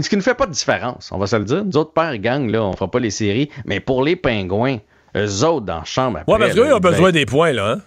[0.00, 1.64] ce qui ne fait pas de différence, on va se le dire.
[1.64, 3.48] Nous autres, père gang, là, on fera pas les séries.
[3.64, 4.78] Mais pour les pingouins,
[5.16, 6.32] eux autres dans la chambre après.
[6.32, 7.72] Ouais, parce qu'eux, ont besoin ben- des points, là.
[7.72, 7.80] hein?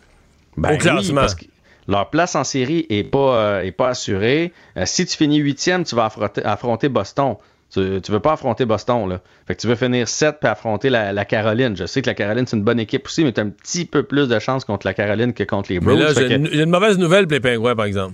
[0.58, 1.22] ben Au oui, classement.
[1.22, 1.46] parce que
[1.88, 4.54] leur place en série est pas, euh, est pas assurée.
[4.78, 7.36] Euh, si tu finis huitième, tu vas affronter, affronter Boston.
[7.74, 9.20] Tu, tu veux pas affronter Boston, là.
[9.48, 11.76] Fait que tu veux finir 7 puis affronter la, la Caroline.
[11.76, 13.86] Je sais que la Caroline, c'est une bonne équipe aussi, mais tu as un petit
[13.86, 16.00] peu plus de chance contre la Caroline que contre les Mais Bruins.
[16.00, 18.14] là, j'ai une, mauvaise nouvelle pour les Pingouins, par exemple.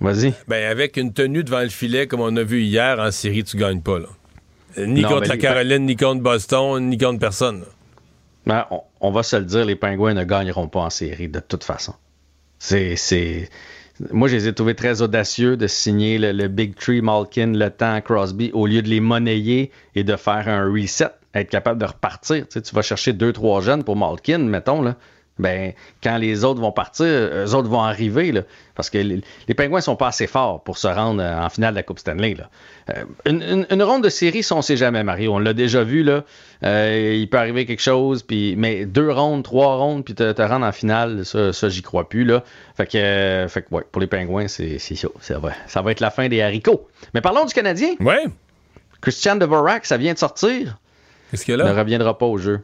[0.00, 0.34] Vas-y.
[0.48, 3.56] Ben, avec une tenue devant le filet, comme on a vu hier, en série, tu
[3.56, 4.08] gagnes pas, là.
[4.84, 7.60] Ni Non, contre mais la les- Caroline, ni contre Boston, ni contre personne.
[7.60, 7.66] là.
[9.00, 11.94] On, va se le dire, les Pingouins ne gagneront pas en série de toute façon.
[12.58, 13.48] C'est.
[14.10, 18.00] Moi, je les ai trouvés très audacieux de signer le, Big Tree, Malkin, le temps,
[18.02, 22.46] Crosby, au lieu de les monnayer et de faire un reset, être capable de repartir.
[22.48, 24.96] Tu, tu vas chercher deux, trois jeunes pour Malkin, mettons, là.
[25.38, 28.40] Ben, quand les autres vont partir, eux autres vont arriver, là,
[28.74, 31.72] parce que les, les Pingouins sont pas assez forts pour se rendre euh, en finale
[31.74, 32.34] de la Coupe Stanley.
[32.34, 32.48] Là.
[32.96, 35.34] Euh, une, une- une ronde de série, ça, on sait jamais, Mario.
[35.34, 36.24] On l'a déjà vu, là.
[36.64, 40.40] Euh, il peut arriver quelque chose, puis mais deux rondes, trois rondes, puis te, te
[40.40, 42.42] rendre en finale, ça, ça j'y crois plus, là.
[42.74, 45.08] Fait que, euh, fait que ouais, pour les Pingouins, c'est c'est ça.
[45.20, 46.88] Ça va, ça va être la fin des haricots.
[47.12, 47.90] Mais parlons du Canadien.
[48.00, 48.24] Ouais.
[49.02, 50.78] Christian Dvorak, ça vient de sortir.
[51.30, 51.72] Qu'est-ce qu'il a là?
[51.72, 52.60] Ne reviendra pas au jeu.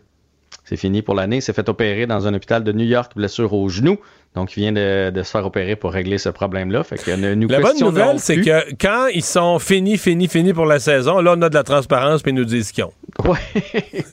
[0.72, 1.36] C'est fini pour l'année.
[1.36, 3.98] Il s'est fait opérer dans un hôpital de New York, blessure au genou.
[4.34, 6.82] Donc, il vient de, de se faire opérer pour régler ce problème-là.
[6.82, 10.54] Fait que ne nous La bonne nouvelle, c'est que quand ils sont finis, finis, finis
[10.54, 12.92] pour la saison, là, on a de la transparence, puis ils nous disent qu'ils ont.
[13.22, 13.38] Ouais,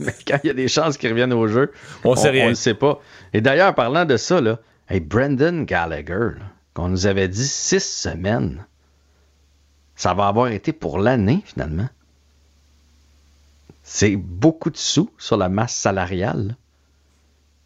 [0.01, 1.71] mais quand il y a des chances qu'ils reviennent au jeu,
[2.03, 2.47] On sait rien.
[2.47, 2.99] On ne sait pas.
[3.31, 4.59] Et d'ailleurs, parlant de ça, là,
[4.89, 6.31] hey, Brendan Gallagher,
[6.73, 8.65] qu'on nous avait dit six semaines,
[9.95, 11.87] ça va avoir été pour l'année, finalement.
[13.91, 16.55] C'est beaucoup de sous sur la masse salariale.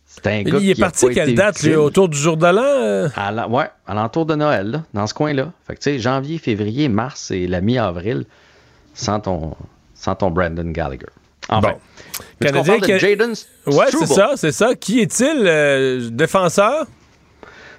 [0.06, 2.62] C'est un gars Il est qui parti quelle date, lui, autour du jour de l'an?
[2.64, 3.10] euh?
[3.18, 5.52] À la- ouais, à l'entour de Noël, là, dans ce coin-là.
[5.68, 8.26] Fait que, tu sais, janvier, février, mars et la mi-avril,
[8.94, 9.54] sans ton,
[9.96, 11.08] sans ton Brandon Gallagher.
[11.50, 11.72] Enfin.
[11.74, 11.78] Bon.
[12.40, 13.34] Canadien parle de Jaden
[13.68, 14.76] Ouais, c'est ça, c'est ça.
[14.76, 15.44] Qui est-il?
[15.46, 16.86] euh, défenseur?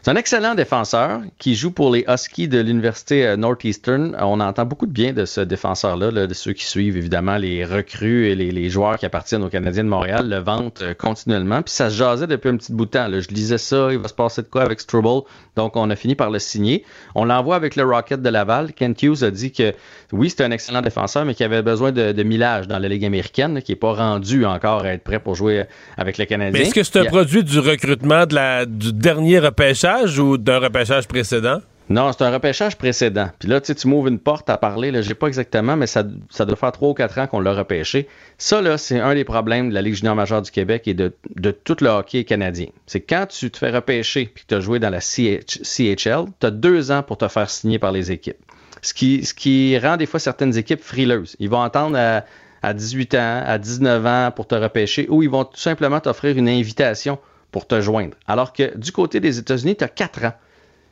[0.05, 4.14] C'est un excellent défenseur qui joue pour les Huskies de l'Université euh, Northeastern.
[4.20, 7.64] On entend beaucoup de bien de ce défenseur-là, là, de ceux qui suivent évidemment les
[7.64, 11.62] recrues et les, les joueurs qui appartiennent aux Canadiens de Montréal, le vantent euh, continuellement.
[11.62, 13.09] Puis ça se jasait depuis un petit bout de temps.
[13.09, 13.20] là.
[13.20, 15.22] Je lisais ça, il va se passer de quoi avec Struble.
[15.56, 16.85] Donc on a fini par le signer.
[17.14, 18.74] On l'envoie avec le Rocket de Laval.
[18.74, 19.72] Kent Hughes a dit que
[20.12, 23.06] oui, c'est un excellent défenseur, mais qu'il avait besoin de, de millage dans la Ligue
[23.06, 25.64] américaine, qui n'est pas rendu encore à être prêt pour jouer
[25.97, 26.52] avec le Canadien.
[26.52, 29.93] Mais est-ce que c'est un a- produit du recrutement de la, du dernier repêchage?
[30.18, 31.60] Ou d'un repêchage précédent?
[31.90, 33.28] Non, c'est un repêchage précédent.
[33.38, 35.86] Puis là, tu sais, tu m'ouvres une porte à parler, là, j'ai pas exactement, mais
[35.86, 38.08] ça, ça doit faire trois ou quatre ans qu'on l'a repêché.
[38.38, 41.12] Ça, là, c'est un des problèmes de la Ligue junior majeure du Québec et de,
[41.36, 42.68] de tout le hockey canadien.
[42.86, 46.24] C'est quand tu te fais repêcher puis que tu as joué dans la CH CHL,
[46.40, 48.38] tu as deux ans pour te faire signer par les équipes.
[48.80, 51.36] Ce qui, ce qui rend des fois certaines équipes frileuses.
[51.38, 52.24] Ils vont attendre à,
[52.62, 56.36] à 18 ans, à 19 ans pour te repêcher ou ils vont tout simplement t'offrir
[56.38, 57.18] une invitation
[57.55, 58.16] pour te joindre.
[58.26, 60.32] Alors que du côté des États-Unis, tu as 4 ans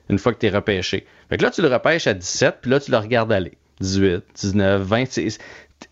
[0.08, 1.04] une fois que tu es repêché.
[1.28, 3.52] Fait que là, tu le repêches à 17, puis là, tu le regardes aller.
[3.80, 5.04] 18, 19, 20.
[5.10, 5.38] c'est-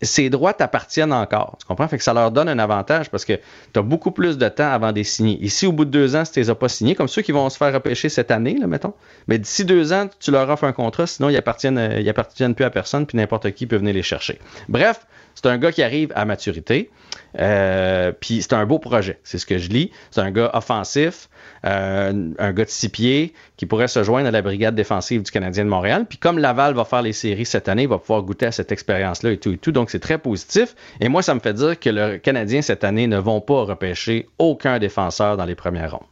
[0.01, 1.57] Ces droits t'appartiennent encore.
[1.59, 1.85] Tu comprends?
[1.89, 3.33] Fait que ça leur donne un avantage parce que
[3.73, 5.37] tu as beaucoup plus de temps avant de les signer.
[5.41, 7.33] Ici, au bout de deux ans, si tu les as pas signés, comme ceux qui
[7.33, 8.93] vont se faire repêcher cette année, là, mettons,
[9.27, 12.55] mais d'ici deux ans, tu leur offres un contrat, sinon ils appartiennent, euh, ils appartiennent
[12.55, 14.39] plus à personne, puis n'importe qui peut venir les chercher.
[14.69, 15.05] Bref,
[15.41, 16.91] c'est un gars qui arrive à maturité.
[17.39, 19.91] Euh, puis c'est un beau projet, c'est ce que je lis.
[20.11, 21.29] C'est un gars offensif,
[21.65, 25.31] euh, un gars de six pieds qui pourrait se joindre à la brigade défensive du
[25.31, 26.05] Canadien de Montréal.
[26.07, 28.71] Puis comme Laval va faire les séries cette année, il va pouvoir goûter à cette
[28.71, 29.71] expérience-là et tout et tout.
[29.71, 30.75] Donc c'est très positif.
[30.99, 34.27] Et moi, ça me fait dire que le Canadien cette année ne vont pas repêcher
[34.37, 36.07] aucun défenseur dans les premières rondes.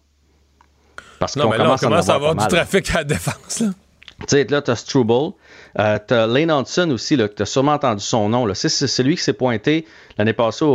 [1.19, 3.59] Parce qu'on mais là, on commence, commence à avoir du trafic à la défense.
[3.59, 3.67] Là.
[4.19, 5.33] Tu sais, là, tu as Struble.
[5.77, 8.51] Euh, tu as Lane Hudson aussi, que tu as sûrement entendu son nom.
[8.53, 9.85] C'est celui qui s'est pointé
[10.17, 10.65] l'année passée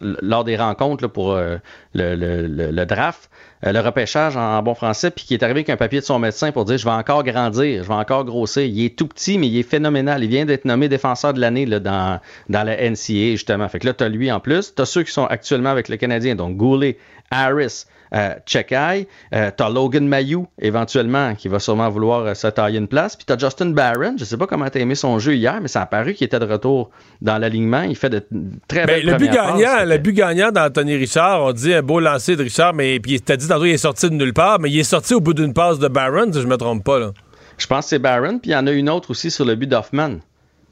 [0.00, 1.56] lors des rencontres pour euh,
[1.94, 3.30] le, le- le- draft,
[3.64, 6.18] euh, le repêchage en, bon français, puis qui est arrivé avec un papier de son
[6.18, 8.62] médecin pour dire Je vais encore grandir, je vais encore grossir.
[8.64, 10.22] Il est tout petit, mais il est phénoménal.
[10.22, 13.68] Il vient d'être nommé défenseur de l'année dans, dans la NCA, justement.
[13.68, 14.74] Fait que là, tu as lui en plus.
[14.74, 16.98] Tu as ceux qui sont actuellement avec le Canadien, donc Goulet,
[17.30, 17.84] Harris,
[18.14, 22.88] euh, Chekai, euh, t'as Logan Mayou éventuellement qui va sûrement vouloir euh, se tailler une
[22.88, 23.16] place.
[23.16, 25.82] Puis t'as Justin Barron, je sais pas comment t'as aimé son jeu hier, mais ça
[25.82, 27.82] a paru qu'il était de retour dans l'alignement.
[27.82, 28.24] Il fait de
[28.68, 29.36] très Ben, belles le but passes.
[29.36, 33.20] gagnant, le but gagnant d'Anthony Richard, on dit un beau lancer de Richard, mais puis
[33.20, 35.34] t'as dit tantôt il est sorti de nulle part, mais il est sorti au bout
[35.34, 37.10] d'une passe de Barron, si je me trompe pas là.
[37.58, 39.54] Je pense que c'est Barron, puis il y en a une autre aussi sur le
[39.54, 40.18] but d'Hoffman.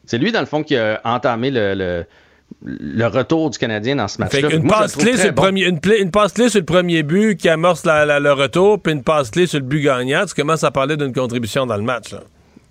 [0.07, 2.05] C'est lui, dans le fond, qui a entamé le, le,
[2.65, 4.41] le retour du Canadien dans ce match-là.
[4.49, 5.43] Moi, le passe clé sur le bon.
[5.43, 8.81] premier, une, une passe clé sur le premier but qui amorce la- la- le retour,
[8.81, 10.25] puis une passe clé sur le but gagnant.
[10.27, 12.13] Tu commences à parler d'une contribution dans le match.
[12.13, 12.21] Là.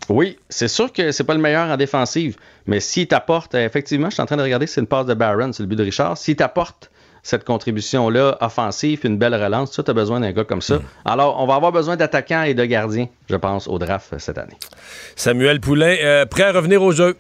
[0.10, 2.36] Oui, c'est sûr que c'est pas le meilleur en défensive,
[2.68, 5.54] mais s'il t'apporte, effectivement, je suis en train de regarder, c'est une passe de Barron,
[5.54, 6.18] c'est le but de Richard.
[6.18, 6.90] S'il t'apporte
[7.26, 10.80] cette contribution-là offensive, une belle relance, tu as besoin d'un gars comme ça.
[11.06, 14.38] Alors, on va avoir besoin d'attaquants et de gardiens, je pense, au draft euh, cette
[14.38, 14.58] année.
[15.16, 17.16] Samuel Poulain, euh, prêt à revenir au jeu.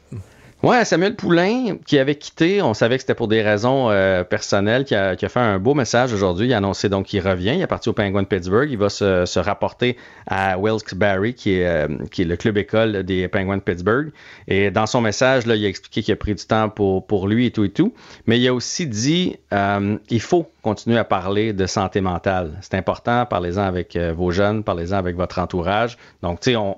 [0.63, 4.85] Ouais, Samuel Poulain, qui avait quitté, on savait que c'était pour des raisons euh, personnelles,
[4.85, 6.47] qui a, qui a fait un beau message aujourd'hui.
[6.47, 7.51] Il a annoncé donc qu'il revient.
[7.53, 8.69] Il est parti au Penguin Pittsburgh.
[8.71, 13.03] Il va se, se rapporter à Wilkes-Barre, qui est, euh, qui est le club école
[13.03, 14.13] des Penguins de Pittsburgh.
[14.47, 17.27] Et dans son message, là, il a expliqué qu'il a pris du temps pour, pour
[17.27, 17.93] lui et tout et tout.
[18.25, 22.57] Mais il a aussi dit euh, il faut continuer à parler de santé mentale.
[22.61, 23.25] C'est important.
[23.25, 25.97] Parlez-en avec euh, vos jeunes, parlez-en avec votre entourage.
[26.21, 26.77] Donc, tu sais, on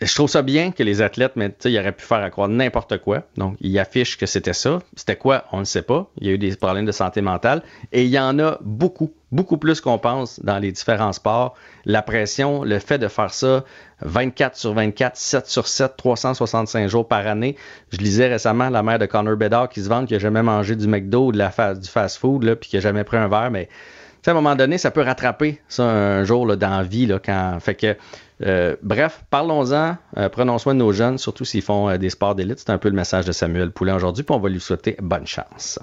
[0.00, 2.98] je trouve ça bien que les athlètes, mais ils auraient pu faire à croire n'importe
[2.98, 3.22] quoi.
[3.36, 4.80] Donc, ils affichent que c'était ça.
[4.96, 5.44] C'était quoi?
[5.52, 6.10] On ne sait pas.
[6.20, 7.62] Il y a eu des problèmes de santé mentale.
[7.92, 11.54] Et il y en a beaucoup, beaucoup plus qu'on pense dans les différents sports.
[11.84, 13.64] La pression, le fait de faire ça
[14.02, 17.56] 24 sur 24, 7 sur 7, 365 jours par année.
[17.90, 20.76] Je lisais récemment la mère de Connor Bedard qui se vante qui n'a jamais mangé
[20.76, 21.40] du McDo ou du
[21.88, 23.68] fast-food, puis qui n'a jamais pris un verre, mais
[24.22, 27.06] sais, à un moment donné, ça peut rattraper ça un jour là, dans la vie.
[27.06, 27.58] Là, quand...
[27.60, 27.96] Fait que,
[28.42, 32.34] euh, bref, parlons-en, euh, prenons soin de nos jeunes, surtout s'ils font euh, des sports
[32.34, 32.58] d'élite.
[32.58, 35.26] C'est un peu le message de Samuel Poulin aujourd'hui, puis on va lui souhaiter bonne
[35.26, 35.78] chance.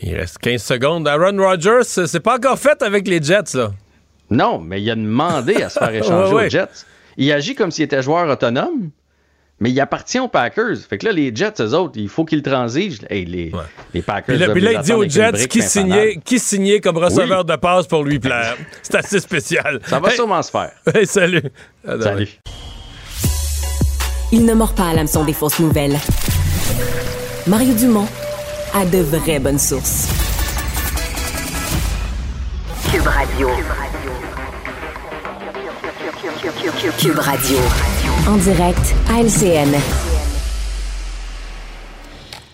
[0.00, 1.06] Il reste 15 secondes.
[1.08, 3.70] Aaron Rodgers, c'est pas encore fait avec les Jets, là.
[4.30, 6.46] Non, mais il a demandé à se faire échanger Ouais, ouais.
[6.46, 6.84] aux Jets.
[7.16, 8.90] Il agit comme s'il était joueur autonome,
[9.60, 10.76] mais il appartient aux Packers.
[10.88, 13.04] Fait que là, les Jets, eux autres, il faut qu'ils transigent.
[13.10, 13.52] Hey, les,
[13.94, 14.34] les Packers.
[14.36, 17.56] Puis là, puis là, il dit aux Jets qui signait, qui signait comme receveur de
[17.56, 18.56] passe pour lui plaire.
[18.82, 19.80] C'est assez spécial.
[19.86, 20.72] Ça va Hey, sûrement se faire.
[20.94, 21.42] hey, salut.
[21.84, 22.28] Salut.
[24.32, 25.98] Il ne mord pas à l'hameçon des fausses nouvelles.
[27.46, 28.06] Mario Dumont
[28.74, 30.08] a de vraies bonnes sources.
[32.92, 33.48] Cube Radio.
[36.98, 37.58] Cube Radio.
[38.28, 39.72] En direct à LCN.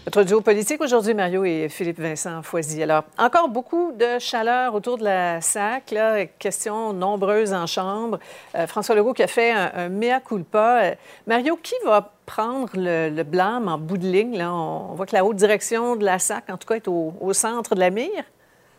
[0.05, 2.83] Notre duo politique aujourd'hui, Mario et Philippe Vincent Foisy.
[2.83, 8.19] Alors, encore beaucoup de chaleur autour de la SAC, là, questions nombreuses en chambre.
[8.55, 10.81] Euh, François Legault qui a fait un, mea culpa.
[10.83, 10.95] Euh,
[11.27, 14.37] Mario, qui va prendre le, blâme en bout de ligne?
[14.37, 14.53] Là?
[14.53, 17.75] On, voit que la haute direction de la SAC, en tout cas, est au centre
[17.75, 18.25] de la mire.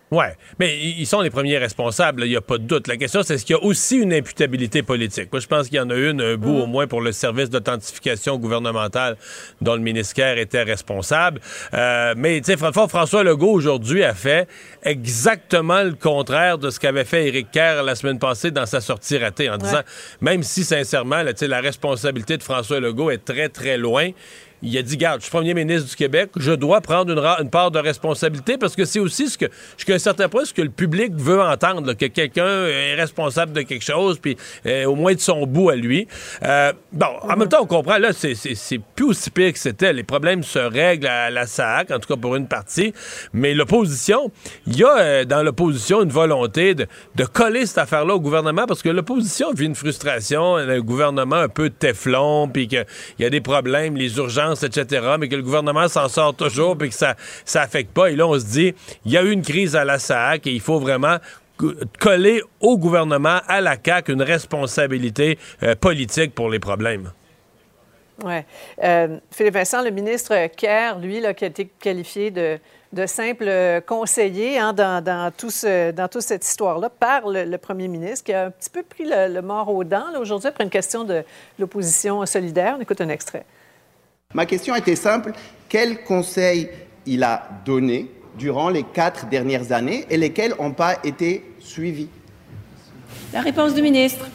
[0.09, 0.23] Oui,
[0.57, 2.87] mais ils sont les premiers responsables, il n'y a pas de doute.
[2.87, 5.27] La question, c'est est-ce qu'il y a aussi une imputabilité politique?
[5.33, 6.61] Moi, je pense qu'il y en a une, un bout Mm.
[6.61, 9.17] au moins pour le service d'authentification gouvernementale
[9.59, 11.41] dont le ministère était responsable.
[11.73, 14.47] Euh, mais, tu sais, François Legault, aujourd'hui, a fait
[14.81, 19.17] exactement le contraire de ce qu'avait fait Éric Kerr la semaine passée dans sa sortie
[19.17, 19.81] ratée, en disant,
[20.21, 24.11] même si, sincèrement, là, la responsabilité de François Legault est très, très loin,
[24.61, 27.71] il a dit, garde, je suis premier ministre du Québec, je dois prendre une, part
[27.71, 29.45] de responsabilité parce que c'est aussi ce que,
[29.77, 33.61] jusqu'à un certain point, ce que le public veut entendre, que quelqu'un est responsable de
[33.61, 36.07] quelque chose, puis euh, au moins de son bout à lui.
[36.43, 38.35] Euh, bon, en même temps, on comprend, là, c'est,
[38.95, 39.93] plus aussi pire que c'était.
[39.93, 42.93] Les problèmes se règlent à la SAC, en tout cas pour une partie,
[43.33, 44.31] mais l'opposition,
[44.65, 48.65] il y a euh, dans l'opposition une volonté de, de coller cette affaire-là au gouvernement
[48.65, 52.85] parce que l'opposition vit une frustration, un gouvernement un peu téflon, puis qu'il
[53.19, 56.89] y a des problèmes, les urgences etc., mais que le gouvernement s'en sort toujours puis
[56.89, 57.15] que ça
[57.45, 58.11] ça affecte pas.
[58.11, 58.73] Et là, on se dit,
[59.05, 61.17] il y a eu une crise à la SAC et il faut vraiment
[61.99, 67.11] coller au gouvernement, à la CAQ, une responsabilité euh, politique pour les problèmes.
[68.23, 68.39] Oui.
[68.83, 72.59] Euh, Philippe Vincent, le ministre Kerr, lui, qui a été qualifié de,
[73.05, 73.49] simple
[73.85, 78.51] conseiller hein, dans, tout toute cette histoire-là par le, le, premier ministre, qui a un
[78.51, 81.23] petit peu pris le, le mort aux dents aujourd'hui après une question de
[81.59, 82.75] l'opposition solidaire.
[82.77, 83.45] On écoute un extrait.
[84.33, 85.31] Ma question était simple.
[85.69, 86.69] Quel conseil
[87.05, 92.09] il a donné durant les quatre dernières années et lesquels n'ont pas été suivis?
[93.31, 94.27] La réponse du ministre.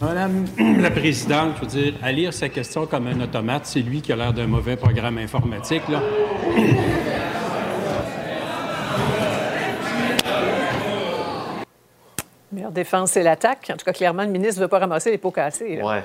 [0.00, 0.44] Madame
[0.80, 4.12] la Présidente, je veux dire, à lire sa question comme un automate, c'est lui qui
[4.12, 6.02] a l'air d'un mauvais programme informatique, là.
[12.50, 13.70] Meilleure défense, c'est l'attaque.
[13.72, 15.76] En tout cas, clairement, le ministre ne veut pas ramasser les pots cassés.
[15.76, 15.86] Là.
[15.86, 16.02] Ouais.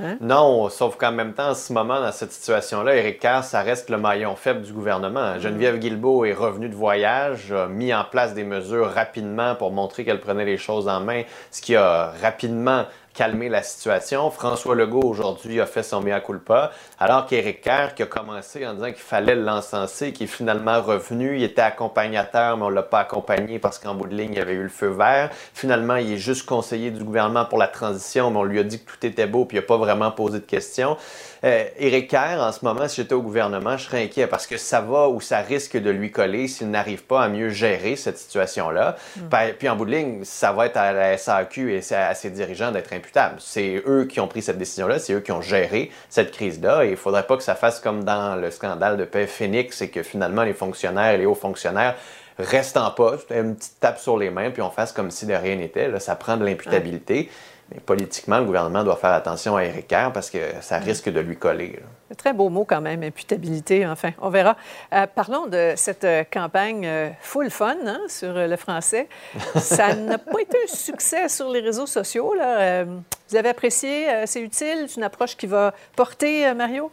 [0.00, 0.16] Hein?
[0.20, 3.90] Non, sauf qu'en même temps, en ce moment, dans cette situation-là, Éric Kerr, ça reste
[3.90, 5.38] le maillon faible du gouvernement.
[5.38, 10.04] Geneviève Guilbeault est revenue de voyage, a mis en place des mesures rapidement pour montrer
[10.04, 14.30] qu'elle prenait les choses en main, ce qui a rapidement calmé la situation.
[14.30, 18.74] François Legault, aujourd'hui, a fait son mea culpa, alors qu'Éric Kerr, qui a commencé en
[18.74, 23.00] disant qu'il fallait l'encenser, qui est finalement revenu, il était accompagnateur, mais on l'a pas
[23.00, 25.30] accompagné parce qu'en bout de ligne, il y avait eu le feu vert.
[25.54, 28.82] Finalement, il est juste conseiller du gouvernement pour la transition, mais on lui a dit
[28.82, 30.96] que tout était beau, puis il n'a pas vraiment posé de questions.
[31.44, 34.56] Euh, Éric Kerr, en ce moment, si j'étais au gouvernement, je serais inquiet parce que
[34.56, 38.18] ça va ou ça risque de lui coller s'il n'arrive pas à mieux gérer cette
[38.18, 38.96] situation-là.
[39.16, 39.20] Mm.
[39.58, 42.70] Puis en bout de ligne, ça va être à la SAQ et à ses dirigeants
[42.70, 43.36] d'être imputables.
[43.40, 46.88] C'est eux qui ont pris cette décision-là, c'est eux qui ont géré cette crise-là et
[46.88, 49.88] il ne faudrait pas que ça fasse comme dans le scandale de paix Phoenix et
[49.88, 51.96] que finalement les fonctionnaires, les hauts fonctionnaires
[52.38, 55.34] restent en poste, une petite tape sur les mains puis on fasse comme si de
[55.34, 55.98] rien n'était.
[55.98, 57.28] Ça prend de l'imputabilité.
[57.72, 61.20] Mais politiquement, le gouvernement doit faire attention à Éric Kerr parce que ça risque de
[61.20, 61.80] lui coller.
[62.18, 64.56] Très beau mot quand même, imputabilité, enfin, on verra.
[64.92, 69.08] Euh, parlons de cette euh, campagne euh, full fun hein, sur le français.
[69.56, 72.34] Ça n'a pas été un succès sur les réseaux sociaux.
[72.34, 72.84] Là.
[72.84, 76.90] vous avez apprécié, c'est utile, c'est une approche qui va porter, Mario?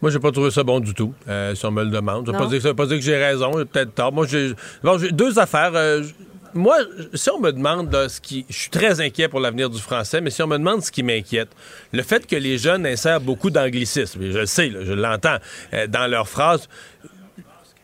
[0.00, 2.26] Moi, j'ai pas trouvé ça bon du tout, euh, si on me le demande.
[2.26, 4.12] Ça ne veut pas dire que j'ai raison, j'ai peut-être tort.
[4.12, 4.52] Moi, j'ai
[4.82, 5.72] bon, deux affaires.
[5.74, 6.04] Euh,
[6.54, 6.78] moi,
[7.14, 8.46] si on me demande là, ce qui.
[8.48, 11.02] Je suis très inquiet pour l'avenir du français, mais si on me demande ce qui
[11.02, 11.50] m'inquiète,
[11.92, 15.38] le fait que les jeunes insèrent beaucoup d'anglicisme, je le sais, là, je l'entends,
[15.74, 16.68] euh, dans leurs phrases.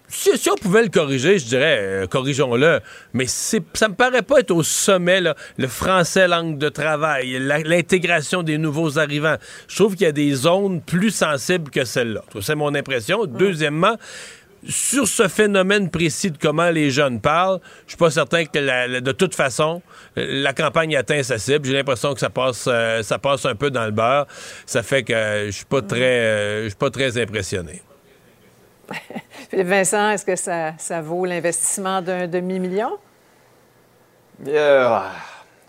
[0.07, 2.81] Si, si, on pouvait le corriger, je dirais, euh, corrigeons-le.
[3.15, 8.45] Mais ça me paraît pas être au sommet, là, le français langue de travail, l'intégration
[8.45, 9.37] des nouveaux arrivants.
[9.67, 12.23] Je trouve qu'il y a des zones plus sensibles que celle-là.
[12.41, 13.25] C'est mon impression.
[13.25, 13.37] Mmh.
[13.37, 13.97] Deuxièmement,
[14.69, 18.87] sur ce phénomène précis de comment les jeunes parlent, je suis pas certain que la,
[18.87, 19.83] la, de toute façon
[20.17, 21.67] la campagne atteint sa cible.
[21.67, 24.27] J'ai l'impression que ça passe, euh, ça passe un peu dans le beurre.
[24.67, 27.83] Ça fait que euh, je suis pas très, euh, je suis pas très impressionné.
[29.53, 32.91] Vincent, est-ce que ça, ça vaut l'investissement d'un demi-million?
[34.47, 34.99] Euh,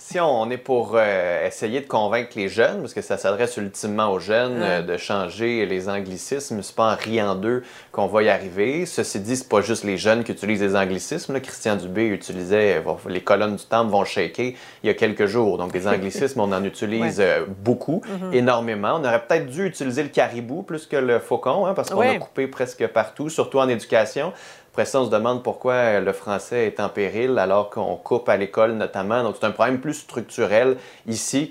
[0.08, 4.12] si on est pour euh, essayer de convaincre les jeunes, parce que ça s'adresse ultimement
[4.12, 8.30] aux jeunes, euh, de changer les anglicismes, c'est pas en riant d'eux qu'on va y
[8.30, 8.86] arriver.
[8.86, 11.34] Ceci dit, c'est pas juste les jeunes qui utilisent les anglicismes.
[11.34, 14.54] Là, Christian Dubé utilisait les colonnes du temple vont shaker
[14.84, 15.58] il y a quelques jours.
[15.58, 17.26] Donc, les anglicismes, on en utilise ouais.
[17.26, 18.36] euh, beaucoup, mm -hmm.
[18.36, 19.00] énormément.
[19.02, 22.18] On aurait peut-être dû utiliser le caribou plus que le faucon, hein, parce qu'on ouais.
[22.18, 24.34] a coupé presque partout, surtout en éducation.
[24.76, 28.36] Après ça, on se demande pourquoi le français est en péril alors qu'on coupe à
[28.36, 29.24] l'école notamment.
[29.24, 30.76] Donc, c'est un problème plus structurel
[31.08, 31.50] ici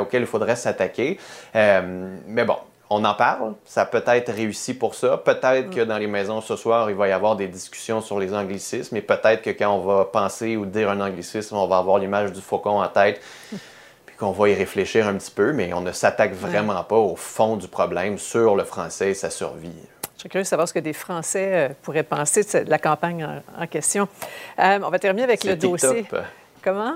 [0.00, 1.18] auquel il faudrait s'attaquer.
[1.54, 2.56] Euh, mais bon,
[2.88, 3.52] on en parle.
[3.66, 5.18] Ça peut être réussi pour ça.
[5.18, 8.32] Peut-être que dans les maisons ce soir, il va y avoir des discussions sur les
[8.32, 8.96] anglicismes.
[8.96, 12.32] Et peut-être que quand on va penser ou dire un anglicisme, on va avoir l'image
[12.32, 13.20] du faucon en tête.
[14.06, 15.52] Puis qu'on va y réfléchir un petit peu.
[15.52, 19.28] Mais on ne s'attaque vraiment pas au fond du problème sur le français et sa
[19.28, 19.76] survie.
[20.22, 23.26] Je suis curieux de savoir ce que des Français euh, pourraient penser de la campagne
[23.58, 24.06] en, question.
[24.60, 26.06] Euh, on va terminer avec le dossier.
[26.62, 26.94] Comment?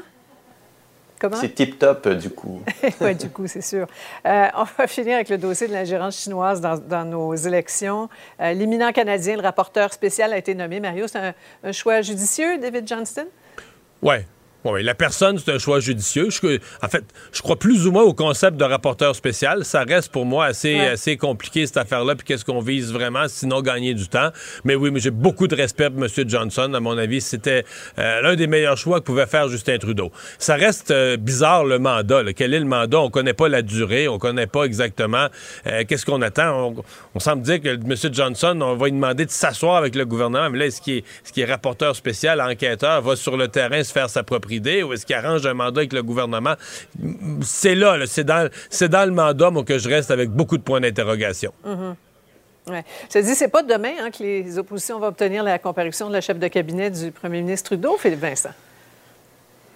[1.18, 1.34] Comment?
[1.34, 2.62] C'est tip-top, euh, du coup.
[3.00, 3.88] oui, du coup, c'est sûr.
[4.24, 8.08] on va finir avec le dossier de l'ingérence chinoise dans, nos élections.
[8.38, 10.78] L'éminent Canadien, le rapporteur spécial, a été nommé.
[10.78, 11.34] Mario, c'est un,
[11.64, 13.26] un, choix judicieux, David Johnston?
[14.02, 14.18] Oui,
[14.74, 16.28] la personne, c'est un choix judicieux.
[16.30, 19.64] Je, en fait, je crois plus ou moins au concept de rapporteur spécial.
[19.64, 23.62] Ça reste pour moi assez, assez compliqué, cette affaire-là, puis qu'est-ce qu'on vise vraiment, sinon
[23.62, 24.30] gagner du temps.
[24.64, 26.10] Mais oui, mais j'ai beaucoup de respect pour M.
[26.28, 26.72] Johnson.
[26.74, 27.64] À mon avis, c'était
[27.98, 30.10] euh, l'un des meilleurs choix que pouvait faire Justin Trudeau.
[30.38, 32.22] Ça reste euh, bizarre, le mandat.
[32.34, 33.00] Quel est le mandat?
[33.00, 35.26] On connaît pas la durée, on connaît pas exactement
[35.66, 36.74] euh, qu'est-ce qu'on attend.
[37.14, 37.94] On, semble dire que M.
[38.12, 41.38] Johnson, on va lui demander de s'asseoir avec le gouvernement, mais là, ce qui est,
[41.38, 44.22] est rapporteur spécial, enquêteur, va sur le terrain se faire sa
[44.82, 46.54] ou est-ce qu'il arrange un mandat avec le gouvernement?
[47.42, 48.48] C'est là, c'est dans,
[48.90, 51.52] dans, le mandat que je reste avec beaucoup de points d'interrogation.
[51.64, 51.94] Mm-hmm.
[52.68, 52.84] Ouais.
[53.08, 56.12] Je te dis, c'est pas demain hein, que les oppositions vont obtenir la comparution de
[56.12, 58.50] la chef de cabinet du premier ministre Trudeau, Philippe Vincent.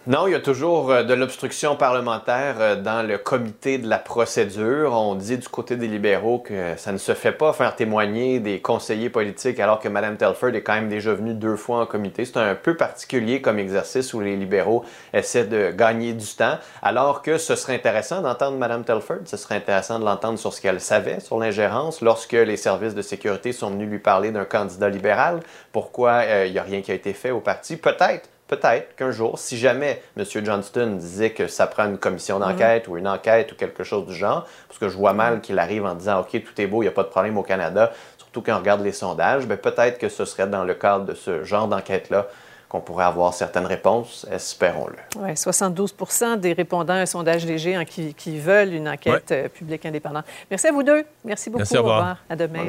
[0.07, 3.99] Non, il y a toujours euh, de l'obstruction parlementaire euh, dans le comité de la
[3.99, 4.95] procédure.
[4.95, 8.61] On dit du côté des libéraux que ça ne se fait pas faire témoigner des
[8.61, 12.25] conseillers politiques alors que Mme Telford est quand même déjà venue deux fois en comité.
[12.25, 17.21] C'est un peu particulier comme exercice où les libéraux essaient de gagner du temps, alors
[17.21, 19.27] que ce serait intéressant d'entendre Mme Telford.
[19.27, 23.03] Ce serait intéressant de l'entendre sur ce qu'elle savait sur l'ingérence lorsque les services de
[23.03, 25.41] sécurité sont venus lui parler d'un candidat libéral.
[25.73, 27.77] Pourquoi euh, il n'y a rien qui a été fait au parti?
[27.77, 30.25] Peut-être peut-être qu'un jour, si jamais M.
[30.45, 32.43] Johnston disait que ça prend une commission mhm.
[32.43, 35.41] d'enquête ou une enquête ou quelque chose du genre, parce que je vois mal mhm.
[35.41, 37.43] qu'il arrive en disant OK, tout est beau, il n'y a pas de problème au
[37.43, 41.05] Canada, surtout quand on regarde les sondages, bien, peut-être que ce serait dans le cadre
[41.05, 42.27] de ce genre d'enquête-là
[42.69, 44.97] qu'on pourrait avoir certaines réponses, espérons-le.
[45.21, 49.85] Oui, 72% des répondants à un sondage léger hein, qui, veulent une enquête euh, publique
[49.87, 50.25] indépendante.
[50.49, 51.05] Merci à vous deux.
[51.25, 51.63] Merci beaucoup.
[51.63, 52.19] Merci, au revoir.
[52.29, 52.61] À demain.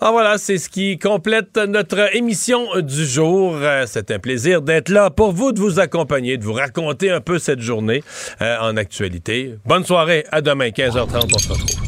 [0.00, 3.56] Ah voilà, c'est ce qui complète notre émission du jour.
[3.56, 7.20] Euh, c'est un plaisir d'être là pour vous, de vous accompagner, de vous raconter un
[7.20, 8.04] peu cette journée
[8.40, 9.56] euh, en actualité.
[9.66, 11.80] Bonne soirée, à demain, 15h30, on se retrouve.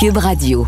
[0.00, 0.66] Cube Radio.